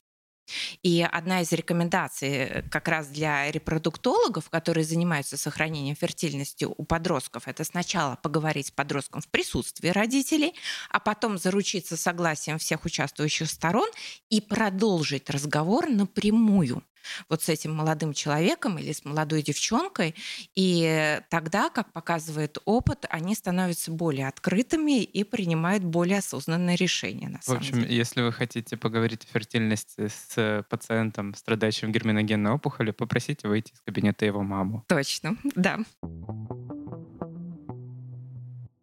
И 0.84 1.02
одна 1.02 1.42
из 1.42 1.52
рекомендаций 1.52 2.30
э, 2.30 2.62
как 2.70 2.88
раз 2.88 3.08
для 3.08 3.52
репродуктологов, 3.52 4.50
которые 4.50 4.84
занимаются 4.84 5.38
сохранением 5.38 5.96
фертильности 5.96 6.66
у 6.66 6.84
подростков, 6.84 7.48
это 7.48 7.64
сначала 7.64 8.16
поговорить 8.16 8.68
с 8.68 8.72
подростком 8.72 9.22
в 9.22 9.28
присутствии 9.28 9.90
родителей, 9.90 10.54
а 10.90 11.00
потом 11.00 11.38
заручиться 11.38 11.98
согласием 11.98 12.58
всех 12.58 12.86
участвующих 12.86 13.50
сторон 13.50 13.90
и 14.30 14.42
продолжить 14.42 15.30
разговор 15.30 15.90
напрямую 15.90 16.84
вот 17.30 17.42
с 17.44 17.50
этим 17.50 17.74
молодым 17.74 18.14
человеком 18.14 18.78
или 18.78 18.92
с 18.92 19.06
молодой 19.06 19.42
девчонкой. 19.42 20.16
И 20.56 21.20
тогда, 21.30 21.70
как 21.70 21.92
показывает 21.94 22.58
опыт, 22.66 23.06
они 23.10 23.36
становятся 23.36 23.92
более 23.92 24.28
открытыми 24.28 25.04
и 25.04 25.24
принимают 25.24 25.84
более 25.84 26.20
осознанные 26.20 26.76
решения. 26.76 27.30
На 27.30 27.40
В 27.40 27.50
общем, 27.50 27.82
деле. 27.82 27.96
если 27.96 28.22
вы 28.22 28.32
хотите 28.32 28.78
поговорить 28.78 29.26
о 29.26 29.28
фертильности 29.34 30.08
с 30.08 30.66
пациентом, 30.70 31.34
страдающим 31.36 31.92
герминогенной 31.92 32.52
опухолью, 32.52 32.94
попросите 32.94 33.48
выйти 33.48 33.74
из 33.74 33.82
кабинета 33.82 34.26
его 34.26 34.42
маму. 34.44 34.84
Точно, 34.88 35.38
да. 35.56 35.80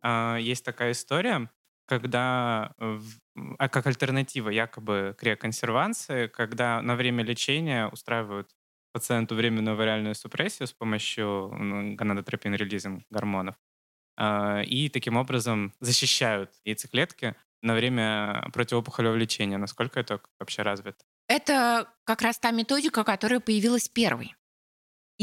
А, 0.01 0.37
Есть 0.37 0.65
такая 0.65 0.93
история, 0.93 1.49
когда 1.87 2.75
в- 2.79 3.19
а 3.59 3.69
как 3.69 3.87
альтернатива 3.87 4.51
якобы 4.51 5.15
криоконсервации, 5.19 6.27
когда 6.29 6.81
на 6.83 6.97
время 6.97 7.25
лечения 7.25 7.89
устраивают 7.89 8.51
пациенту 8.93 9.35
временную 9.35 9.77
вариальную 9.77 10.15
супрессию 10.15 10.67
с 10.67 10.73
помощью 10.73 11.51
гонадотропин-релизинг 11.97 13.05
гормонов, 13.11 13.57
а, 14.17 14.63
и 14.63 14.89
таким 14.89 15.17
образом 15.17 15.73
защищают 15.81 16.51
яйцеклетки 16.65 17.35
на 17.63 17.75
время 17.75 18.49
противоопухолевого 18.53 19.17
лечения. 19.17 19.59
Насколько 19.59 20.01
это 20.01 20.21
вообще 20.39 20.63
развито? 20.63 21.05
Это 21.29 21.89
как 22.05 22.23
раз 22.23 22.39
та 22.39 22.51
методика, 22.51 23.05
которая 23.05 23.41
появилась 23.41 23.89
первой. 23.89 24.35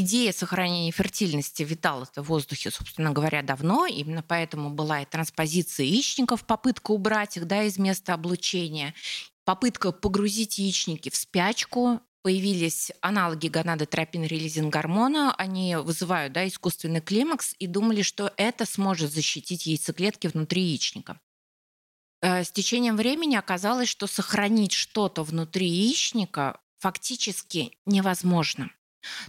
Идея 0.01 0.31
сохранения 0.31 0.93
фертильности 0.93 1.61
витала 1.63 2.07
в 2.15 2.21
воздухе, 2.21 2.71
собственно 2.71 3.11
говоря, 3.11 3.41
давно. 3.41 3.85
Именно 3.85 4.23
поэтому 4.23 4.69
была 4.69 5.01
и 5.01 5.05
транспозиция 5.05 5.87
яичников, 5.87 6.45
попытка 6.45 6.91
убрать 6.91 7.35
их 7.35 7.45
да, 7.45 7.63
из 7.63 7.77
места 7.77 8.13
облучения, 8.13 8.93
попытка 9.43 9.91
погрузить 9.91 10.57
яичники 10.57 11.09
в 11.09 11.17
спячку. 11.17 11.99
Появились 12.21 12.93
аналоги 13.01 13.49
гонадотропин-релизинг 13.49 14.69
гормона. 14.71 15.35
Они 15.35 15.75
вызывают 15.75 16.31
да, 16.31 16.47
искусственный 16.47 17.01
климакс 17.01 17.53
и 17.59 17.67
думали, 17.67 18.01
что 18.01 18.31
это 18.37 18.65
сможет 18.65 19.11
защитить 19.11 19.65
яйцеклетки 19.65 20.27
внутри 20.27 20.61
яичника. 20.61 21.19
Э, 22.21 22.45
С 22.45 22.51
течением 22.53 22.95
времени 22.95 23.35
оказалось, 23.35 23.89
что 23.89 24.07
сохранить 24.07 24.71
что-то 24.71 25.23
внутри 25.23 25.67
яичника 25.67 26.61
фактически 26.77 27.77
невозможно. 27.85 28.69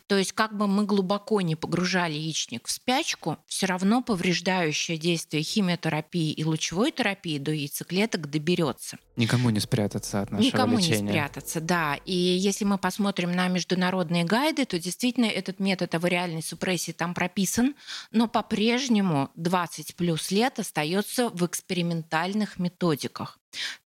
То 0.06 0.16
есть 0.16 0.32
как 0.32 0.56
бы 0.56 0.66
мы 0.66 0.84
глубоко 0.84 1.40
не 1.40 1.56
погружали 1.56 2.14
яичник 2.14 2.66
в 2.66 2.70
спячку, 2.70 3.38
все 3.46 3.66
равно 3.66 4.02
повреждающее 4.02 4.98
действие 4.98 5.42
химиотерапии 5.42 6.32
и 6.32 6.44
лучевой 6.44 6.92
терапии 6.92 7.38
до 7.38 7.52
яйцеклеток 7.52 8.28
доберется. 8.30 8.98
Никому 9.16 9.50
не 9.50 9.60
спрятаться 9.60 10.22
от 10.22 10.30
нашего 10.30 10.46
Никому 10.46 10.78
лечения. 10.78 11.02
не 11.02 11.08
спрятаться, 11.08 11.60
да. 11.60 11.96
И 12.06 12.14
если 12.14 12.64
мы 12.64 12.78
посмотрим 12.78 13.32
на 13.32 13.48
международные 13.48 14.24
гайды, 14.24 14.64
то 14.64 14.78
действительно 14.78 15.26
этот 15.26 15.60
метод 15.60 15.94
авариальной 15.94 16.42
супрессии 16.42 16.92
там 16.92 17.14
прописан, 17.14 17.74
но 18.12 18.28
по-прежнему 18.28 19.30
20 19.36 19.96
плюс 19.96 20.30
лет 20.30 20.58
остается 20.58 21.28
в 21.28 21.44
экспериментальных 21.44 22.58
методиках. 22.58 23.39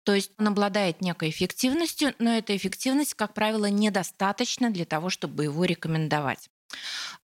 То 0.03 0.13
есть 0.13 0.31
он 0.37 0.47
обладает 0.47 1.01
некой 1.01 1.29
эффективностью, 1.29 2.13
но 2.19 2.35
эта 2.35 2.55
эффективность, 2.55 3.13
как 3.13 3.33
правило, 3.33 3.67
недостаточна 3.67 4.69
для 4.71 4.85
того, 4.85 5.09
чтобы 5.09 5.45
его 5.45 5.65
рекомендовать. 5.65 6.49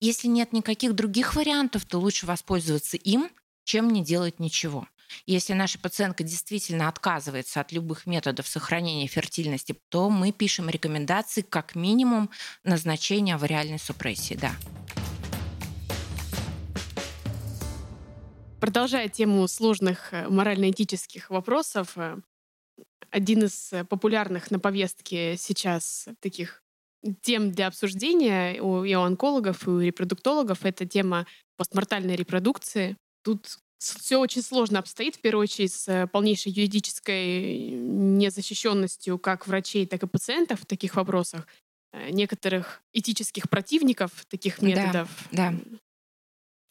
Если 0.01 0.29
нет 0.29 0.53
никаких 0.53 0.95
других 0.95 1.35
вариантов, 1.35 1.85
то 1.85 1.99
лучше 1.99 2.27
воспользоваться 2.27 2.97
им, 2.97 3.31
чем 3.65 3.91
не 3.91 4.05
делать 4.05 4.41
ничего. 4.41 4.87
Если 5.25 5.53
наша 5.53 5.79
пациентка 5.79 6.25
действительно 6.25 6.89
отказывается 6.89 7.61
от 7.61 7.73
любых 7.73 8.07
методов 8.07 8.49
сохранения 8.49 9.07
фертильности, 9.07 9.77
то 9.89 10.11
мы 10.11 10.33
пишем 10.33 10.69
рекомендации 10.69 11.43
как 11.43 11.75
минимум 11.75 12.31
назначения 12.65 13.37
авариальной 13.37 13.79
супрессии. 13.79 14.35
Да. 14.35 14.53
Продолжая 18.61 19.09
тему 19.09 19.47
сложных 19.49 20.13
э, 20.15 20.29
морально-этических 20.29 21.29
вопросов, 21.29 21.93
э, 21.97 22.17
один 23.11 23.45
из 23.45 23.73
э, 23.73 23.85
популярных 23.85 24.51
на 24.51 24.59
повестке 24.59 25.37
сейчас 25.39 26.09
таких 26.21 26.63
тем 27.21 27.53
для 27.53 27.67
обсуждения 27.67 28.61
у, 28.61 28.83
и 28.83 28.95
у 28.95 29.01
онкологов, 29.03 29.67
и 29.67 29.71
у 29.71 29.81
репродуктологов— 29.81 30.61
это 30.65 30.87
тема 30.87 31.27
постмортальной 31.57 32.17
репродукции. 32.17 32.97
Тут 33.23 33.59
все 33.79 34.17
очень 34.17 34.43
сложно 34.43 34.79
обстоит, 34.79 35.17
в 35.17 35.21
первую 35.21 35.43
очередь, 35.43 35.73
с 35.75 36.09
полнейшей 36.11 36.51
юридической 36.51 37.69
незащищенностью 37.71 39.19
как 39.19 39.47
врачей, 39.47 39.87
так 39.87 40.03
и 40.03 40.07
пациентов 40.07 40.63
в 40.63 40.67
таких 40.67 40.97
вопросах, 40.97 41.47
некоторых 42.11 42.83
этических 42.95 43.49
противников 43.51 44.25
таких 44.29 44.61
Да, 44.61 44.67
методов. 44.67 45.09
да. 45.31 45.55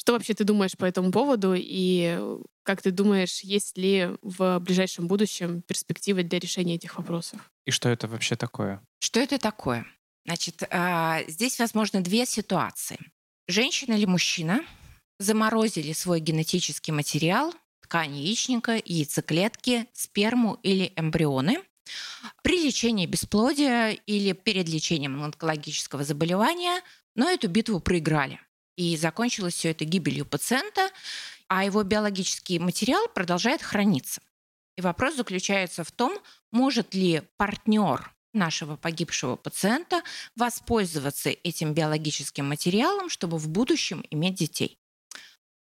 Что 0.06 0.14
вообще 0.14 0.36
ты 0.36 0.44
думаешь 0.44 0.78
по 0.78 0.86
этому 0.86 1.12
поводу 1.12 1.56
и 1.58 2.20
как 2.62 2.84
ты 2.84 2.92
думаешь, 2.92 3.40
есть 3.40 3.76
ли 3.76 4.12
в 4.22 4.60
ближайшем 4.60 5.08
будущем 5.08 5.64
перспективы 5.64 6.22
для 6.22 6.38
решения 6.38 6.76
этих 6.76 7.00
вопросов? 7.00 7.40
И 7.66 7.72
что 7.72 7.90
это 7.90 8.08
вообще 8.08 8.36
такое? 8.36 8.84
Что 9.00 9.20
это 9.20 9.40
такое? 9.40 9.88
Значит, 10.24 10.62
а, 10.70 11.24
здесь 11.28 11.58
возможно 11.58 12.02
две 12.02 12.28
ситуации. 12.28 13.00
Женщина 13.48 13.96
или 13.96 14.06
мужчина 14.06 14.64
заморозили 15.18 15.92
свой 15.92 16.20
генетический 16.20 16.94
материал, 16.94 17.52
ткань 17.82 18.16
яичника, 18.16 18.80
яйцеклетки, 18.86 19.88
сперму 19.94 20.60
или 20.62 20.94
эмбрионы 20.96 21.64
при 22.44 22.64
лечении 22.64 23.08
бесплодия 23.08 23.90
или 23.90 24.34
перед 24.34 24.70
лечением 24.70 25.24
онкологического 25.24 26.04
заболевания, 26.04 26.84
но 27.16 27.28
эту 27.28 27.48
битву 27.48 27.80
проиграли. 27.80 28.40
И 28.78 28.98
закончилось 28.98 29.56
все 29.56 29.72
это 29.72 29.86
гибелью 29.86 30.26
пациента, 30.26 30.90
а 31.48 31.64
его 31.64 31.84
биологический 31.84 32.60
материал 32.60 33.08
продолжает 33.08 33.62
храниться. 33.62 34.22
И 34.78 34.82
вопрос 34.82 35.16
заключается 35.16 35.84
в 35.84 35.92
том, 35.92 36.20
может 36.52 36.94
ли 36.94 37.22
партнер 37.38 38.14
нашего 38.36 38.76
погибшего 38.76 39.36
пациента 39.38 40.04
воспользоваться 40.36 41.30
этим 41.30 41.74
биологическим 41.74 42.48
материалом, 42.48 43.10
чтобы 43.10 43.38
в 43.38 43.48
будущем 43.48 44.04
иметь 44.12 44.36
детей. 44.36 44.78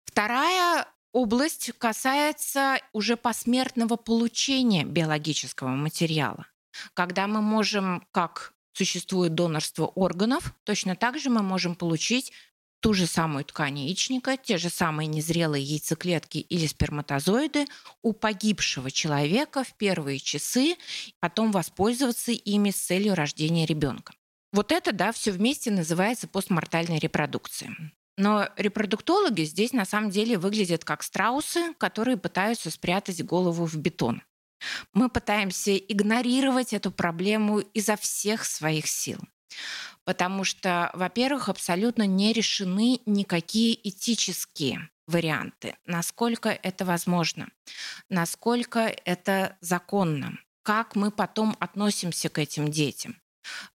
Вторая 0.05 0.89
область 1.13 1.73
касается 1.79 2.81
уже 2.93 3.17
посмертного 3.17 3.97
получения 3.97 4.85
биологического 4.85 5.69
материала, 5.69 6.47
когда 6.95 7.27
мы 7.27 7.41
можем, 7.41 8.05
как 8.11 8.53
существует 8.73 9.35
донорство 9.35 9.87
органов, 9.87 10.55
точно 10.65 10.97
так 10.97 11.19
же 11.19 11.31
мы 11.31 11.43
можем 11.43 11.75
получить 11.75 12.33
ту 12.81 12.95
же 12.95 13.07
самую 13.07 13.45
ткань 13.45 13.79
яичника, 13.79 14.37
те 14.37 14.59
же 14.59 14.71
самые 14.71 15.07
незрелые 15.07 15.63
яйцеклетки 15.63 16.39
или 16.39 16.67
сперматозоиды 16.67 17.67
у 18.03 18.13
погибшего 18.13 18.91
человека 18.91 19.65
в 19.65 19.75
первые 19.75 20.19
часы, 20.19 20.77
потом 21.21 21.51
воспользоваться 21.51 22.33
ими 22.33 22.71
с 22.71 22.77
целью 22.77 23.15
рождения 23.15 23.67
ребенка. 23.67 24.15
Вот 24.53 24.73
это, 24.73 24.93
да, 24.93 25.13
все 25.13 25.31
вместе 25.31 25.71
называется 25.71 26.27
постмортальной 26.27 26.99
репродукцией. 26.99 27.93
Но 28.17 28.49
репродуктологи 28.57 29.43
здесь 29.43 29.73
на 29.73 29.85
самом 29.85 30.11
деле 30.11 30.39
выглядят 30.39 30.85
как 30.85 31.03
страусы, 31.03 31.75
которые 31.75 32.17
пытаются 32.17 32.71
спрятать 32.71 33.23
голову 33.25 33.65
в 33.65 33.77
бетон. 33.77 34.23
Мы 34.93 35.09
пытаемся 35.09 35.77
игнорировать 35.77 36.73
эту 36.73 36.91
проблему 36.91 37.61
изо 37.61 37.97
всех 37.97 38.45
своих 38.45 38.89
сил. 38.89 39.21
Потому 40.09 40.43
что, 40.43 40.91
во-первых, 40.95 41.51
абсолютно 41.51 42.07
не 42.07 42.33
решены 42.33 43.03
никакие 43.05 43.77
этические 43.87 44.89
варианты. 45.07 45.77
Насколько 45.85 46.49
это 46.49 46.87
возможно? 46.87 47.51
Насколько 48.09 48.91
это 49.05 49.59
законно? 49.61 50.39
Как 50.63 50.97
мы 50.97 51.11
потом 51.11 51.55
относимся 51.61 52.31
к 52.31 52.39
этим 52.39 52.71
детям? 52.71 53.21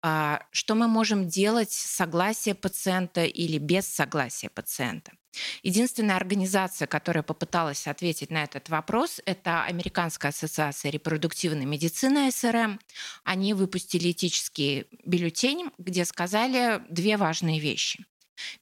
А, 0.02 0.44
Что 0.52 0.76
мы 0.76 0.88
можем 0.88 1.28
делать 1.28 1.72
с 1.72 1.96
согласия 1.96 2.56
пациента 2.56 3.26
или 3.26 3.58
без 3.58 3.88
согласия 3.88 4.50
пациента? 4.50 5.12
Единственная 5.64 6.18
организация, 6.18 6.88
которая 6.88 7.24
попыталась 7.24 7.88
ответить 7.88 8.32
на 8.32 8.44
этот 8.44 8.70
вопрос, 8.70 9.22
это 9.26 9.64
Американская 9.64 10.32
ассоциация 10.32 10.92
репродуктивной 10.92 11.66
медицины 11.66 12.32
СРМ. 12.32 12.80
Они 13.24 13.54
выпустили 13.54 14.12
этический 14.12 14.88
бюллетень, 15.06 15.72
где 15.78 16.04
сказали 16.06 16.82
две 16.90 17.18
важные 17.18 17.60
вещи. 17.60 18.06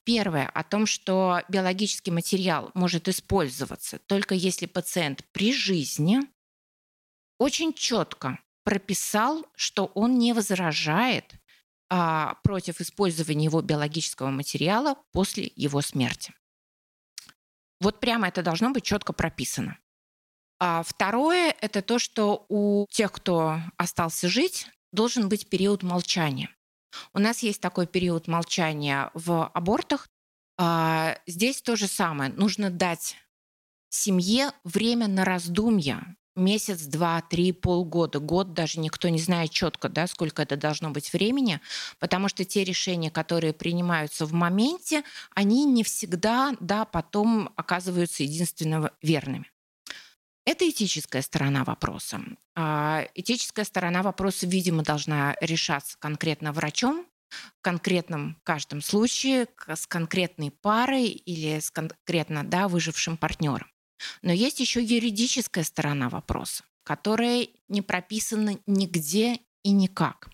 Первое 0.04 0.48
о 0.48 0.64
том, 0.64 0.86
что 0.86 1.42
биологический 1.48 2.12
материал 2.12 2.72
может 2.74 3.08
использоваться 3.08 4.00
только 4.00 4.36
если 4.36 4.66
пациент 4.66 5.24
при 5.32 5.54
жизни 5.54 6.20
очень 7.38 7.74
четко 7.74 8.40
прописал, 8.70 9.48
что 9.56 9.88
он 9.96 10.20
не 10.20 10.32
возражает 10.32 11.34
а, 11.90 12.36
против 12.44 12.82
использования 12.82 13.46
его 13.46 13.64
биологического 13.64 14.30
материала 14.30 14.96
после 15.12 15.52
его 15.56 15.82
смерти. 15.82 16.36
Вот 17.80 18.00
прямо 18.00 18.28
это 18.28 18.44
должно 18.44 18.70
быть 18.70 18.84
четко 18.84 19.12
прописано. 19.12 19.80
А 20.60 20.84
второе– 20.84 21.56
это 21.62 21.82
то, 21.82 21.98
что 21.98 22.46
у 22.48 22.86
тех, 22.92 23.12
кто 23.12 23.60
остался 23.76 24.30
жить, 24.30 24.68
должен 24.92 25.30
быть 25.30 25.50
период 25.50 25.82
молчания. 25.82 26.56
У 27.12 27.18
нас 27.18 27.40
есть 27.40 27.62
такой 27.62 27.88
период 27.88 28.28
молчания 28.28 29.10
в 29.16 29.48
абортах. 29.48 30.08
А, 30.60 31.18
здесь 31.26 31.64
то 31.64 31.76
же 31.76 31.88
самое. 31.88 32.32
Нужно 32.34 32.70
дать 32.70 33.16
семье 33.90 34.52
время 34.64 35.08
на 35.08 35.26
раздумья. 35.26 36.16
Месяц, 36.40 36.84
два, 36.84 37.22
три, 37.22 37.52
полгода, 37.52 38.20
год, 38.20 38.54
даже 38.54 38.80
никто 38.80 39.10
не 39.10 39.20
знает 39.20 39.52
четко, 39.52 39.90
да, 39.90 40.08
сколько 40.08 40.42
это 40.42 40.56
должно 40.56 40.90
быть 40.90 41.12
времени, 41.12 41.60
потому 42.00 42.30
что 42.30 42.46
те 42.46 42.64
решения, 42.64 43.12
которые 43.12 43.54
принимаются 43.54 44.26
в 44.26 44.32
моменте, 44.34 45.04
они 45.36 45.66
не 45.66 45.84
всегда, 45.84 46.56
да, 46.60 46.86
потом 46.86 47.52
оказываются 47.56 48.24
единственно 48.24 48.92
верными. 49.02 49.52
Это 50.46 50.68
этическая 50.68 51.22
сторона 51.22 51.64
вопроса. 51.64 52.22
А, 52.56 53.06
этическая 53.14 53.66
сторона 53.66 54.02
вопроса, 54.02 54.48
видимо, 54.48 54.84
должна 54.84 55.36
решаться 55.42 55.98
конкретно 56.00 56.54
врачом, 56.54 57.06
в 57.60 57.62
конкретном 57.62 58.40
каждом 58.44 58.82
случае, 58.82 59.48
с 59.68 59.86
конкретной 59.86 60.52
парой 60.52 61.08
или 61.08 61.60
с 61.60 61.70
конкретно 61.70 62.44
да, 62.44 62.68
выжившим 62.68 63.18
партнером. 63.18 63.68
Но 64.22 64.32
есть 64.32 64.60
еще 64.60 64.84
юридическая 64.84 65.64
сторона 65.64 66.10
вопроса, 66.10 66.64
которая 66.84 67.48
не 67.68 67.82
прописана 67.82 68.60
нигде 68.66 69.40
и 69.64 69.72
никак. 69.72 70.30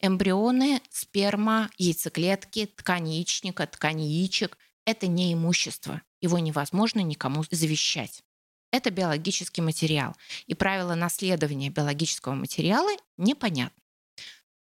Эмбрионы, 0.00 0.80
сперма, 0.90 1.70
яйцеклетки, 1.78 2.66
ткани 2.66 3.14
яичника, 3.16 3.66
ткани 3.66 4.02
яичек– 4.02 4.58
это 4.86 5.06
не 5.06 5.32
имущество. 5.32 6.02
Его 6.20 6.38
невозможно 6.38 7.00
никому 7.00 7.44
завещать. 7.50 8.22
Это 8.70 8.90
биологический 8.90 9.60
материал, 9.60 10.16
и 10.46 10.54
правила 10.54 10.94
наследования 10.94 11.68
биологического 11.68 12.34
материала 12.34 12.90
непонятны. 13.18 13.82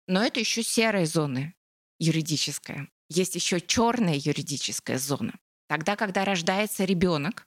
Но 0.06 0.22
это 0.22 0.40
еще 0.40 0.62
серая 0.62 1.06
зона 1.06 1.54
юридическая. 1.98 2.88
Есть 3.08 3.34
еще 3.34 3.60
черная 3.60 4.16
юридическая 4.16 4.98
зона. 4.98 5.34
Тогда, 5.68 5.96
когда 5.96 6.24
рождается 6.24 6.84
ребенок, 6.84 7.46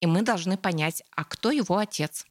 и 0.00 0.06
мы 0.06 0.22
должны 0.22 0.56
понять, 0.56 1.02
а 1.10 1.24
кто 1.24 1.50
его 1.50 1.78
отец. 1.78 2.26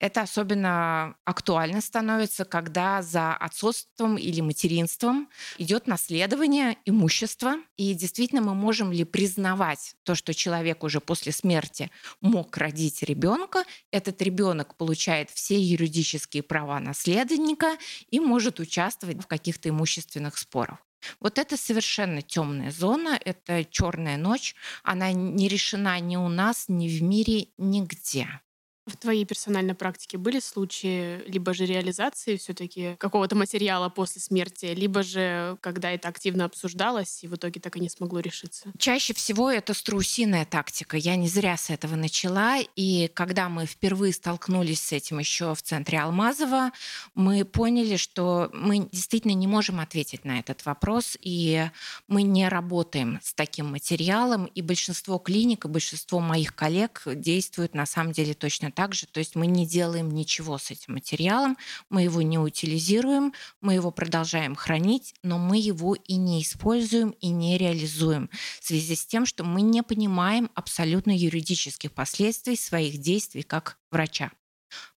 Это 0.00 0.20
особенно 0.20 1.16
актуально 1.24 1.80
становится, 1.80 2.44
когда 2.44 3.02
за 3.02 3.34
отцовством 3.34 4.16
или 4.16 4.40
материнством 4.40 5.28
идет 5.58 5.88
наследование 5.88 6.76
имущества. 6.84 7.56
И 7.76 7.94
действительно, 7.94 8.40
мы 8.40 8.54
можем 8.54 8.92
ли 8.92 9.02
признавать 9.04 9.96
то, 10.04 10.14
что 10.14 10.34
человек 10.34 10.84
уже 10.84 11.00
после 11.00 11.32
смерти 11.32 11.90
мог 12.20 12.56
родить 12.56 13.02
ребенка, 13.02 13.64
этот 13.90 14.22
ребенок 14.22 14.76
получает 14.76 15.30
все 15.30 15.60
юридические 15.60 16.44
права 16.44 16.78
наследника 16.78 17.76
и 18.08 18.20
может 18.20 18.60
участвовать 18.60 19.20
в 19.20 19.26
каких-то 19.26 19.68
имущественных 19.68 20.38
спорах. 20.38 20.87
Вот 21.20 21.38
это 21.38 21.56
совершенно 21.56 22.22
темная 22.22 22.70
зона, 22.70 23.18
это 23.24 23.64
черная 23.64 24.16
ночь. 24.16 24.54
Она 24.82 25.12
не 25.12 25.48
решена 25.48 25.98
ни 26.00 26.16
у 26.16 26.28
нас, 26.28 26.66
ни 26.68 26.88
в 26.88 27.02
мире, 27.02 27.48
нигде. 27.56 28.40
В 28.88 28.96
твоей 28.96 29.26
персональной 29.26 29.74
практике 29.74 30.16
были 30.16 30.40
случаи 30.40 31.22
либо 31.28 31.52
же 31.52 31.66
реализации 31.66 32.36
все-таки 32.38 32.96
какого-то 32.98 33.36
материала 33.36 33.90
после 33.90 34.22
смерти, 34.22 34.66
либо 34.66 35.02
же 35.02 35.58
когда 35.60 35.90
это 35.90 36.08
активно 36.08 36.46
обсуждалось 36.46 37.22
и 37.22 37.28
в 37.28 37.34
итоге 37.34 37.60
так 37.60 37.76
и 37.76 37.80
не 37.80 37.90
смогло 37.90 38.20
решиться? 38.20 38.72
Чаще 38.78 39.12
всего 39.12 39.50
это 39.50 39.74
страусиная 39.74 40.46
тактика. 40.46 40.96
Я 40.96 41.16
не 41.16 41.28
зря 41.28 41.56
с 41.58 41.68
этого 41.68 41.96
начала. 41.96 42.56
И 42.76 43.10
когда 43.12 43.50
мы 43.50 43.66
впервые 43.66 44.14
столкнулись 44.14 44.80
с 44.80 44.92
этим 44.92 45.18
еще 45.18 45.54
в 45.54 45.60
центре 45.60 45.98
Алмазова, 46.00 46.72
мы 47.14 47.44
поняли, 47.44 47.96
что 47.96 48.50
мы 48.54 48.88
действительно 48.90 49.32
не 49.32 49.46
можем 49.46 49.80
ответить 49.80 50.24
на 50.24 50.38
этот 50.38 50.64
вопрос, 50.64 51.18
и 51.20 51.68
мы 52.06 52.22
не 52.22 52.48
работаем 52.48 53.20
с 53.22 53.34
таким 53.34 53.66
материалом. 53.66 54.46
И 54.46 54.62
большинство 54.62 55.18
клиник, 55.18 55.66
и 55.66 55.68
большинство 55.68 56.20
моих 56.20 56.54
коллег 56.54 57.02
действуют 57.06 57.74
на 57.74 57.84
самом 57.84 58.12
деле 58.12 58.32
точно 58.32 58.70
также, 58.78 59.08
то 59.08 59.18
есть 59.18 59.34
мы 59.34 59.48
не 59.48 59.66
делаем 59.66 60.08
ничего 60.08 60.56
с 60.56 60.70
этим 60.70 60.94
материалом, 60.94 61.58
мы 61.90 62.02
его 62.02 62.22
не 62.22 62.38
утилизируем, 62.38 63.34
мы 63.60 63.74
его 63.74 63.90
продолжаем 63.90 64.54
хранить, 64.54 65.16
но 65.24 65.36
мы 65.36 65.58
его 65.58 65.96
и 65.96 66.14
не 66.14 66.40
используем, 66.40 67.10
и 67.10 67.30
не 67.30 67.58
реализуем 67.58 68.30
в 68.60 68.64
связи 68.64 68.94
с 68.94 69.04
тем, 69.04 69.26
что 69.26 69.42
мы 69.42 69.62
не 69.62 69.82
понимаем 69.82 70.48
абсолютно 70.54 71.10
юридических 71.10 71.90
последствий 71.90 72.54
своих 72.54 72.98
действий 72.98 73.42
как 73.42 73.80
врача. 73.90 74.30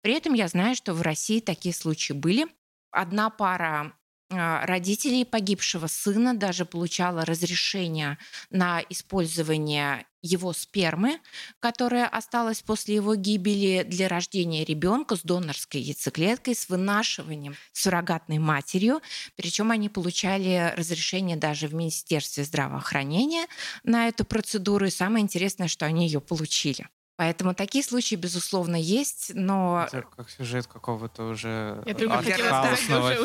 При 0.02 0.14
этом 0.14 0.36
я 0.36 0.48
знаю, 0.48 0.76
что 0.76 0.94
в 0.94 1.02
России 1.02 1.40
такие 1.40 1.74
случаи 1.74 2.14
были. 2.14 2.46
Одна 2.92 3.32
пара 3.32 3.94
а, 4.30 4.64
родителей 4.68 5.26
погибшего 5.26 5.88
сына 5.88 6.36
даже 6.36 6.66
получала 6.66 7.26
разрешение 7.26 8.20
на 8.52 8.84
использование 8.90 10.06
его 10.22 10.54
спермы, 10.54 11.20
которая 11.60 12.08
осталась 12.08 12.62
после 12.62 12.96
его 12.96 13.16
гибели 13.16 13.84
для 13.88 14.08
рождения 14.08 14.64
ребенка 14.64 15.16
с 15.16 15.22
донорской 15.22 15.82
яйцеклеткой, 15.82 16.56
с 16.56 16.70
вынашиванием 16.70 17.56
суррогатной 17.74 18.40
матерью. 18.40 19.02
Причем 19.36 19.72
они 19.72 19.90
получали 19.90 20.74
разрешение 20.78 21.38
даже 21.38 21.68
в 21.68 21.74
Министерстве 21.74 22.44
здравоохранения 22.44 23.48
на 23.84 24.08
эту 24.08 24.26
процедуру. 24.26 24.86
И 24.86 24.92
самое 24.92 25.24
интересное, 25.24 25.68
что 25.68 25.86
они 25.86 26.06
ее 26.06 26.22
получили. 26.22 26.88
Поэтому 27.18 27.54
такие 27.54 27.84
случаи, 27.84 28.16
безусловно, 28.16 28.76
есть, 28.76 29.32
но... 29.36 29.86
Это 29.88 30.02
как 30.16 30.30
сюжет 30.32 30.66
какого-то 30.66 31.26
уже 31.26 31.84
Я 31.86 31.94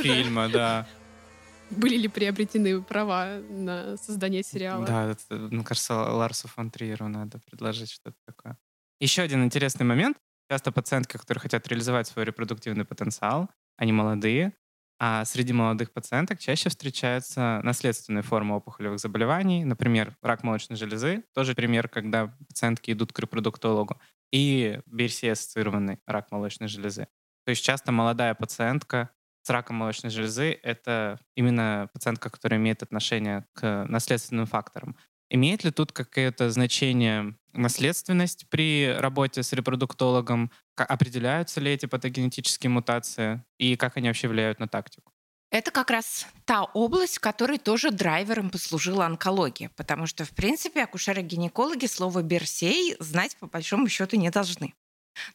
фильма, 0.02 0.48
да. 0.50 0.86
Были 1.70 1.96
ли 1.96 2.08
приобретены 2.08 2.82
права 2.82 3.40
на 3.48 3.96
создание 3.96 4.42
сериала? 4.42 4.86
Да, 4.86 5.10
это, 5.10 5.34
мне 5.34 5.64
кажется, 5.64 5.94
Ларсу 5.94 6.48
фон 6.48 6.70
Триеру 6.70 7.08
надо 7.08 7.40
предложить 7.40 7.90
что-то 7.90 8.16
такое. 8.24 8.58
Еще 9.00 9.22
один 9.22 9.44
интересный 9.44 9.84
момент. 9.84 10.16
Часто 10.50 10.70
пациентки, 10.70 11.16
которые 11.16 11.42
хотят 11.42 11.66
реализовать 11.66 12.06
свой 12.06 12.24
репродуктивный 12.24 12.84
потенциал, 12.84 13.50
они 13.76 13.92
молодые, 13.92 14.52
а 14.98 15.24
среди 15.24 15.52
молодых 15.52 15.92
пациенток 15.92 16.38
чаще 16.38 16.70
встречаются 16.70 17.60
наследственные 17.62 18.22
формы 18.22 18.56
опухолевых 18.56 18.98
заболеваний, 18.98 19.64
например, 19.64 20.16
рак 20.22 20.42
молочной 20.42 20.78
железы, 20.78 21.24
тоже 21.34 21.54
пример, 21.54 21.88
когда 21.88 22.34
пациентки 22.48 22.92
идут 22.92 23.12
к 23.12 23.18
репродуктологу, 23.18 24.00
и 24.32 24.80
BRCA-ассоциированный 24.86 25.98
рак 26.06 26.30
молочной 26.30 26.68
железы. 26.68 27.08
То 27.44 27.50
есть 27.50 27.62
часто 27.62 27.92
молодая 27.92 28.34
пациентка 28.34 29.10
с 29.46 29.50
раком 29.50 29.76
молочной 29.76 30.10
железы— 30.10 30.58
это 30.64 31.20
именно 31.36 31.88
пациентка, 31.92 32.30
которая 32.30 32.58
имеет 32.58 32.82
отношение 32.82 33.46
к 33.52 33.86
наследственным 33.88 34.46
факторам. 34.46 34.96
Имеет 35.30 35.62
ли 35.62 35.70
тут 35.70 35.92
какое-то 35.92 36.50
значение 36.50 37.36
наследственность 37.52 38.48
при 38.48 38.92
работе 38.98 39.44
с 39.44 39.52
репродуктологом? 39.52 40.50
Определяются 40.74 41.60
ли 41.60 41.70
эти 41.70 41.86
патогенетические 41.86 42.70
мутации? 42.70 43.44
И 43.58 43.76
как 43.76 43.96
они 43.96 44.08
вообще 44.08 44.26
влияют 44.26 44.58
на 44.58 44.66
тактику? 44.66 45.12
Это 45.52 45.70
как 45.70 45.90
раз 45.90 46.26
та 46.44 46.64
область, 46.64 47.18
в 47.18 47.20
которой 47.20 47.58
тоже 47.58 47.92
драйвером 47.92 48.50
послужила 48.50 49.06
онкология, 49.06 49.70
потому 49.76 50.06
что, 50.06 50.24
в 50.24 50.30
принципе, 50.30 50.82
акушеры-гинекологи 50.82 51.86
слово 51.86 52.22
«берсей» 52.22 52.96
знать 52.98 53.36
по 53.36 53.46
большому 53.46 53.88
счету 53.88 54.16
не 54.16 54.30
должны. 54.30 54.74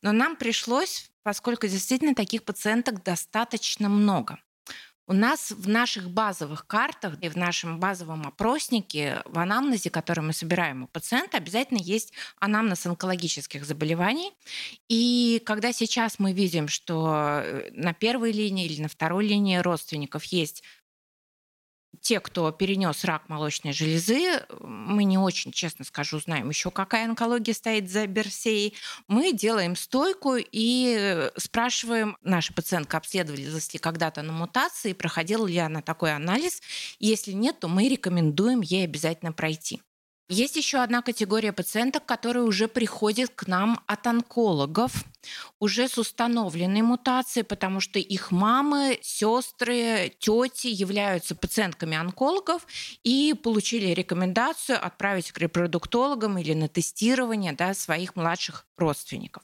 Но 0.02 0.12
нам 0.12 0.36
пришлось, 0.36 1.11
поскольку 1.24 1.68
действительно 1.68 2.16
таких 2.16 2.44
пациенток 2.44 3.04
достаточно 3.04 3.90
много. 3.90 4.40
У 5.08 5.14
нас 5.14 5.52
в 5.52 5.68
наших 5.68 6.10
базовых 6.10 6.66
картах 6.68 7.16
и 7.22 7.28
в 7.28 7.36
нашем 7.36 7.82
базовом 7.82 8.28
опроснике, 8.28 9.22
в 9.26 9.40
анамнезе, 9.40 9.90
который 9.90 10.22
мы 10.22 10.32
собираем 10.32 10.84
у 10.84 10.88
пациента, 10.88 11.36
обязательно 11.38 11.80
есть 11.80 12.14
анамнез 12.40 12.86
онкологических 12.86 13.66
заболеваний. 13.66 14.32
И 14.88 15.42
когда 15.46 15.74
сейчас 15.74 16.18
мы 16.18 16.32
видим, 16.32 16.70
что 16.70 17.42
э, 17.44 17.72
на 17.74 17.94
первой 17.94 18.32
линии 18.32 18.66
или 18.66 18.82
на 18.82 18.88
второй 18.88 19.28
линии 19.28 19.58
родственников 19.58 20.24
есть 20.26 20.64
те, 22.00 22.20
кто 22.20 22.52
перенес 22.52 23.04
рак 23.04 23.28
молочной 23.28 23.74
железы, 23.74 24.44
мы 24.60 25.04
не 25.04 25.18
очень, 25.18 25.52
честно 25.52 25.86
скажу, 25.86 26.20
знаем 26.20 26.50
еще, 26.50 26.72
какая 26.72 27.06
онкология 27.06 27.54
стоит 27.54 27.90
за 27.90 28.08
Берсеей. 28.08 28.76
Мы 29.08 29.34
делаем 29.34 29.76
стойку 29.76 30.36
и 30.38 31.30
спрашиваем, 31.38 32.18
наша 32.24 32.54
пациентка 32.54 32.98
обследовалась 32.98 33.74
ли 33.74 33.80
когда-то 33.80 34.22
на 34.22 34.32
мутации, 34.32 34.94
проходила 34.94 35.46
ли 35.46 35.58
она 35.58 35.82
такой 35.82 36.16
анализ. 36.16 36.62
Если 37.00 37.34
нет, 37.34 37.60
то 37.60 37.68
мы 37.68 37.88
рекомендуем 37.88 38.62
ей 38.62 38.86
обязательно 38.86 39.34
пройти. 39.34 39.82
Есть 40.34 40.56
еще 40.56 40.78
одна 40.78 41.02
категория 41.02 41.52
пациенток, 41.52 42.06
которые 42.06 42.46
уже 42.46 42.70
приходят 42.70 43.32
к 43.36 43.48
нам 43.48 43.82
от 43.86 44.08
онкологов, 44.08 45.04
уже 45.60 45.90
с 45.90 45.98
установленной 45.98 46.84
мутацией, 46.84 47.44
потому 47.44 47.82
что 47.82 48.00
их 48.00 48.32
мамы, 48.32 48.98
сестры, 49.02 50.14
тети 50.20 50.68
являются 50.68 51.36
пациентками 51.36 51.98
онкологов 51.98 52.66
и 53.04 53.34
получили 53.34 53.88
рекомендацию 53.88 54.82
отправить 54.82 55.34
к 55.34 55.38
репродуктологам 55.38 56.38
или 56.38 56.54
на 56.54 56.70
тестирование 56.70 57.52
да, 57.52 57.74
своих 57.74 58.16
младших 58.16 58.66
родственников. 58.78 59.44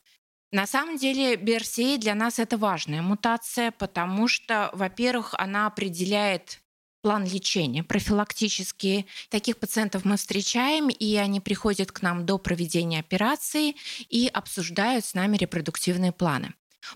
На 0.54 0.66
самом 0.66 0.96
деле 0.96 1.36
BRCA 1.36 1.98
для 1.98 2.16
нас 2.16 2.40
это 2.40 2.58
важная 2.58 3.02
мутация, 3.02 3.72
потому 3.72 4.30
что, 4.30 4.70
во-первых, 4.72 5.36
она 5.38 5.68
определяет 5.68 6.62
план 7.08 7.24
лечения 7.24 7.86
профилактический. 7.86 9.06
Таких 9.30 9.60
пациентов 9.60 10.04
мы 10.04 10.18
встречаем, 10.18 10.90
и 10.90 11.16
они 11.16 11.40
приходят 11.40 11.90
к 11.90 12.02
нам 12.02 12.26
до 12.26 12.38
проведения 12.38 13.00
операции 13.00 13.78
и 14.10 14.28
обсуждают 14.28 15.06
с 15.06 15.14
нами 15.14 15.38
репродуктивные 15.38 16.12
планы. 16.12 16.54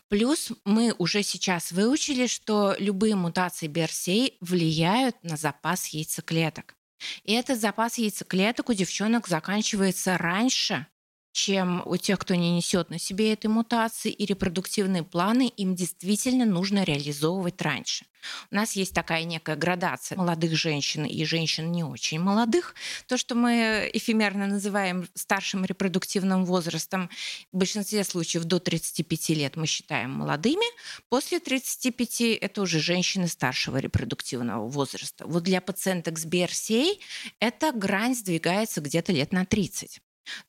Плюс 0.10 0.52
мы 0.66 0.94
уже 0.98 1.24
сейчас 1.24 1.72
выучили, 1.72 2.28
что 2.28 2.76
любые 2.78 3.16
мутации 3.16 3.70
BRCA 3.70 4.34
влияют 4.42 5.16
на 5.24 5.38
запас 5.38 5.88
яйцеклеток. 5.88 6.76
И 7.24 7.32
этот 7.32 7.62
запас 7.62 7.98
яйцеклеток 7.98 8.68
у 8.68 8.74
девчонок 8.74 9.30
заканчивается 9.30 10.18
раньше, 10.18 10.88
чем 11.32 11.82
у 11.86 11.98
тех, 11.98 12.20
кто 12.20 12.36
не 12.36 12.56
несет 12.56 12.90
на 12.90 13.00
себе 13.00 13.34
этой 13.34 13.48
мутации, 13.48 14.12
и 14.12 14.26
репродуктивные 14.26 15.04
планы 15.04 15.48
им 15.48 15.76
действительно 15.76 16.46
нужно 16.46 16.84
реализовывать 16.84 17.62
раньше. 17.62 18.06
У 18.52 18.56
нас 18.56 18.74
есть 18.74 18.94
такая 18.94 19.24
некая 19.24 19.56
градация 19.56 20.18
молодых 20.18 20.56
женщин 20.56 21.06
и 21.06 21.24
женщин 21.26 21.72
не 21.72 21.84
очень 21.84 22.20
молодых. 22.20 22.76
То, 23.08 23.18
что 23.18 23.36
мы 23.36 23.90
эфемерно 23.94 24.48
называем 24.48 25.08
старшим 25.16 25.66
репродуктивным 25.66 26.46
возрастом, 26.46 27.10
в 27.52 27.58
большинстве 27.58 28.04
случаев 28.04 28.44
до 28.44 28.60
35 28.60 29.30
лет 29.30 29.56
мы 29.56 29.66
считаем 29.66 30.12
молодыми. 30.12 30.66
После 31.10 31.40
35 31.40 32.22
это 32.42 32.62
уже 32.62 32.80
женщины 32.80 33.28
старшего 33.28 33.78
репродуктивного 33.78 34.68
возраста. 34.68 35.26
Вот 35.26 35.44
для 35.44 35.62
пациенток 35.62 36.20
с 36.20 36.26
BRCA 36.26 37.00
эта 37.40 37.72
грань 37.72 38.16
сдвигается 38.16 38.82
где-то 38.82 39.12
лет 39.12 39.32
на 39.32 39.46
30. 39.46 40.02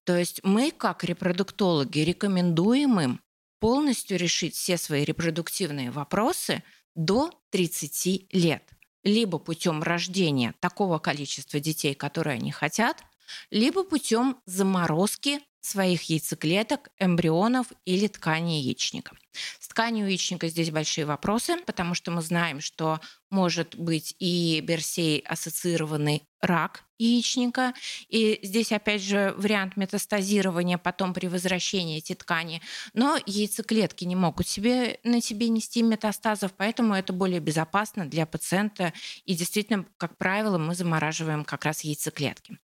То 0.04 0.16
есть 0.16 0.40
мы, 0.42 0.70
как 0.70 1.04
репродуктологи, 1.04 2.00
рекомендуем 2.00 3.00
им 3.00 3.20
полностью 3.60 4.18
решить 4.18 4.54
все 4.54 4.76
свои 4.76 5.04
репродуктивные 5.04 5.90
вопросы 5.90 6.62
до 6.94 7.30
30 7.50 8.32
лет. 8.32 8.68
Либо 9.04 9.38
путем 9.38 9.82
рождения 9.82 10.54
такого 10.60 10.98
количества 10.98 11.60
детей, 11.60 11.94
которые 11.94 12.34
они 12.34 12.52
хотят, 12.52 13.02
либо 13.50 13.84
путем 13.84 14.38
заморозки 14.46 15.40
своих 15.62 16.02
яйцеклеток, 16.02 16.90
эмбрионов 16.98 17.68
или 17.84 18.08
ткани 18.08 18.60
яичника. 18.60 19.16
С 19.60 19.68
тканью 19.68 20.08
яичника 20.08 20.48
здесь 20.48 20.70
большие 20.70 21.06
вопросы, 21.06 21.56
потому 21.64 21.94
что 21.94 22.10
мы 22.10 22.20
знаем, 22.20 22.60
что 22.60 23.00
может 23.30 23.76
быть 23.76 24.14
и 24.18 24.60
берсей 24.60 25.20
ассоциированный 25.20 26.24
рак 26.40 26.84
яичника. 26.98 27.74
И 28.08 28.40
здесь, 28.42 28.72
опять 28.72 29.02
же, 29.02 29.34
вариант 29.38 29.76
метастазирования 29.76 30.78
потом 30.78 31.14
при 31.14 31.28
возвращении 31.28 31.98
эти 31.98 32.14
ткани. 32.14 32.60
Но 32.92 33.18
яйцеклетки 33.24 34.04
не 34.04 34.16
могут 34.16 34.48
себе, 34.48 34.98
на 35.04 35.22
себе 35.22 35.48
нести 35.48 35.82
метастазов, 35.82 36.52
поэтому 36.56 36.94
это 36.94 37.12
более 37.12 37.40
безопасно 37.40 38.04
для 38.04 38.26
пациента. 38.26 38.92
И 39.24 39.34
действительно, 39.34 39.86
как 39.96 40.18
правило, 40.18 40.58
мы 40.58 40.74
замораживаем 40.74 41.44
как 41.44 41.64
раз 41.64 41.82
яйцеклетки. 41.82 42.58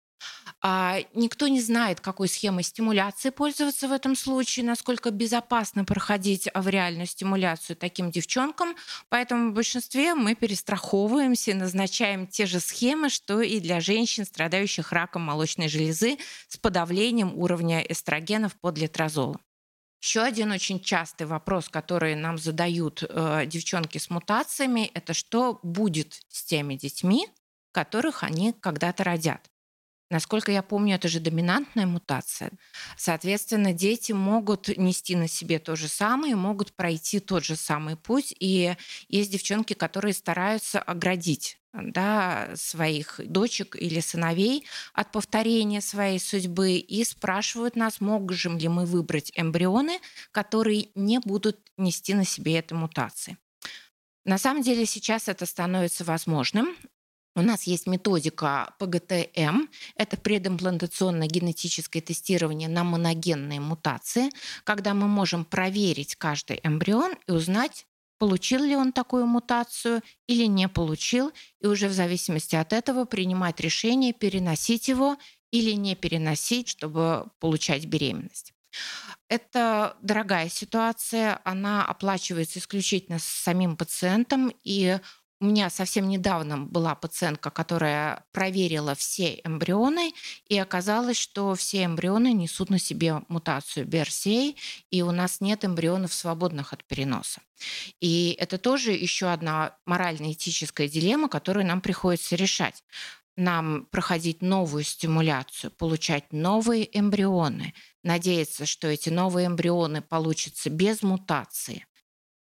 А, 0.60 0.98
никто 1.14 1.46
не 1.48 1.60
знает, 1.60 2.00
какой 2.00 2.28
схемой 2.28 2.64
стимуляции 2.64 3.30
пользоваться 3.30 3.86
в 3.86 3.92
этом 3.92 4.16
случае, 4.16 4.66
насколько 4.66 5.10
безопасно 5.10 5.84
проходить 5.84 6.48
авриальную 6.52 7.06
стимуляцию 7.06 7.76
таким 7.76 8.10
девчонкам. 8.10 8.74
Поэтому 9.08 9.50
в 9.50 9.54
большинстве 9.54 10.14
мы 10.14 10.34
перестраховываемся 10.34 11.52
и 11.52 11.54
назначаем 11.54 12.26
те 12.26 12.46
же 12.46 12.60
схемы, 12.60 13.08
что 13.08 13.40
и 13.40 13.60
для 13.60 13.80
женщин, 13.80 14.24
страдающих 14.24 14.92
раком 14.92 15.22
молочной 15.22 15.68
железы 15.68 16.18
с 16.48 16.56
подавлением 16.56 17.34
уровня 17.34 17.80
эстрогенов 17.80 18.56
под 18.56 18.78
летрозолом. 18.78 19.40
Еще 20.00 20.20
один 20.20 20.52
очень 20.52 20.80
частый 20.80 21.26
вопрос, 21.26 21.68
который 21.68 22.14
нам 22.14 22.38
задают 22.38 23.02
э, 23.02 23.46
девчонки 23.46 23.98
с 23.98 24.10
мутациями, 24.10 24.90
это 24.94 25.12
что 25.12 25.58
будет 25.64 26.20
с 26.28 26.44
теми 26.44 26.74
детьми, 26.74 27.28
которых 27.72 28.22
они 28.22 28.52
когда-то 28.52 29.02
родят. 29.02 29.50
Насколько 30.10 30.52
я 30.52 30.62
помню, 30.62 30.94
это 30.94 31.08
же 31.08 31.20
доминантная 31.20 31.86
мутация. 31.86 32.50
Соответственно, 32.96 33.74
дети 33.74 34.12
могут 34.12 34.68
нести 34.78 35.14
на 35.14 35.28
себе 35.28 35.58
то 35.58 35.76
же 35.76 35.86
самое, 35.86 36.34
могут 36.34 36.72
пройти 36.72 37.20
тот 37.20 37.44
же 37.44 37.56
самый 37.56 37.96
путь. 37.96 38.34
И 38.40 38.74
есть 39.08 39.30
девчонки, 39.30 39.74
которые 39.74 40.14
стараются 40.14 40.80
оградить 40.80 41.58
да, 41.74 42.50
своих 42.54 43.20
дочек 43.24 43.76
или 43.76 44.00
сыновей 44.00 44.64
от 44.94 45.12
повторения 45.12 45.82
своей 45.82 46.18
судьбы 46.18 46.76
и 46.76 47.04
спрашивают 47.04 47.76
нас, 47.76 48.00
можем 48.00 48.56
ли 48.56 48.68
мы 48.68 48.86
выбрать 48.86 49.30
эмбрионы, 49.34 50.00
которые 50.32 50.88
не 50.94 51.18
будут 51.18 51.58
нести 51.76 52.14
на 52.14 52.24
себе 52.24 52.58
этой 52.58 52.74
мутации. 52.74 53.36
На 54.24 54.38
самом 54.38 54.62
деле 54.62 54.86
сейчас 54.86 55.28
это 55.28 55.46
становится 55.46 56.04
возможным. 56.04 56.76
У 57.38 57.40
нас 57.40 57.68
есть 57.68 57.86
методика 57.86 58.74
ПГТМ, 58.80 59.68
это 59.94 60.16
предимплантационное 60.16 61.28
генетическое 61.28 62.00
тестирование 62.00 62.68
на 62.68 62.82
моногенные 62.82 63.60
мутации, 63.60 64.30
когда 64.64 64.92
мы 64.92 65.06
можем 65.06 65.44
проверить 65.44 66.16
каждый 66.16 66.58
эмбрион 66.64 67.14
и 67.28 67.30
узнать, 67.30 67.86
получил 68.18 68.64
ли 68.64 68.74
он 68.74 68.92
такую 68.92 69.26
мутацию 69.26 70.02
или 70.26 70.46
не 70.46 70.68
получил, 70.68 71.30
и 71.60 71.68
уже 71.68 71.86
в 71.86 71.92
зависимости 71.92 72.56
от 72.56 72.72
этого 72.72 73.04
принимать 73.04 73.60
решение, 73.60 74.12
переносить 74.12 74.88
его 74.88 75.16
или 75.52 75.70
не 75.70 75.94
переносить, 75.94 76.66
чтобы 76.66 77.26
получать 77.38 77.86
беременность. 77.86 78.52
Это 79.28 79.96
дорогая 80.02 80.48
ситуация, 80.48 81.40
она 81.44 81.84
оплачивается 81.84 82.58
исключительно 82.58 83.18
самим 83.20 83.76
пациентом, 83.76 84.52
и 84.64 84.98
у 85.40 85.44
меня 85.44 85.70
совсем 85.70 86.08
недавно 86.08 86.58
была 86.58 86.94
пациентка, 86.94 87.50
которая 87.50 88.24
проверила 88.32 88.94
все 88.94 89.40
эмбрионы, 89.44 90.12
и 90.48 90.58
оказалось, 90.58 91.16
что 91.16 91.54
все 91.54 91.84
эмбрионы 91.84 92.32
несут 92.32 92.70
на 92.70 92.78
себе 92.78 93.22
мутацию 93.28 93.86
BRCA, 93.86 94.56
и 94.90 95.02
у 95.02 95.12
нас 95.12 95.40
нет 95.40 95.64
эмбрионов, 95.64 96.12
свободных 96.12 96.72
от 96.72 96.84
переноса. 96.84 97.40
И 98.00 98.36
это 98.38 98.58
тоже 98.58 98.92
еще 98.92 99.28
одна 99.28 99.76
морально-этическая 99.86 100.88
дилемма, 100.88 101.28
которую 101.28 101.66
нам 101.66 101.80
приходится 101.80 102.34
решать 102.34 102.82
нам 103.36 103.86
проходить 103.92 104.42
новую 104.42 104.82
стимуляцию, 104.82 105.70
получать 105.70 106.32
новые 106.32 106.88
эмбрионы, 106.98 107.72
надеяться, 108.02 108.66
что 108.66 108.88
эти 108.88 109.10
новые 109.10 109.46
эмбрионы 109.46 110.02
получатся 110.02 110.70
без 110.70 111.02
мутации. 111.04 111.86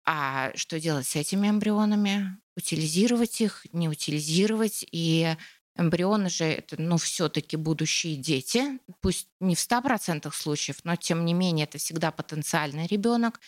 А 0.06 0.52
что 0.56 0.82
делать 0.82 1.08
с 1.08 1.16
этими 1.16 1.48
эмбрионами? 1.48 2.41
Утилизировать 2.56 3.42
их, 3.42 3.66
не 3.72 3.90
утилизировать. 3.90 4.86
И 4.92 5.36
эмбрионы 5.78 6.30
же 6.30 6.46
это, 6.46 6.80
ну, 6.82 6.98
все-таки 6.98 7.58
будущие 7.58 8.16
дети, 8.16 8.80
пусть 9.02 9.28
не 9.40 9.56
в 9.56 9.60
100% 9.60 10.32
случаев, 10.34 10.78
но 10.84 10.96
тем 10.96 11.26
не 11.26 11.34
менее 11.34 11.66
это 11.66 11.78
всегда 11.78 12.12
потенциальный 12.12 12.88
ребенок. 12.88 13.40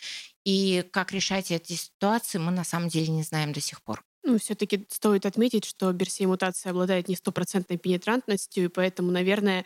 И 0.45 0.85
как 0.91 1.11
решать 1.11 1.51
эти 1.51 1.73
ситуации, 1.73 2.37
мы 2.37 2.51
на 2.51 2.63
самом 2.63 2.89
деле 2.89 3.07
не 3.07 3.23
знаем 3.23 3.53
до 3.53 3.61
сих 3.61 3.81
пор. 3.81 4.03
Ну, 4.23 4.39
все-таки 4.39 4.85
стоит 4.89 5.25
отметить, 5.25 5.65
что 5.65 5.91
берсей 5.91 6.25
мутация 6.25 6.71
обладает 6.71 7.09
не 7.09 7.15
стопроцентной 7.15 7.77
пенетрантностью, 7.77 8.65
и 8.65 8.69
поэтому, 8.69 9.11
наверное, 9.11 9.65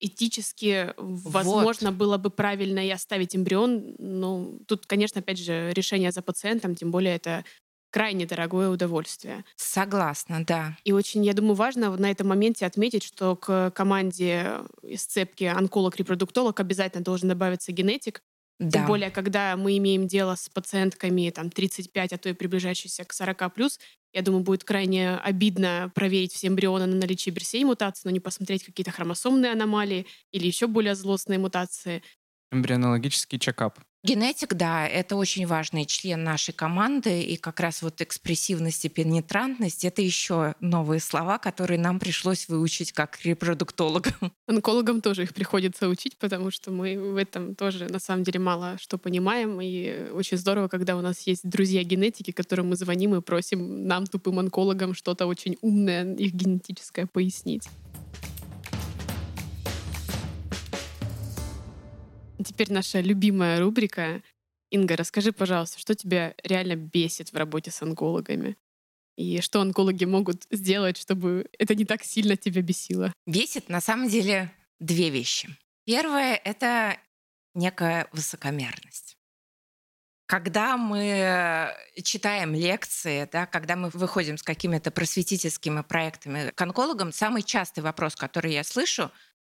этически, 0.00 0.92
возможно, 0.96 1.90
вот. 1.90 1.98
было 1.98 2.18
бы 2.18 2.30
правильно 2.30 2.84
и 2.84 2.90
оставить 2.90 3.36
эмбрион. 3.36 3.94
Но 3.98 4.58
тут, 4.66 4.86
конечно, 4.86 5.20
опять 5.20 5.38
же, 5.38 5.72
решение 5.72 6.10
за 6.10 6.22
пациентом, 6.22 6.74
тем 6.74 6.90
более 6.90 7.14
это 7.14 7.44
крайне 7.92 8.26
дорогое 8.26 8.70
удовольствие. 8.70 9.44
Согласна, 9.54 10.44
да. 10.44 10.76
И 10.84 10.92
очень, 10.92 11.24
я 11.24 11.34
думаю, 11.34 11.54
важно 11.54 11.96
на 11.96 12.10
этом 12.10 12.26
моменте 12.26 12.66
отметить, 12.66 13.04
что 13.04 13.36
к 13.36 13.70
команде 13.70 14.62
из 14.82 15.04
цепки 15.04 15.44
онколог-репродуктолог 15.44 16.58
обязательно 16.58 17.04
должен 17.04 17.28
добавиться 17.28 17.70
генетик. 17.70 18.22
Да. 18.58 18.78
Тем 18.78 18.86
более, 18.86 19.10
когда 19.10 19.56
мы 19.56 19.76
имеем 19.78 20.06
дело 20.06 20.36
с 20.36 20.48
пациентками 20.48 21.30
там, 21.30 21.50
35, 21.50 22.12
а 22.12 22.18
то 22.18 22.28
и 22.28 22.32
приближающиеся 22.32 23.04
к 23.04 23.12
40 23.12 23.52
плюс, 23.54 23.78
я 24.12 24.22
думаю, 24.22 24.42
будет 24.42 24.62
крайне 24.64 25.16
обидно 25.16 25.90
проверить 25.94 26.32
все 26.32 26.48
эмбрионы 26.48 26.86
на 26.86 26.96
наличие 26.96 27.34
берсей 27.34 27.64
мутаций, 27.64 28.02
но 28.04 28.10
не 28.10 28.20
посмотреть 28.20 28.62
какие-то 28.62 28.90
хромосомные 28.90 29.52
аномалии 29.52 30.06
или 30.32 30.46
еще 30.46 30.66
более 30.66 30.94
злостные 30.94 31.38
мутации. 31.38 32.02
Эмбрионологический 32.52 33.38
чекап. 33.38 33.78
Генетик, 34.04 34.54
да, 34.54 34.88
это 34.88 35.14
очень 35.14 35.46
важный 35.46 35.86
член 35.86 36.24
нашей 36.24 36.52
команды, 36.52 37.22
и 37.22 37.36
как 37.36 37.60
раз 37.60 37.82
вот 37.82 38.00
экспрессивность 38.00 38.84
и 38.84 38.88
пенетрантность— 38.88 39.84
это 39.86 40.02
еще 40.02 40.56
новые 40.58 40.98
слова, 40.98 41.38
которые 41.38 41.78
нам 41.78 42.00
пришлось 42.00 42.48
выучить 42.48 42.90
как 42.90 43.20
репродуктологам. 43.24 44.32
Онкологам 44.48 45.02
тоже 45.02 45.22
их 45.22 45.32
приходится 45.32 45.88
учить, 45.88 46.18
потому 46.18 46.50
что 46.50 46.72
мы 46.72 46.98
в 46.98 47.16
этом 47.16 47.54
тоже 47.54 47.86
на 47.88 48.00
самом 48.00 48.24
деле 48.24 48.40
мало 48.40 48.76
что 48.80 48.98
понимаем, 48.98 49.60
и 49.60 50.10
очень 50.10 50.36
здорово, 50.36 50.66
когда 50.66 50.96
у 50.96 51.00
нас 51.00 51.20
есть 51.28 51.48
друзья-генетики, 51.48 52.32
которым 52.32 52.70
мы 52.70 52.76
звоним 52.76 53.14
и 53.14 53.20
просим 53.20 53.86
нам, 53.86 54.06
тупым 54.06 54.40
онкологам, 54.40 54.94
что-то 54.94 55.26
очень 55.26 55.56
умное, 55.60 56.12
их 56.16 56.32
генетическое 56.32 57.06
пояснить. 57.06 57.68
Теперь 62.44 62.72
наша 62.72 63.00
любимая 63.00 63.60
рубрика. 63.60 64.22
Инга, 64.70 64.96
расскажи, 64.96 65.32
пожалуйста, 65.32 65.78
что 65.78 65.94
тебя 65.94 66.34
реально 66.42 66.76
бесит 66.76 67.32
в 67.32 67.36
работе 67.36 67.70
с 67.70 67.82
онкологами? 67.82 68.56
И 69.16 69.40
что 69.40 69.60
онкологи 69.60 70.06
могут 70.06 70.46
сделать, 70.50 70.96
чтобы 70.96 71.46
это 71.58 71.74
не 71.74 71.84
так 71.84 72.02
сильно 72.02 72.36
тебя 72.36 72.62
бесило? 72.62 73.12
Бесит 73.26 73.68
на 73.68 73.80
самом 73.80 74.08
деле 74.08 74.50
две 74.80 75.10
вещи. 75.10 75.54
Первое— 75.84 76.34
это 76.44 76.96
некая 77.54 78.08
высокомерность. 78.12 79.18
Когда 80.26 80.78
мы 80.78 81.74
читаем 82.02 82.54
лекции, 82.54 83.28
да, 83.30 83.44
когда 83.44 83.76
мы 83.76 83.90
выходим 83.90 84.38
с 84.38 84.42
какими-то 84.42 84.90
просветительскими 84.90 85.82
проектами 85.82 86.50
к 86.54 86.60
онкологам, 86.62 87.12
самый 87.12 87.42
частый 87.42 87.82
вопрос, 87.82 88.16
который 88.16 88.54
я 88.54 88.64
слышу, 88.64 89.10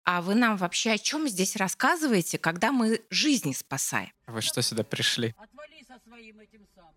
а 0.06 0.22
вы 0.22 0.36
нам 0.36 0.56
вообще 0.56 0.92
о 0.92 0.98
чем 0.98 1.28
здесь 1.28 1.56
рассказываете, 1.56 2.38
когда 2.38 2.70
мы 2.70 3.02
жизни 3.10 3.52
спасаем? 3.52 4.12
Вы 4.28 4.40
что 4.40 4.62
сюда 4.62 4.84
пришли? 4.84 5.34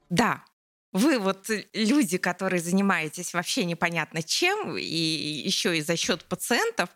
Да, 0.09 0.45
вы 0.91 1.17
вот 1.17 1.49
люди, 1.73 2.17
которые 2.19 2.61
занимаетесь 2.61 3.33
вообще 3.33 3.65
непонятно 3.65 4.21
чем, 4.21 4.77
и 4.77 4.83
еще 4.83 5.75
и 5.77 5.81
за 5.81 5.97
счет 5.97 6.23
пациентов, 6.25 6.89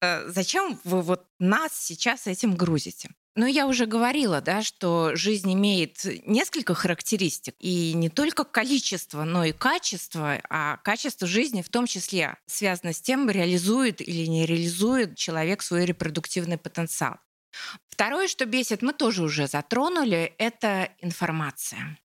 э, 0.00 0.28
зачем 0.28 0.78
вы 0.84 1.00
вот 1.00 1.26
нас 1.38 1.72
сейчас 1.74 2.26
этим 2.26 2.54
грузите? 2.54 3.10
Ну, 3.38 3.44
я 3.44 3.66
уже 3.66 3.84
говорила, 3.84 4.40
да, 4.40 4.62
что 4.62 5.14
жизнь 5.14 5.52
имеет 5.52 6.06
несколько 6.26 6.72
характеристик, 6.72 7.54
и 7.58 7.92
не 7.92 8.08
только 8.08 8.44
количество, 8.44 9.24
но 9.24 9.44
и 9.44 9.52
качество, 9.52 10.40
а 10.48 10.78
качество 10.78 11.28
жизни 11.28 11.60
в 11.60 11.68
том 11.68 11.86
числе 11.86 12.38
связано 12.46 12.94
с 12.94 13.00
тем, 13.02 13.28
реализует 13.28 14.00
или 14.00 14.24
не 14.24 14.46
реализует 14.46 15.18
человек 15.18 15.60
свой 15.60 15.84
репродуктивный 15.84 16.56
потенциал. 16.56 17.16
Второе, 17.88 18.26
что 18.26 18.46
бесит, 18.46 18.80
мы 18.80 18.94
тоже 18.94 19.22
уже 19.22 19.46
затронули, 19.46 20.34
это 20.38 20.90
информация. 21.02 21.98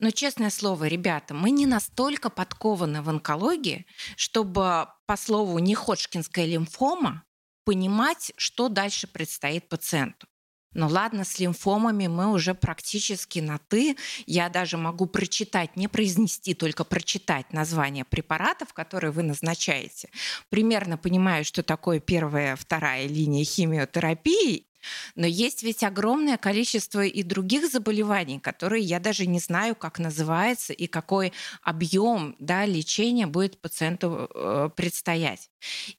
Но 0.00 0.10
честное 0.10 0.50
слово, 0.50 0.86
ребята, 0.86 1.32
мы 1.32 1.50
не 1.50 1.64
настолько 1.64 2.28
подкованы 2.28 3.00
в 3.00 3.08
онкологии, 3.08 3.86
чтобы 4.16 4.88
по 5.06 5.16
слову 5.16 5.58
неходжкинская 5.60 6.44
лимфома 6.44 7.24
понимать, 7.64 8.32
что 8.36 8.68
дальше 8.68 9.06
предстоит 9.06 9.66
пациенту. 9.70 10.26
Ну 10.74 10.88
ладно, 10.88 11.24
с 11.24 11.38
лимфомами 11.38 12.08
мы 12.08 12.32
уже 12.32 12.54
практически 12.54 13.38
на 13.38 13.58
«ты». 13.58 13.96
Я 14.26 14.48
даже 14.48 14.76
могу 14.76 15.06
прочитать, 15.06 15.76
не 15.76 15.88
произнести, 15.88 16.54
только 16.54 16.84
прочитать 16.84 17.52
название 17.52 18.04
препаратов, 18.04 18.72
которые 18.72 19.12
вы 19.12 19.22
назначаете. 19.22 20.10
Примерно 20.50 20.98
понимаю, 20.98 21.44
что 21.44 21.62
такое 21.62 22.00
первая, 22.00 22.56
вторая 22.56 23.06
линия 23.06 23.44
химиотерапии. 23.44 24.66
Но 25.14 25.26
есть 25.26 25.62
ведь 25.62 25.82
огромное 25.82 26.36
количество 26.36 27.04
и 27.04 27.22
других 27.22 27.70
заболеваний, 27.70 28.38
которые 28.38 28.82
я 28.82 29.00
даже 29.00 29.26
не 29.26 29.38
знаю, 29.38 29.74
как 29.74 29.98
называется 29.98 30.72
и 30.72 30.86
какой 30.86 31.32
объем 31.62 32.36
да, 32.38 32.66
лечения 32.66 33.26
будет 33.26 33.60
пациенту 33.60 34.28
э, 34.34 34.70
предстоять. 34.76 35.50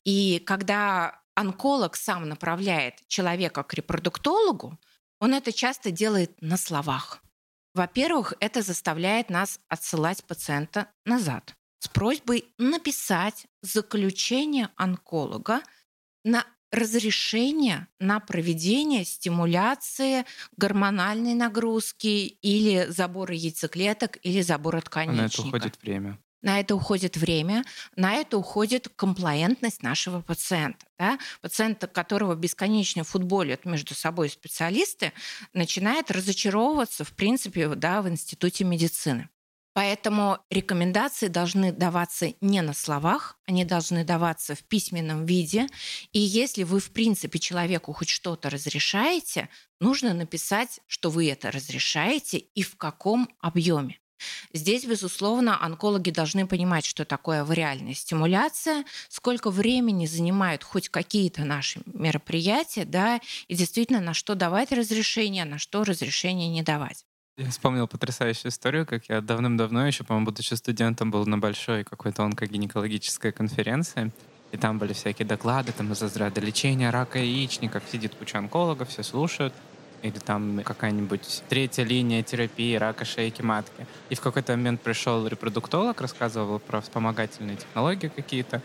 И 0.04 0.42
когда 0.46 1.20
онколог 1.36 1.96
сам 1.96 2.28
направляет 2.28 3.08
человека 3.08 3.64
к 3.64 3.74
репродуктологу, 3.74 4.80
он 5.20 5.34
это 5.34 5.52
часто 5.52 5.92
делает 5.92 6.42
на 6.42 6.58
словах. 6.58 7.22
Во-первых, 7.74 8.34
это 8.40 8.62
заставляет 8.62 9.30
нас 9.30 9.60
отсылать 9.68 10.24
пациента 10.24 10.88
назад 11.06 11.56
с 11.80 11.88
просьбой 11.88 12.46
написать 12.58 13.48
заключение 13.62 14.70
онколога 14.76 15.62
на 16.24 16.46
разрешение 16.72 17.88
на 18.00 18.20
проведение 18.20 19.06
стимуляции 19.06 20.26
гормональной 20.58 21.34
нагрузки 21.34 22.38
или 22.42 22.86
забора 22.90 23.34
яйцеклеток 23.34 24.18
или 24.24 24.42
забора 24.42 24.82
тканичника. 24.82 25.22
На 25.22 25.28
это 25.28 25.42
уходит 25.42 25.82
время 25.82 26.20
на 26.46 26.60
это 26.60 26.76
уходит 26.76 27.18
время, 27.18 27.66
на 27.96 28.14
это 28.14 28.38
уходит 28.38 28.88
комплаентность 28.96 29.82
нашего 29.82 30.22
пациента. 30.22 30.86
Да? 30.98 31.18
Пациент, 31.42 31.80
которого 31.92 32.36
бесконечно 32.36 33.04
футболят 33.04 33.66
между 33.66 33.96
собой 33.96 34.30
специалисты, 34.30 35.12
начинает 35.54 36.12
разочаровываться, 36.12 37.04
в 37.04 37.14
принципе, 37.14 37.68
да, 37.70 38.04
в 38.04 38.08
институте 38.08 38.64
медицины. 38.64 39.28
Поэтому 39.74 40.38
рекомендации 40.52 41.28
должны 41.28 41.74
даваться 41.74 42.34
не 42.40 42.62
на 42.62 42.74
словах, 42.74 43.38
они 43.46 43.66
должны 43.66 44.06
даваться 44.06 44.54
в 44.56 44.64
письменном 44.64 45.26
виде. 45.26 45.68
И 46.14 46.20
если 46.20 46.64
вы, 46.64 46.80
в 46.80 46.92
принципе, 46.92 47.40
человеку 47.40 47.92
хоть 47.92 48.10
что-то 48.10 48.52
разрешаете, 48.52 49.50
нужно 49.82 50.14
написать, 50.14 50.80
что 50.86 51.10
вы 51.10 51.30
это 51.30 51.52
разрешаете 51.52 52.38
и 52.38 52.62
в 52.62 52.78
каком 52.78 53.28
объеме. 53.42 54.00
Здесь, 54.54 54.86
безусловно, 54.86 55.62
онкологи 55.64 56.12
должны 56.12 56.48
понимать, 56.48 56.86
что 56.86 57.06
такое 57.06 57.44
вариальная 57.44 57.94
стимуляция, 57.94 58.86
сколько 59.10 59.50
времени 59.50 60.06
занимают 60.06 60.64
хоть 60.64 60.90
какие-то 60.90 61.44
наши 61.44 61.82
мероприятия, 61.86 62.86
да, 62.86 63.20
и 63.48 63.56
действительно, 63.56 64.02
на 64.02 64.14
что 64.14 64.36
давать 64.36 64.72
разрешение, 64.72 65.46
на 65.46 65.58
что 65.58 65.84
разрешение 65.84 66.50
не 66.50 66.64
давать. 66.64 67.06
Я 67.38 67.50
вспомнил 67.50 67.86
потрясающую 67.86 68.50
историю, 68.50 68.86
как 68.86 69.10
я 69.10 69.20
давным-давно, 69.20 69.88
еще, 69.88 70.06
по-моему, 70.06 70.28
будучи 70.28 70.54
студентом, 70.54 71.12
был 71.12 71.26
на 71.26 71.38
большой 71.38 71.84
какой-то 71.84 72.24
онкогинекологической 72.24 73.34
конференции, 73.34 74.14
и 74.54 74.58
там 74.58 74.80
были 74.80 74.94
всякие 74.94 75.28
доклады 75.28 75.74
там 75.74 75.92
из 75.92 76.02
разряда 76.02 76.40
лечения 76.40 76.92
рака 76.92 77.20
яичников, 77.20 77.84
сидит 77.92 78.16
куча 78.16 78.38
онкологов, 78.38 78.88
все 78.88 79.04
слушают 79.04 79.54
или 80.08 80.20
там 80.20 80.62
какая-нибудь 80.64 81.44
третья 81.50 81.84
линия 81.84 82.24
терапии 82.24 82.76
рака 82.76 83.06
шейки 83.06 83.42
матки. 83.42 83.88
И 84.10 84.16
в 84.16 84.22
какой-то 84.22 84.54
момент 84.54 84.82
пришел 84.82 85.28
репродуктолог, 85.28 86.00
рассказывал 86.02 86.60
про 86.60 86.82
вспомогательные 86.82 87.58
технологии 87.58 88.08
какие-то, 88.08 88.62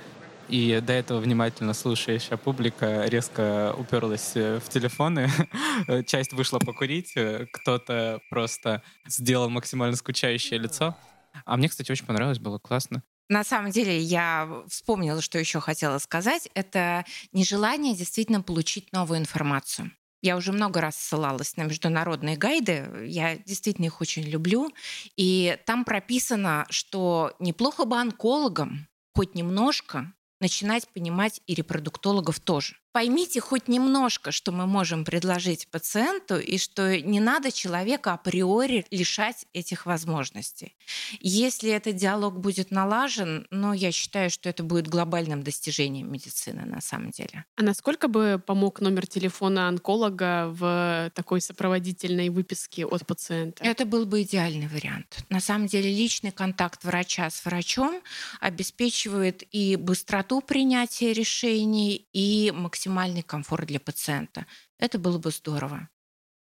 и 0.48 0.80
до 0.84 0.92
этого 0.92 1.20
внимательно 1.20 1.74
слушающая 1.74 2.36
публика 2.36 3.04
резко 3.06 3.72
уперлась 3.78 4.32
э, 4.34 4.58
в 4.58 4.68
телефоны. 4.68 5.30
Часть 6.06 6.32
вышла 6.32 6.58
покурить, 6.58 7.12
э, 7.14 7.46
кто-то 7.52 8.20
просто 8.30 8.82
сделал 9.06 9.48
максимально 9.48 9.94
скучающее 9.96 10.58
лицо. 10.58 10.96
А 11.44 11.56
мне, 11.56 11.68
кстати, 11.68 11.92
очень 11.92 12.04
понравилось, 12.04 12.40
было 12.40 12.58
классно. 12.58 13.04
На 13.28 13.44
самом 13.44 13.70
деле 13.70 13.96
я 13.96 14.64
вспомнила, 14.68 15.22
что 15.22 15.38
еще 15.38 15.60
хотела 15.60 15.98
сказать. 15.98 16.48
Это 16.54 17.04
нежелание 17.32 17.94
действительно 17.94 18.42
получить 18.42 18.92
новую 18.92 19.20
информацию. 19.20 19.92
Я 20.22 20.36
уже 20.36 20.52
много 20.52 20.80
раз 20.80 20.96
ссылалась 20.96 21.56
на 21.56 21.62
международные 21.62 22.36
гайды, 22.36 22.88
я 23.06 23.36
действительно 23.38 23.86
их 23.86 24.00
очень 24.00 24.22
люблю. 24.22 24.70
И 25.16 25.58
там 25.66 25.84
прописано, 25.84 26.66
что 26.68 27.34
неплохо 27.38 27.84
бы 27.84 27.98
онкологам 27.98 28.86
хоть 29.14 29.34
немножко 29.34 30.12
начинать 30.40 30.88
понимать 30.88 31.40
и 31.46 31.54
репродуктологов 31.54 32.40
тоже. 32.40 32.76
Поймите 32.92 33.40
хоть 33.40 33.68
немножко, 33.68 34.32
что 34.32 34.50
мы 34.50 34.66
можем 34.66 35.04
предложить 35.04 35.68
пациенту, 35.68 36.38
и 36.38 36.58
что 36.58 37.00
не 37.00 37.20
надо 37.20 37.52
человека 37.52 38.12
априори 38.12 38.84
лишать 38.90 39.46
этих 39.52 39.86
возможностей. 39.86 40.76
Если 41.20 41.70
этот 41.70 41.96
диалог 41.96 42.38
будет 42.40 42.70
налажен, 42.70 43.46
ну, 43.50 43.72
я 43.72 43.92
считаю, 43.92 44.28
что 44.28 44.48
это 44.48 44.64
будет 44.64 44.88
глобальным 44.88 45.42
достижением 45.42 46.12
медицины 46.12 46.64
на 46.64 46.80
самом 46.80 47.10
деле. 47.10 47.44
А 47.56 47.62
насколько 47.62 48.08
бы 48.08 48.42
помог 48.44 48.80
номер 48.80 49.06
телефона 49.06 49.68
онколога 49.68 50.48
в 50.48 51.12
такой 51.14 51.40
сопроводительной 51.40 52.28
выписке 52.28 52.86
от 52.86 53.06
пациента? 53.06 53.62
Это 53.64 53.84
был 53.84 54.04
бы 54.04 54.22
идеальный 54.22 54.66
вариант. 54.66 55.24
На 55.28 55.40
самом 55.40 55.68
деле 55.68 55.90
личный 55.90 56.32
контакт 56.32 56.82
врача 56.84 57.30
с 57.30 57.44
врачом 57.44 58.00
обеспечивает 58.40 59.44
и 59.52 59.76
быстроту 59.76 60.40
принятия 60.40 61.12
решений, 61.12 62.08
и 62.12 62.52
максимальную 62.54 62.79
максимальный 62.80 63.22
комфорт 63.22 63.66
для 63.66 63.78
пациента. 63.78 64.46
Это 64.78 64.98
было 64.98 65.18
бы 65.18 65.30
здорово. 65.30 65.88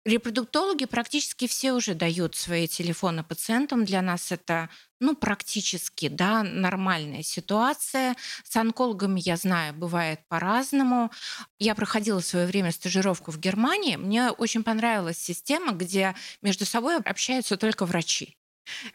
Репродуктологи 0.04 0.84
практически 0.84 1.46
все 1.48 1.72
уже 1.72 1.94
дают 1.94 2.36
свои 2.36 2.68
телефоны 2.68 3.24
пациентам. 3.24 3.84
Для 3.84 4.02
нас 4.02 4.30
это 4.30 4.68
ну, 5.00 5.16
практически 5.16 6.08
да, 6.08 6.42
нормальная 6.42 7.22
ситуация. 7.22 8.14
С 8.44 8.54
онкологами, 8.56 9.20
я 9.24 9.36
знаю, 9.36 9.74
бывает 9.74 10.20
по-разному. 10.28 11.10
Я 11.58 11.74
проходила 11.74 12.20
в 12.20 12.26
свое 12.26 12.46
время 12.46 12.70
стажировку 12.70 13.32
в 13.32 13.38
Германии. 13.40 13.96
Мне 13.96 14.30
очень 14.30 14.62
понравилась 14.62 15.18
система, 15.18 15.72
где 15.72 16.14
между 16.42 16.66
собой 16.66 16.96
общаются 16.98 17.56
только 17.56 17.86
врачи. 17.86 18.36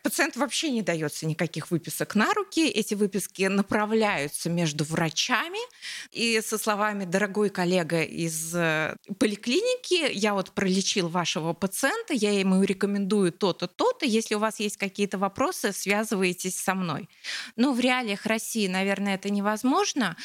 Пациент 0.04 0.36
вообще 0.36 0.72
не 0.72 0.82
дается 0.82 1.26
никаких 1.26 1.72
выписок 1.72 2.16
на 2.16 2.34
руки. 2.34 2.68
Эти 2.68 2.94
выписки 2.94 3.44
направляются 3.44 4.50
между 4.50 4.84
врачами. 4.84 5.60
И 6.12 6.42
со 6.42 6.58
словами 6.58 7.06
«дорогой 7.06 7.50
коллега 7.50 8.02
из 8.02 8.54
э, 8.56 8.96
поликлиники, 9.20 10.12
я 10.12 10.34
вот 10.34 10.52
пролечил 10.52 11.08
вашего 11.08 11.54
пациента, 11.54 12.14
я 12.14 12.38
ему 12.38 12.64
рекомендую 12.64 13.32
то-то, 13.32 13.68
то-то. 13.68 14.06
Если 14.06 14.36
у 14.36 14.40
вас 14.40 14.60
есть 14.60 14.78
какие-то 14.78 15.18
вопросы, 15.18 15.72
связывайтесь 15.72 16.60
со 16.60 16.76
мной». 16.76 17.10
Но 17.56 17.74
в 17.74 17.80
реалиях 17.80 18.26
России, 18.26 18.68
наверное, 18.68 19.16
это 19.16 19.30
невозможно. 19.30 20.18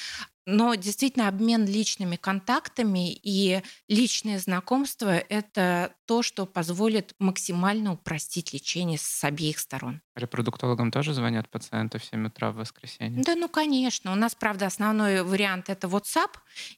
Но 0.46 0.76
действительно 0.76 1.26
обмен 1.26 1.66
личными 1.66 2.14
контактами 2.14 3.12
и 3.12 3.62
личные 3.88 4.38
знакомства— 4.38 5.16
это 5.28 5.92
то, 6.06 6.22
что 6.22 6.46
позволит 6.46 7.14
максимально 7.18 7.94
упростить 7.94 8.52
лечение 8.52 8.96
с 8.96 9.24
обеих 9.24 9.58
сторон. 9.58 10.00
Репродуктологам 10.14 10.92
тоже 10.92 11.14
звонят 11.14 11.48
пациенты 11.48 11.98
в 11.98 12.04
7 12.04 12.28
утра 12.28 12.52
в 12.52 12.56
воскресенье? 12.56 13.24
Да, 13.24 13.34
ну, 13.34 13.48
конечно. 13.48 14.12
У 14.12 14.14
нас, 14.14 14.36
правда, 14.36 14.66
основной 14.66 15.24
вариант— 15.24 15.68
это 15.68 15.88
WhatsApp 15.88 16.30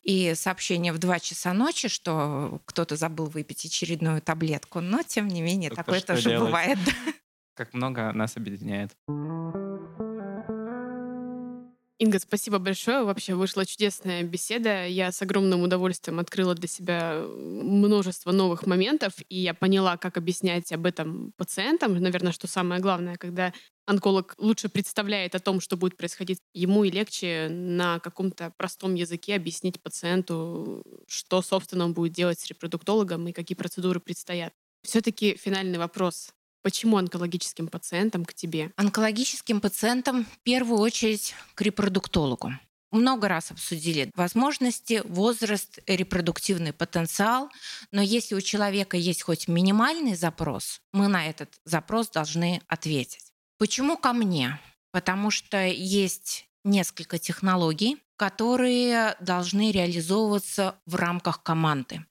и 0.03 0.33
сообщение 0.35 0.95
в 0.95 0.99
2 0.99 1.21
часа 1.21 1.53
ночи, 1.53 1.89
что 1.89 2.63
кто-то 2.65 2.97
забыл 2.97 3.27
выпить 3.27 3.67
очередную 3.67 4.23
таблетку. 4.23 4.81
Но, 4.81 5.03
тем 5.03 5.29
не 5.29 5.43
менее, 5.43 5.69
Это 5.69 5.77
такое 5.77 6.01
тоже 6.01 6.31
делать? 6.31 6.47
бывает. 6.47 6.79
Как 7.55 7.75
много 7.75 8.13
нас 8.13 8.37
объединяет. 8.37 8.97
Инга, 12.01 12.21
спасибо 12.21 12.61
большое. 12.61 13.03
Вообще 13.03 13.35
вышла 13.35 13.67
чудесная 13.67 14.23
беседа. 14.23 14.87
Я 14.87 15.11
с 15.11 15.21
огромным 15.21 15.63
удовольствием 15.63 16.21
открыла 16.21 16.55
для 16.55 16.69
себя 16.69 17.25
множество 17.27 18.31
новых 18.31 18.67
моментов, 18.67 19.15
и 19.29 19.37
я 19.41 19.53
поняла, 19.53 19.97
как 19.97 20.17
объяснять 20.17 20.71
об 20.71 20.87
этом 20.87 21.33
пациентам. 21.37 22.01
Наверное, 22.01 22.31
что 22.31 22.47
самое 22.47 22.81
главное, 22.81 23.17
когда 23.17 23.53
онколог 23.85 24.37
лучше 24.39 24.69
представляет 24.69 25.35
о 25.35 25.41
том, 25.41 25.61
что 25.61 25.77
будет 25.77 25.97
происходить, 25.97 26.39
ему 26.55 26.85
и 26.85 26.91
легче 26.93 27.49
на 27.51 27.99
каком-то 27.99 28.53
простом 28.57 28.95
языке 28.95 29.35
объяснить 29.35 29.83
пациенту, 29.83 30.85
что, 31.09 31.43
собственно, 31.43 31.85
он 31.85 31.95
будет 31.95 32.13
делать 32.13 32.39
с 32.39 32.47
репродуктологом 32.47 33.27
и 33.27 33.33
какие 33.33 33.57
процедуры 33.57 33.99
предстоят. 33.99 34.53
Все-таки 34.85 35.37
финальный 35.37 35.79
вопрос. 35.79 36.31
Почему 36.63 36.97
онкологическим 36.97 37.69
пациентам 37.69 38.25
к 38.25 38.35
тебе? 38.35 38.73
Онкологическим 38.77 39.61
пациентам 39.61 40.25
в 40.25 40.39
первую 40.43 40.81
очередь 40.81 41.35
к 41.55 41.63
репродуктологу. 41.63 42.53
Много 42.91 43.29
раз 43.29 43.51
обсудили 43.51 44.11
возможности, 44.15 45.03
возраст, 45.05 45.79
репродуктивный 45.87 46.73
потенциал, 46.73 47.51
но 47.93 48.01
если 48.01 48.35
у 48.35 48.41
человека 48.41 48.97
есть 48.97 49.23
хоть 49.23 49.47
минимальный 49.47 50.15
запрос, 50.15 50.81
мы 50.93 51.09
на 51.09 51.27
этот 51.27 51.61
запрос 51.65 52.09
должны 52.09 52.63
ответить. 52.67 53.33
Почему 53.59 53.99
ко 53.99 54.15
мне? 54.15 54.59
Потому 54.91 55.31
что 55.31 55.67
есть 55.67 56.49
несколько 56.65 57.19
технологий, 57.19 57.99
которые 58.17 59.17
должны 59.21 59.71
реализовываться 59.71 60.81
в 60.87 60.95
рамках 60.95 61.43
команды. 61.43 62.05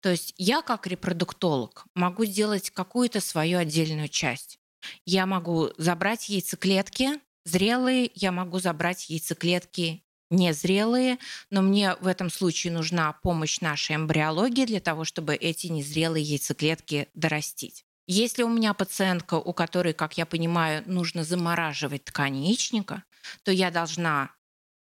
То 0.00 0.10
есть 0.10 0.34
я 0.36 0.62
как 0.62 0.86
репродуктолог 0.86 1.84
могу 1.94 2.24
сделать 2.24 2.70
какую-то 2.70 3.20
свою 3.20 3.58
отдельную 3.58 4.08
часть. 4.08 4.58
Я 5.04 5.26
могу 5.26 5.70
забрать 5.76 6.28
яйцеклетки 6.28 7.20
зрелые, 7.44 8.10
я 8.14 8.30
могу 8.30 8.58
забрать 8.60 9.10
яйцеклетки 9.10 10.04
незрелые, 10.30 11.18
но 11.50 11.62
мне 11.62 11.96
в 11.96 12.06
этом 12.06 12.30
случае 12.30 12.72
нужна 12.72 13.14
помощь 13.22 13.60
нашей 13.60 13.96
эмбриологии 13.96 14.66
для 14.66 14.80
того, 14.80 15.04
чтобы 15.04 15.34
эти 15.34 15.68
незрелые 15.68 16.22
яйцеклетки 16.22 17.08
дорастить. 17.14 17.84
Если 18.06 18.42
у 18.42 18.48
меня 18.48 18.74
пациентка, 18.74 19.34
у 19.34 19.52
которой, 19.52 19.92
как 19.92 20.16
я 20.16 20.26
понимаю, 20.26 20.82
нужно 20.86 21.24
замораживать 21.24 22.04
ткань 22.04 22.36
яичника, 22.44 23.04
то 23.42 23.52
я 23.52 23.70
должна 23.70 24.30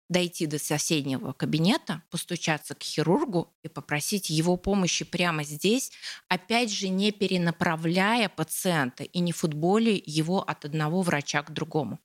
дойти 0.09 0.47
до 0.47 0.59
соседнего 0.59 1.33
кабинета, 1.33 2.03
постучаться 2.11 2.75
к 2.75 2.83
хирургу 2.83 3.53
и 3.63 3.69
попросить 3.69 4.31
его 4.31 4.57
помощи 4.57 5.05
прямо 5.05 5.45
здесь, 5.45 5.93
опять 6.29 6.73
же 6.73 6.89
не 6.89 7.13
перенаправляя 7.13 8.29
пациента 8.29 9.05
и 9.05 9.21
не 9.21 9.33
футболе 9.33 10.03
его 10.05 10.41
от 10.41 10.65
одного 10.65 11.03
врача 11.03 11.43
к 11.43 11.53
другому. 11.53 11.99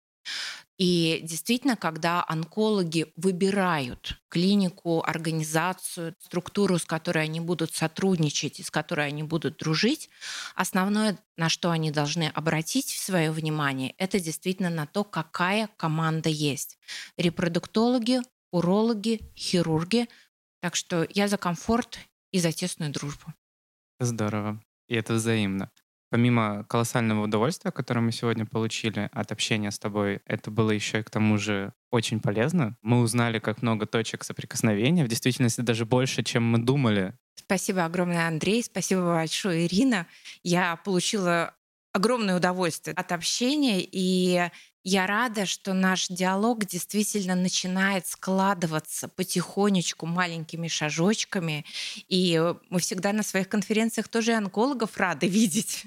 И 0.78 1.20
действительно, 1.24 1.76
когда 1.76 2.26
онкологи 2.28 3.14
выбирают 3.16 4.20
клинику, 4.28 5.04
организацию, 5.06 6.16
структуру, 6.20 6.80
с 6.80 6.86
которой 6.86 7.26
они 7.26 7.40
будут 7.40 7.76
сотрудничать 7.76 8.60
и 8.60 8.64
с 8.64 8.72
которой 8.72 9.08
они 9.08 9.22
будут 9.22 9.58
дружить, 9.58 10.10
основное, 10.56 11.20
на 11.38 11.50
что 11.50 11.70
они 11.70 11.92
должны 11.92 12.28
обратить 12.30 12.90
свое 12.90 13.32
внимание, 13.32 13.94
это 13.98 14.20
действительно 14.20 14.72
на 14.72 14.88
то, 14.88 15.04
какая 15.04 15.70
команда 15.78 16.30
есть. 16.30 16.80
Репродуктологи, 17.18 18.22
урологи, 18.52 19.22
хирурги. 19.36 20.10
Так 20.60 20.76
что 20.76 21.06
я 21.10 21.28
за 21.28 21.38
комфорт 21.38 22.00
и 22.32 22.40
за 22.40 22.52
тесную 22.52 22.92
дружбу. 22.92 23.34
Здорово. 24.00 24.60
И 24.88 24.96
это 24.96 25.14
взаимно. 25.14 25.72
Помимо 26.14 26.64
колоссального 26.66 27.24
удовольствия, 27.24 27.72
которое 27.72 28.02
мы 28.02 28.12
сегодня 28.12 28.46
получили 28.46 29.10
от 29.14 29.32
общения 29.32 29.72
с 29.72 29.80
тобой, 29.80 30.22
это 30.28 30.52
было 30.52 30.70
еще 30.70 31.00
и 31.00 31.02
к 31.02 31.10
тому 31.10 31.40
же 31.40 31.74
очень 31.90 32.20
полезно. 32.20 32.78
Мы 32.84 33.00
узнали, 33.00 33.40
как 33.40 33.64
много 33.64 33.88
точек 33.88 34.24
соприкосновения, 34.24 35.06
в 35.06 35.08
действительности 35.08 35.62
даже 35.62 35.88
больше, 35.88 36.22
чем 36.22 36.44
мы 36.44 36.60
думали. 36.60 37.16
Спасибо 37.34 37.84
огромное, 37.84 38.28
Андрей. 38.28 38.62
Спасибо 38.64 39.16
большое, 39.16 39.66
Ирина. 39.66 40.06
Я 40.44 40.76
получила 40.76 41.56
огромное 41.94 42.38
удовольствие 42.38 42.94
от 42.94 43.12
общения, 43.12 43.80
и 43.82 44.52
я 44.84 45.08
рада, 45.08 45.46
что 45.46 45.74
наш 45.74 46.08
диалог 46.08 46.66
действительно 46.66 47.36
начинает 47.36 48.06
складываться 48.08 49.08
потихонечку 49.08 50.06
маленькими 50.06 50.68
шажочками. 50.68 51.66
И 52.10 52.42
мы 52.70 52.80
всегда 52.80 53.14
на 53.14 53.24
своих 53.24 53.48
конференциях 53.48 54.08
тоже 54.08 54.34
онкологов 54.34 54.98
рады 54.98 55.28
видеть 55.30 55.86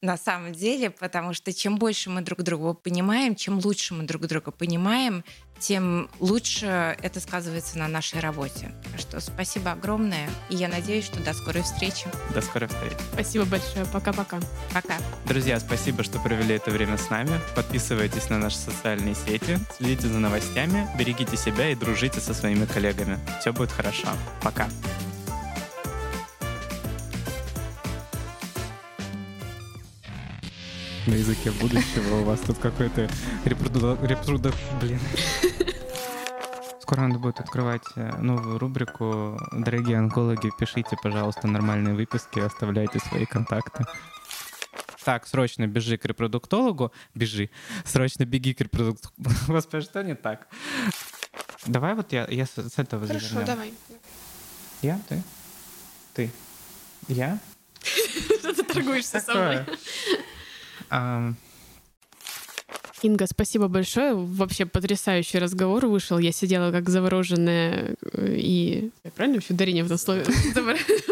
на 0.00 0.16
самом 0.16 0.52
деле, 0.52 0.90
потому 0.90 1.34
что 1.34 1.52
чем 1.52 1.76
больше 1.76 2.10
мы 2.10 2.22
друг 2.22 2.42
друга 2.42 2.74
понимаем, 2.74 3.36
чем 3.36 3.58
лучше 3.58 3.94
мы 3.94 4.04
друг 4.04 4.26
друга 4.26 4.50
понимаем, 4.50 5.24
тем 5.62 6.10
лучше 6.18 6.96
это 7.00 7.20
сказывается 7.20 7.78
на 7.78 7.86
нашей 7.86 8.18
работе. 8.18 8.74
Так 8.90 9.00
что 9.00 9.20
спасибо 9.20 9.72
огромное, 9.72 10.28
и 10.50 10.56
я 10.56 10.68
надеюсь, 10.68 11.04
что 11.04 11.22
до 11.22 11.32
скорой 11.32 11.62
встречи. 11.62 12.06
До 12.34 12.40
скорой 12.42 12.68
встречи. 12.68 12.96
Спасибо 13.12 13.44
большое. 13.44 13.86
Пока-пока. 13.86 14.40
Пока. 14.74 14.96
Друзья, 15.24 15.60
спасибо, 15.60 16.02
что 16.02 16.18
провели 16.18 16.56
это 16.56 16.72
время 16.72 16.98
с 16.98 17.08
нами. 17.10 17.40
Подписывайтесь 17.54 18.28
на 18.32 18.38
наши 18.38 18.56
социальные 18.56 19.14
сети, 19.14 19.58
следите 19.76 20.08
за 20.08 20.18
новостями, 20.18 20.88
берегите 20.98 21.36
себя 21.36 21.68
и 21.68 21.74
дружите 21.74 22.18
со 22.18 22.32
своими 22.32 22.64
коллегами. 22.64 23.18
Все 23.40 23.52
будет 23.52 23.70
хорошо. 23.70 24.08
Пока. 24.42 24.68
На 31.06 31.14
языке 31.14 31.50
будущего 31.50 32.20
у 32.20 32.24
вас 32.24 32.40
тут 32.40 32.58
какой-то 32.58 33.08
репроду... 33.44 33.98
репроду... 34.02 34.50
Блин. 34.80 35.00
Скоро 36.80 37.02
надо 37.02 37.18
будет 37.18 37.40
открывать 37.40 37.82
э, 37.96 38.16
новую 38.18 38.58
рубрику. 38.58 39.38
Дорогие 39.52 39.98
онкологи, 39.98 40.50
пишите, 40.58 40.96
пожалуйста, 41.02 41.48
нормальные 41.48 41.94
выписки, 41.94 42.38
оставляйте 42.38 42.98
свои 42.98 43.26
контакты. 43.26 43.84
Так, 45.04 45.26
срочно 45.26 45.66
бежи 45.66 45.96
к 45.96 46.04
репродуктологу. 46.04 46.92
Бежи. 47.14 47.50
Срочно 47.84 48.24
беги 48.24 48.54
к 48.54 48.60
репродуктологу. 48.60 49.30
Господи, 49.48 49.84
что 49.84 50.02
не 50.02 50.14
так? 50.14 50.48
Давай 51.66 51.94
вот 51.94 52.12
я, 52.12 52.26
я 52.30 52.46
с, 52.46 52.56
с 52.56 52.78
этого 52.78 53.06
Хорошо, 53.06 53.26
завернем. 53.28 53.46
давай. 53.46 53.74
Я? 54.82 55.00
Ты? 55.08 55.22
Ты? 56.14 56.30
Я? 57.08 57.38
Что 58.38 58.52
ты 58.54 58.62
торгуешься 58.62 59.20
со 59.20 59.34
мной? 59.34 59.64
Инга, 63.02 63.26
спасибо 63.26 63.68
большое. 63.68 64.14
Вообще 64.14 64.64
потрясающий 64.64 65.38
разговор 65.38 65.86
вышел. 65.86 66.18
Я 66.18 66.30
сидела 66.30 66.70
как 66.70 66.88
завороженная 66.88 67.96
э, 68.12 68.36
и... 68.38 68.90
Я 69.02 69.10
правильно 69.10 69.36
вообще 69.38 69.54
ударение 69.54 69.82
в 69.82 69.86
этом 69.86 69.98
слове? 69.98 70.24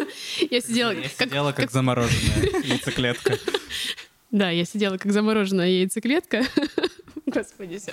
Я 0.51 0.61
сидела 0.61 0.93
Я 0.93 1.09
как... 1.09 1.28
сидела 1.28 1.53
как 1.53 1.70
замороженная 1.70 2.62
яйцеклетка. 2.62 3.38
Да, 4.30 4.51
я 4.51 4.64
сидела 4.64 4.97
как 4.97 5.12
замороженная 5.12 5.68
яйцеклетка. 5.68 6.45
Господи, 7.26 7.78
все. 7.78 7.93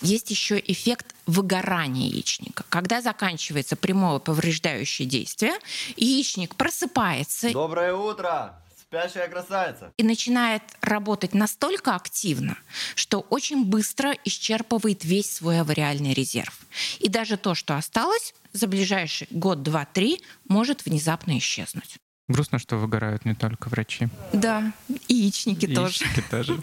Есть 0.00 0.30
еще 0.30 0.62
эффект 0.64 1.06
выгорания 1.26 2.08
яичника. 2.08 2.64
Когда 2.68 3.00
заканчивается 3.00 3.76
прямое 3.76 4.18
повреждающее 4.18 5.08
действие, 5.08 5.54
яичник 5.96 6.54
просыпается 6.54 7.50
Доброе 7.52 7.94
утро, 7.94 8.54
спящая 8.88 9.28
красавица. 9.28 9.92
и 9.96 10.02
начинает 10.02 10.62
работать 10.80 11.34
настолько 11.34 11.94
активно, 11.94 12.56
что 12.94 13.20
очень 13.30 13.64
быстро 13.64 14.14
исчерпывает 14.24 15.04
весь 15.04 15.34
свой 15.34 15.60
авариальный 15.60 16.14
резерв. 16.14 16.58
И 16.98 17.08
даже 17.08 17.36
то, 17.36 17.54
что 17.54 17.76
осталось, 17.76 18.34
за 18.52 18.66
ближайший 18.68 19.26
год, 19.30 19.62
два, 19.62 19.84
три 19.84 20.22
может 20.48 20.84
внезапно 20.84 21.36
исчезнуть. 21.38 21.96
Грустно, 22.28 22.58
что 22.58 22.76
выгорают 22.76 23.24
не 23.24 23.34
только 23.34 23.68
врачи. 23.68 24.08
Да, 24.32 24.72
и 25.08 25.14
яичники 25.14 25.66
тоже. 25.66 26.04
Яичники 26.04 26.24
тоже. 26.30 26.60